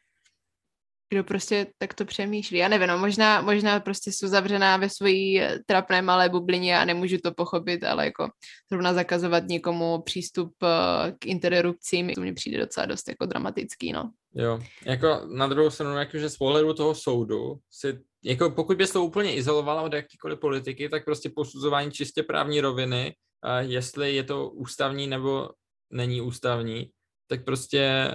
kdo 1.10 1.24
prostě 1.24 1.66
takto 1.78 2.04
přemýšlí. 2.04 2.58
Já 2.58 2.68
nevím, 2.68 2.88
no, 2.88 2.98
možná, 2.98 3.40
možná 3.40 3.80
prostě 3.80 4.12
jsou 4.12 4.28
zavřená 4.28 4.76
ve 4.76 4.88
svojí 4.88 5.40
eh, 5.40 5.58
trapné 5.66 6.02
malé 6.02 6.28
bublině 6.28 6.78
a 6.78 6.84
nemůžu 6.84 7.16
to 7.24 7.34
pochopit, 7.34 7.84
ale 7.84 8.04
jako 8.04 8.28
zrovna 8.70 8.94
zakazovat 8.94 9.44
někomu 9.48 10.02
přístup 10.02 10.52
eh, 10.62 11.12
k 11.18 11.26
interrupcím, 11.26 12.10
to 12.14 12.20
mi 12.20 12.34
přijde 12.34 12.58
docela 12.58 12.86
dost 12.86 13.08
jako 13.08 13.26
dramatický, 13.26 13.92
no. 13.92 14.10
Jo, 14.34 14.58
jako 14.84 15.20
na 15.34 15.46
druhou 15.46 15.70
stranu, 15.70 15.96
jakože 15.96 16.28
z 16.28 16.36
pohledu 16.36 16.74
toho 16.74 16.94
soudu 16.94 17.58
si, 17.70 17.98
jako 18.24 18.50
pokud 18.50 18.76
bys 18.76 18.90
to 18.90 19.04
úplně 19.04 19.34
izolovala 19.34 19.82
od 19.82 19.92
jakýkoliv 19.92 20.38
politiky, 20.38 20.88
tak 20.88 21.04
prostě 21.04 21.30
posuzování 21.30 21.92
čistě 21.92 22.22
právní 22.22 22.60
roviny, 22.60 23.14
a 23.42 23.60
jestli 23.60 24.14
je 24.14 24.24
to 24.24 24.50
ústavní 24.50 25.06
nebo 25.06 25.50
není 25.90 26.20
ústavní, 26.20 26.90
tak 27.28 27.44
prostě 27.44 28.10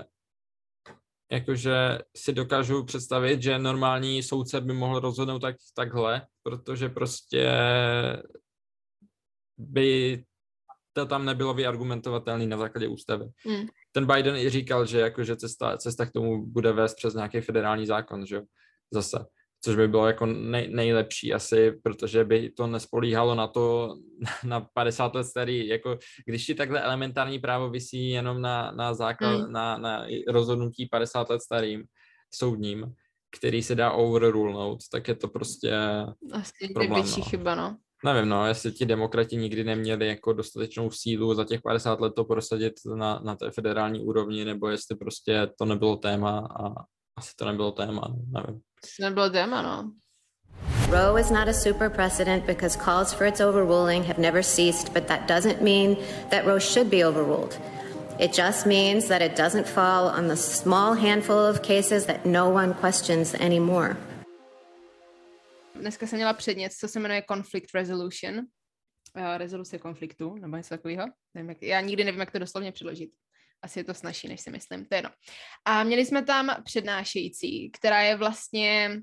jakože 1.32 2.00
si 2.16 2.34
dokážu 2.34 2.84
představit, 2.84 3.42
že 3.42 3.60
normální 3.60 4.24
soudce 4.24 4.62
by 4.62 4.74
mohl 4.74 5.00
rozhodnout 5.00 5.40
tak, 5.40 5.56
takhle, 5.76 6.28
protože 6.44 6.90
prostě 6.90 7.52
by 9.58 10.24
to 10.94 11.06
tam 11.06 11.26
nebylo 11.26 11.54
vyargumentovatelné 11.54 12.48
na 12.48 12.58
základě 12.58 12.88
ústavy. 12.88 13.26
Mm. 13.46 13.68
Ten 13.92 14.08
Biden 14.08 14.36
i 14.36 14.50
říkal, 14.50 14.86
že 14.86 15.00
jakože 15.00 15.36
cesta, 15.36 15.78
cesta 15.78 16.06
k 16.06 16.12
tomu 16.12 16.46
bude 16.46 16.72
vést 16.72 16.96
přes 16.96 17.14
nějaký 17.14 17.42
federální 17.42 17.86
zákon, 17.86 18.26
že 18.26 18.36
jo, 18.36 18.42
zase. 18.92 19.26
Což 19.64 19.76
by 19.76 19.88
bylo 19.88 20.08
jako 20.08 20.26
nej, 20.26 20.68
nejlepší 20.72 21.34
asi, 21.34 21.72
protože 21.84 22.24
by 22.24 22.50
to 22.50 22.68
nespolíhalo 22.68 23.36
na 23.36 23.48
to, 23.48 23.96
na 24.44 24.68
50 24.74 25.16
let 25.16 25.24
starý, 25.24 25.68
jako 25.68 25.98
když 26.26 26.46
ti 26.46 26.56
takhle 26.56 26.82
elementární 26.82 27.40
právo 27.40 27.70
vysí 27.70 28.10
jenom 28.10 28.42
na, 28.42 28.72
na 28.72 28.94
základ, 28.94 29.36
hmm. 29.36 29.52
na, 29.52 29.78
na 29.78 30.06
rozhodnutí 30.28 30.86
50 30.86 31.30
let 31.30 31.42
starým 31.42 31.84
soudním, 32.34 32.94
který 33.38 33.64
se 33.64 33.76
dá 33.76 33.92
overrulenout, 33.92 34.80
tak 34.92 35.08
je 35.08 35.16
to 35.16 35.28
prostě 35.28 35.74
Asi 36.32 36.74
problém, 36.74 37.06
no. 37.18 37.24
chyba, 37.24 37.56
no. 37.56 37.78
Nevím, 38.06 38.30
no, 38.30 38.48
jestli 38.48 38.72
ti 38.72 38.86
demokrati 38.86 39.38
nikdy 39.38 39.64
neměli 39.64 40.08
jako 40.08 40.34
dostatečnou 40.34 40.92
sílu 40.92 41.34
za 41.34 41.46
těch 41.46 41.62
50 41.62 42.02
let 42.02 42.14
to 42.16 42.24
prosadit 42.26 42.74
na, 42.96 43.20
na 43.24 43.36
té 43.36 43.52
federální 43.52 44.00
úrovni, 44.00 44.46
nebo 44.46 44.68
jestli 44.68 44.96
prostě 44.96 45.48
to 45.58 45.66
nebylo 45.66 45.98
téma 45.98 46.40
a 46.40 46.70
asi 47.18 47.32
to 47.36 47.46
nebylo 47.46 47.72
téma, 47.72 48.16
nevím. 48.32 48.62
To 48.84 49.04
nebylo 49.04 49.30
téma, 49.30 49.62
no. 49.62 49.92
Roe 50.90 51.16
is 51.16 51.32
not 51.32 51.48
a 51.48 51.54
super 51.54 51.90
precedent 51.90 52.46
because 52.46 52.76
calls 52.76 53.14
for 53.14 53.26
its 53.26 53.42
overruling 53.42 54.04
have 54.04 54.20
never 54.20 54.44
ceased, 54.44 54.94
but 54.94 55.08
that 55.08 55.28
doesn't 55.28 55.62
mean 55.62 55.98
that 56.30 56.46
Roe 56.46 56.60
should 56.60 56.90
be 56.90 57.04
overruled. 57.04 57.58
It 58.20 58.34
just 58.34 58.68
means 58.68 59.08
that 59.08 59.22
it 59.22 59.36
doesn't 59.36 59.68
fall 59.68 60.08
on 60.08 60.28
the 60.28 60.36
small 60.36 60.94
handful 60.94 61.40
of 61.40 61.64
cases 61.64 62.06
that 62.06 62.26
no 62.26 62.50
one 62.50 62.74
questions 62.74 63.34
anymore. 63.34 63.98
Dneska 65.76 66.08
jsem 66.08 66.18
měla 66.18 66.34
předmět, 66.34 66.74
co 66.74 66.88
se 66.88 67.00
jmenuje 67.00 67.24
Conflict 67.28 67.74
Resolution, 67.74 68.38
uh, 68.38 69.38
rezoluce 69.38 69.78
konfliktu, 69.78 70.36
nebo 70.36 70.58
něco 70.58 70.70
takového. 70.70 71.06
Nevím, 71.34 71.50
jak, 71.50 71.64
já 71.64 71.82
nikdy 71.82 72.04
nevím, 72.04 72.20
jak 72.20 72.32
to 72.32 72.40
doslovně 72.40 72.72
přeložit. 72.72 73.10
Asi 73.64 73.80
je 73.80 73.84
to 73.84 73.94
snažší, 73.94 74.28
než 74.28 74.42
si 74.42 74.52
myslím. 74.52 74.86
To 74.86 74.96
je 74.96 75.02
no. 75.02 75.10
A 75.66 75.84
měli 75.84 76.06
jsme 76.06 76.24
tam 76.24 76.56
přednášející, 76.64 77.72
která 77.72 78.02
je 78.02 78.16
vlastně, 78.16 79.02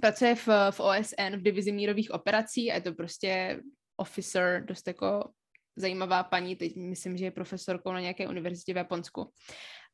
pracuje 0.00 0.34
v, 0.34 0.48
v 0.70 0.80
OSN 0.80 1.36
v 1.36 1.42
divizi 1.42 1.72
mírových 1.72 2.10
operací 2.10 2.72
a 2.72 2.74
je 2.74 2.80
to 2.80 2.92
prostě 2.92 3.60
officer, 3.96 4.64
dost 4.64 4.86
jako 4.86 5.30
zajímavá 5.76 6.22
paní, 6.22 6.56
teď 6.56 6.76
myslím, 6.76 7.16
že 7.16 7.24
je 7.24 7.30
profesorkou 7.30 7.92
na 7.92 8.00
nějaké 8.00 8.28
univerzitě 8.28 8.74
v 8.74 8.76
Japonsku. 8.76 9.32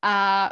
A 0.03 0.51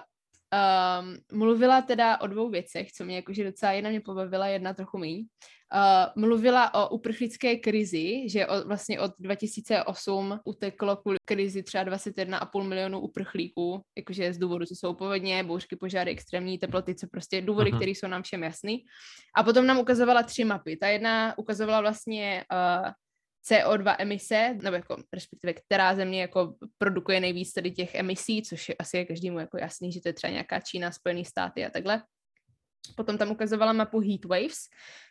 um, 0.53 1.39
mluvila 1.39 1.83
teda 1.83 2.21
o 2.21 2.27
dvou 2.27 2.51
věcech, 2.51 2.93
co 2.93 3.05
mě 3.05 3.17
jakože 3.17 3.45
docela 3.45 3.73
jedna 3.73 3.91
mě 3.91 4.01
pobavila, 4.01 4.47
jedna 4.47 4.75
trochu 4.75 4.99
míň. 4.99 5.27
Uh, 5.75 6.23
mluvila 6.23 6.75
o 6.75 6.89
uprchlické 6.89 7.57
krizi, 7.57 8.29
že 8.29 8.47
od, 8.47 8.67
vlastně 8.67 9.01
od 9.01 9.13
2008 9.19 10.41
uteklo 10.45 10.97
kvůli 10.97 11.17
krizi 11.25 11.63
třeba 11.63 11.85
21,5 11.85 12.63
milionů 12.63 13.01
uprchlíků, 13.01 13.83
jakože 13.97 14.33
z 14.33 14.39
důvodu, 14.39 14.67
co 14.67 14.75
jsou 14.75 14.95
povodně, 14.95 15.45
bouřky, 15.45 15.77
požáry, 15.77 16.11
extrémní 16.11 16.59
teploty, 16.59 16.95
co 16.95 17.07
prostě 17.11 17.41
důvody, 17.41 17.71
Mhm. 17.71 17.79
které 17.79 17.91
jsou 17.91 18.07
nám 18.07 18.23
všem 18.23 18.43
jasný. 18.43 18.85
A 19.37 19.43
potom 19.43 19.67
nám 19.67 19.79
ukazovala 19.79 20.23
tři 20.23 20.45
mapy. 20.45 20.77
Ta 20.77 20.89
jedna 20.89 21.39
ukazovala 21.39 21.81
vlastně 21.81 22.45
uh, 22.53 22.91
CO2 23.51 23.97
emise, 23.99 24.55
nebo 24.63 24.77
jako 24.77 24.97
respektive 25.13 25.53
která 25.53 25.95
země 25.95 26.21
jako 26.21 26.55
produkuje 26.79 27.21
nejvíc 27.21 27.53
tady 27.53 27.71
těch 27.71 27.95
emisí, 27.95 28.43
což 28.43 28.69
je 28.69 28.75
asi 28.79 29.07
každému 29.07 29.39
jako 29.39 29.59
jasný, 29.59 29.93
že 29.93 30.01
to 30.01 30.09
je 30.09 30.13
třeba 30.13 30.31
nějaká 30.31 30.61
Čína, 30.61 30.93
Spojený 30.93 31.25
státy 31.25 31.65
a 31.65 31.71
takhle. 31.71 32.03
Potom 32.97 33.19
tam 33.19 33.31
ukazovala 33.31 33.73
mapu 33.73 34.01
heat 34.01 34.25
waves, 34.25 34.59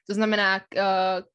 to 0.08 0.14
znamená, 0.14 0.62
eh, 0.76 0.84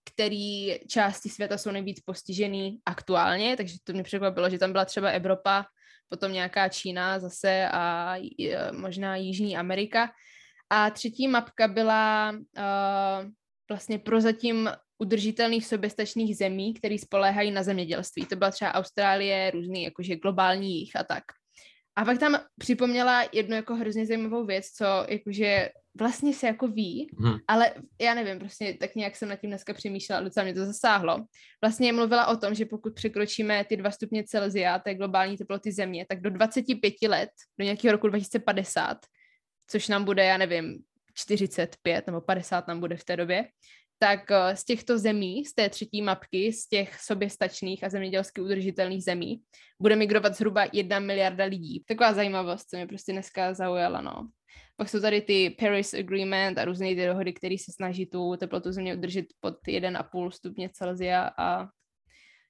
který 0.05 0.79
části 0.89 1.29
světa 1.29 1.59
jsou 1.59 1.71
nejvíc 1.71 2.01
postižený 2.01 2.79
aktuálně, 2.87 3.57
takže 3.57 3.77
to 3.85 3.93
mě 3.93 4.03
překvapilo, 4.03 4.51
že 4.51 4.59
tam 4.59 4.73
byla 4.73 4.85
třeba 4.85 5.11
Evropa, 5.11 5.65
potom 6.09 6.33
nějaká 6.33 6.69
Čína 6.69 7.19
zase 7.19 7.69
a 7.73 8.15
eh, 8.17 8.73
možná 8.73 9.17
Jižní 9.17 9.57
Amerika. 9.57 10.11
A 10.71 10.91
třetí 10.91 11.29
mapka 11.29 11.69
byla 11.69 12.31
uh, 12.33 13.31
vlastně 13.69 13.99
prozatím 13.99 14.71
udržitelných 14.99 15.67
soběstačných 15.67 16.37
zemí, 16.37 16.75
které 16.75 16.99
spoléhají 16.99 17.51
na 17.51 17.63
zemědělství. 17.63 18.27
To 18.27 18.37
byla 18.37 18.51
třeba 18.51 18.75
Austrálie, 18.75 19.51
různý 19.51 19.85
jakože 19.85 20.17
globální 20.17 20.81
jich 20.81 20.97
a 20.97 21.05
tak. 21.05 21.25
A 21.97 22.05
pak 22.05 22.19
tam 22.19 22.39
připomněla 22.59 23.25
jednu 23.33 23.57
jako 23.57 23.75
hrozně 23.75 24.07
zajímavou 24.07 24.47
věc, 24.47 24.67
co 24.67 24.85
jakože 25.09 25.69
vlastně 25.99 26.35
se 26.35 26.47
jako 26.47 26.69
ví, 26.69 27.09
Hmm. 27.19 27.39
ale 27.49 27.75
já 28.01 28.15
nevím, 28.15 28.39
prostě 28.39 28.77
tak 28.81 28.95
nějak 28.95 29.17
jsem 29.17 29.29
nad 29.29 29.37
tím 29.37 29.51
dneska 29.51 29.75
přemýšlela, 29.75 30.21
docela 30.21 30.45
mě 30.45 30.55
to 30.55 30.67
zasáhlo. 30.67 31.25
Vlastně 31.61 31.93
mluvila 31.93 32.27
o 32.27 32.37
tom, 32.37 32.55
že 32.55 32.67
pokud 32.67 32.95
překročíme 32.95 33.65
ty 33.65 33.77
dva 33.77 33.91
stupně 33.91 34.25
Celsia, 34.25 34.79
té 34.79 34.95
globální 34.95 35.37
teploty 35.37 35.73
země, 35.73 36.07
tak 36.09 36.21
do 36.21 36.31
25 36.31 36.95
let, 37.09 37.31
do 37.59 37.65
nějakého 37.65 37.93
roku 37.93 38.09
2050, 38.09 38.99
což 39.67 39.89
nám 39.89 40.05
bude, 40.05 40.25
já 40.25 40.39
nevím, 40.39 40.79
45 41.15 42.07
nebo 42.07 42.21
50 42.21 42.69
nám 42.69 42.81
bude 42.81 42.97
v 42.97 43.05
té 43.05 43.17
době, 43.17 43.45
tak 43.99 44.31
eh, 44.31 44.57
z 44.57 44.65
těchto 44.65 44.99
zemí, 44.99 45.45
z 45.45 45.55
té 45.55 45.69
třetí 45.69 46.03
mapky, 46.03 46.53
z 46.53 46.69
těch 46.69 47.01
soběstačných 47.01 47.85
a 47.85 47.89
zemědělsky 47.89 48.41
udržitelných 48.41 49.05
zemí, 49.05 49.41
bude 49.83 49.97
migrovat 49.97 50.35
zhruba 50.35 50.67
jedna 50.73 50.99
miliarda 50.99 51.45
lidí. 51.45 51.85
Taková 51.89 52.13
zajímavost, 52.13 52.71
co 52.71 52.77
mě 52.77 52.87
prostě 52.87 53.13
dneska 53.13 53.55
zaujala, 53.55 54.01
no. 54.01 54.29
Pak 54.77 54.89
jsou 54.89 55.01
tady 55.01 55.21
ty 55.21 55.51
Paris 55.51 55.95
Agreement 55.95 56.59
a 56.59 56.65
různé 56.65 56.95
ty 56.95 57.07
dohody, 57.07 57.33
které 57.33 57.57
se 57.59 57.73
snaží 57.73 58.07
tu 58.07 58.37
teplotu 58.37 58.73
země 58.73 58.97
udržet 58.97 59.27
pod 59.41 59.55
1,5 59.69 60.31
stupně 60.31 60.71
Celsia 60.73 61.31
a 61.39 61.69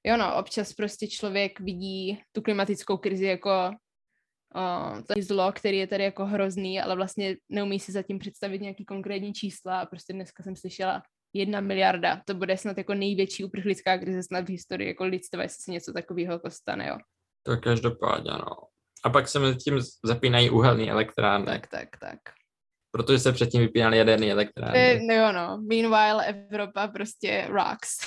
jo 0.05 0.17
no, 0.17 0.37
občas 0.37 0.73
prostě 0.73 1.07
člověk 1.09 1.61
vidí 1.61 2.23
tu 2.33 2.43
klimatickou 2.43 2.97
krizi 2.97 3.25
jako 3.25 3.71
uh, 4.55 5.01
to 5.01 5.15
zlo, 5.23 5.53
který 5.53 5.79
je 5.79 5.87
tady 5.87 6.05
jako 6.05 6.27
hrozný, 6.27 6.81
ale 6.81 6.97
vlastně 6.97 7.37
neumí 7.49 7.81
si 7.81 7.93
zatím 7.93 8.19
představit 8.19 8.63
nějaký 8.63 8.85
konkrétní 8.85 9.35
čísla 9.35 9.81
a 9.81 9.87
prostě 9.87 10.13
dneska 10.13 10.43
jsem 10.43 10.57
slyšela 10.57 11.03
jedna 11.39 11.61
miliarda, 11.61 12.23
to 12.25 12.35
bude 12.35 12.57
snad 12.57 12.79
jako 12.79 12.95
největší 12.95 13.45
uprchlická 13.45 13.99
krize 13.99 14.23
snad 14.23 14.45
v 14.45 14.51
historii 14.51 14.89
jako 14.89 15.05
lidstva, 15.05 15.43
jestli 15.43 15.63
se 15.63 15.71
něco 15.71 15.93
takového 15.93 16.33
jako 16.33 16.51
stane, 16.51 16.89
jo. 16.89 16.99
To 17.43 17.57
každopádně, 17.57 18.31
no. 18.31 18.57
A 19.05 19.11
pak 19.11 19.29
se 19.29 19.39
mezi 19.39 19.57
tím 19.57 19.81
zapínají 20.05 20.51
uhelné 20.51 20.91
elektrárny. 20.91 21.47
Tak, 21.47 21.67
tak, 21.67 21.89
tak. 22.01 22.19
Protože 22.91 23.19
se 23.19 23.33
předtím 23.33 23.61
vypínaly 23.61 23.99
jaderné 23.99 24.31
elektrárny. 24.31 24.79
Je, 24.79 25.01
no 25.03 25.15
jo, 25.15 25.33
no. 25.33 25.59
Meanwhile, 25.71 26.27
Evropa 26.27 26.89
prostě 26.89 27.47
rocks. 27.51 27.99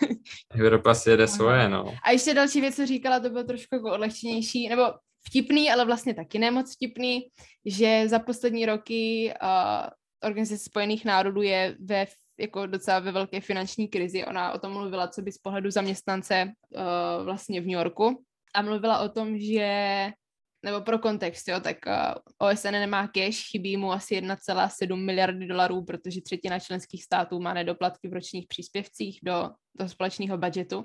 Evropa 0.54 0.94
si 0.94 1.10
jede 1.10 1.28
svoje, 1.28 1.68
no. 1.68 1.94
A 2.04 2.10
ještě 2.10 2.34
další 2.34 2.60
věc, 2.60 2.76
co 2.76 2.86
říkala, 2.86 3.20
to 3.20 3.30
bylo 3.30 3.44
trošku 3.44 3.74
jako 3.74 3.92
odlehčenější, 3.92 4.68
nebo 4.68 4.82
vtipný, 5.28 5.70
ale 5.70 5.84
vlastně 5.84 6.14
taky 6.14 6.38
nemoc 6.38 6.74
vtipný, 6.74 7.20
že 7.64 8.08
za 8.08 8.18
poslední 8.18 8.66
roky 8.66 9.34
uh, 9.42 9.88
Organizace 10.24 10.64
spojených 10.64 11.04
národů 11.04 11.42
je 11.42 11.76
ve 11.80 12.06
jako 12.38 12.66
docela 12.66 12.98
ve 12.98 13.12
velké 13.12 13.40
finanční 13.40 13.88
krizi. 13.88 14.24
Ona 14.24 14.52
o 14.52 14.58
tom 14.58 14.72
mluvila, 14.72 15.08
co 15.08 15.22
by 15.22 15.32
z 15.32 15.38
pohledu 15.38 15.70
zaměstnance 15.70 16.44
uh, 16.44 17.24
vlastně 17.24 17.60
v 17.60 17.64
New 17.64 17.74
Yorku. 17.74 18.24
A 18.54 18.62
mluvila 18.62 18.98
o 18.98 19.08
tom, 19.08 19.38
že 19.38 20.10
nebo 20.64 20.80
pro 20.80 20.98
kontext, 20.98 21.48
jo, 21.48 21.60
tak 21.60 21.76
uh, 21.86 22.48
OSN 22.48 22.70
nemá 22.70 23.08
cash, 23.08 23.50
chybí 23.50 23.76
mu 23.76 23.92
asi 23.92 24.20
1,7 24.20 25.04
miliardy 25.04 25.46
dolarů, 25.46 25.84
protože 25.84 26.20
třetina 26.22 26.58
členských 26.58 27.04
států 27.04 27.40
má 27.40 27.54
nedoplatky 27.54 28.08
v 28.08 28.12
ročních 28.12 28.46
příspěvcích 28.46 29.18
do, 29.22 29.50
do 29.74 29.88
společného 29.88 30.38
budžetu. 30.38 30.82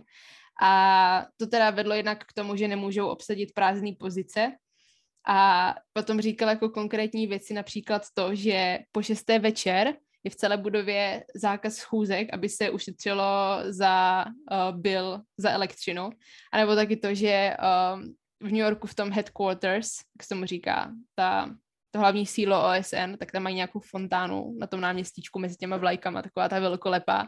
A 0.62 1.26
to 1.38 1.48
teda 1.48 1.70
vedlo 1.70 1.96
jednak 1.96 2.24
k 2.26 2.34
tomu, 2.34 2.56
že 2.56 2.68
nemůžou 2.68 3.08
obsadit 3.08 3.54
prázdné 3.54 3.92
pozice. 4.00 4.52
A 5.28 5.74
potom 5.94 6.22
říkal 6.22 6.50
jako 6.50 6.70
konkrétní 6.70 7.28
věci, 7.28 7.54
například 7.54 8.02
to, 8.14 8.36
že 8.36 8.80
po 8.92 9.02
šesté 9.02 9.40
večer 9.40 9.94
je 10.24 10.32
v 10.32 10.36
celé 10.36 10.58
budově 10.58 11.24
zákaz 11.36 11.76
schůzek, 11.76 12.34
aby 12.34 12.50
se 12.50 12.70
ušetřilo 12.70 13.58
za 13.70 14.26
uh, 14.26 14.80
bill 14.80 15.22
za 15.38 15.50
elektřinu. 15.52 16.10
A 16.54 16.58
nebo 16.58 16.76
taky 16.76 16.98
to, 16.98 17.16
že 17.16 17.56
um, 17.94 18.16
v 18.42 18.52
New 18.52 18.62
Yorku 18.62 18.88
v 18.88 18.96
tom 18.96 19.12
headquarters, 19.12 19.90
jak 20.18 20.24
se 20.24 20.30
tomu 20.30 20.46
říká, 20.46 20.92
ta, 21.16 21.56
to 21.92 22.00
hlavní 22.00 22.26
sílo 22.26 22.64
OSN, 22.64 23.14
tak 23.20 23.32
tam 23.32 23.44
mají 23.44 23.56
nějakou 23.56 23.80
fontánu 23.80 24.56
na 24.60 24.68
tom 24.68 24.82
náměstíčku 24.82 25.40
mezi 25.40 25.56
těma 25.56 25.78
vlajkama, 25.78 26.22
taková 26.22 26.50
ta 26.50 26.60
velkolepá. 26.60 27.28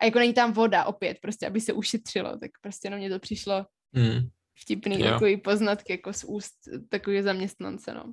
A 0.00 0.04
jako 0.04 0.18
není 0.18 0.34
tam 0.34 0.52
voda 0.52 0.84
opět, 0.84 1.18
prostě, 1.22 1.46
aby 1.46 1.60
se 1.60 1.72
ušetřilo, 1.72 2.38
tak 2.38 2.50
prostě 2.60 2.90
na 2.90 2.96
mě 2.96 3.10
to 3.10 3.18
přišlo 3.18 3.66
Hmm. 3.94 4.28
vtipný 4.60 5.00
Jo. 5.00 5.10
takový 5.10 5.36
poznatky 5.36 5.92
jako 5.92 6.12
z 6.12 6.24
úst 6.24 6.54
takový 6.88 7.22
zaměstnance, 7.22 7.94
no. 7.94 8.12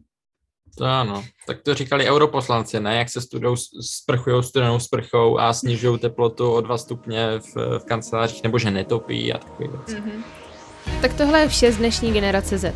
To 0.77 0.85
ano. 0.85 1.23
Tak 1.47 1.61
to 1.61 1.73
říkali 1.73 2.09
europoslanci, 2.09 2.79
ne? 2.79 2.95
Jak 2.95 3.09
se 3.09 3.21
studou, 3.21 3.55
sprchují 3.81 4.43
studenou 4.43 4.79
sprchou 4.79 5.39
a 5.39 5.53
snižují 5.53 5.99
teplotu 5.99 6.51
o 6.51 6.61
dva 6.61 6.77
stupně 6.77 7.27
v, 7.39 7.79
v 7.79 7.85
kancelářích, 7.85 8.43
nebo 8.43 8.59
že 8.59 8.71
netopí 8.71 9.33
a 9.33 9.37
takové 9.37 9.69
věci. 9.69 9.95
Mm-hmm. 9.95 10.23
Tak 11.01 11.13
tohle 11.13 11.39
je 11.39 11.47
vše 11.47 11.71
z 11.71 11.77
dnešní 11.77 12.11
generace 12.11 12.57
Z. 12.57 12.75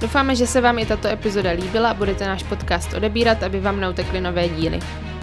Doufáme, 0.00 0.36
že 0.36 0.46
se 0.46 0.60
vám 0.60 0.78
i 0.78 0.86
tato 0.86 1.08
epizoda 1.08 1.50
líbila 1.50 1.90
a 1.90 1.94
budete 1.94 2.26
náš 2.26 2.42
podcast 2.42 2.94
odebírat, 2.94 3.42
aby 3.42 3.60
vám 3.60 3.80
neutekly 3.80 4.20
nové 4.20 4.48
díly. 4.48 4.80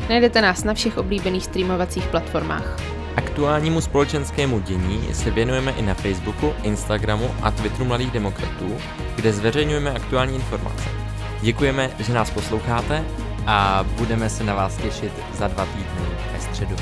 Najdete 0.09 0.41
nás 0.41 0.63
na 0.63 0.73
všech 0.73 0.97
oblíbených 0.97 1.45
streamovacích 1.45 2.07
platformách. 2.07 2.79
Aktuálnímu 3.15 3.81
společenskému 3.81 4.59
dění 4.59 5.13
se 5.13 5.31
věnujeme 5.31 5.71
i 5.71 5.81
na 5.81 5.93
Facebooku, 5.93 6.53
Instagramu 6.63 7.35
a 7.41 7.51
Twitteru 7.51 7.85
Mladých 7.85 8.11
demokratů, 8.11 8.77
kde 9.15 9.33
zveřejňujeme 9.33 9.91
aktuální 9.91 10.35
informace. 10.35 11.00
Děkujeme, 11.41 11.89
že 11.99 12.13
nás 12.13 12.29
posloucháte 12.29 13.05
a 13.47 13.85
budeme 13.97 14.29
se 14.29 14.43
na 14.43 14.55
vás 14.55 14.77
těšit 14.77 15.13
za 15.37 15.47
dva 15.47 15.65
týdny 15.65 16.07
ve 16.33 16.39
středu. 16.39 16.75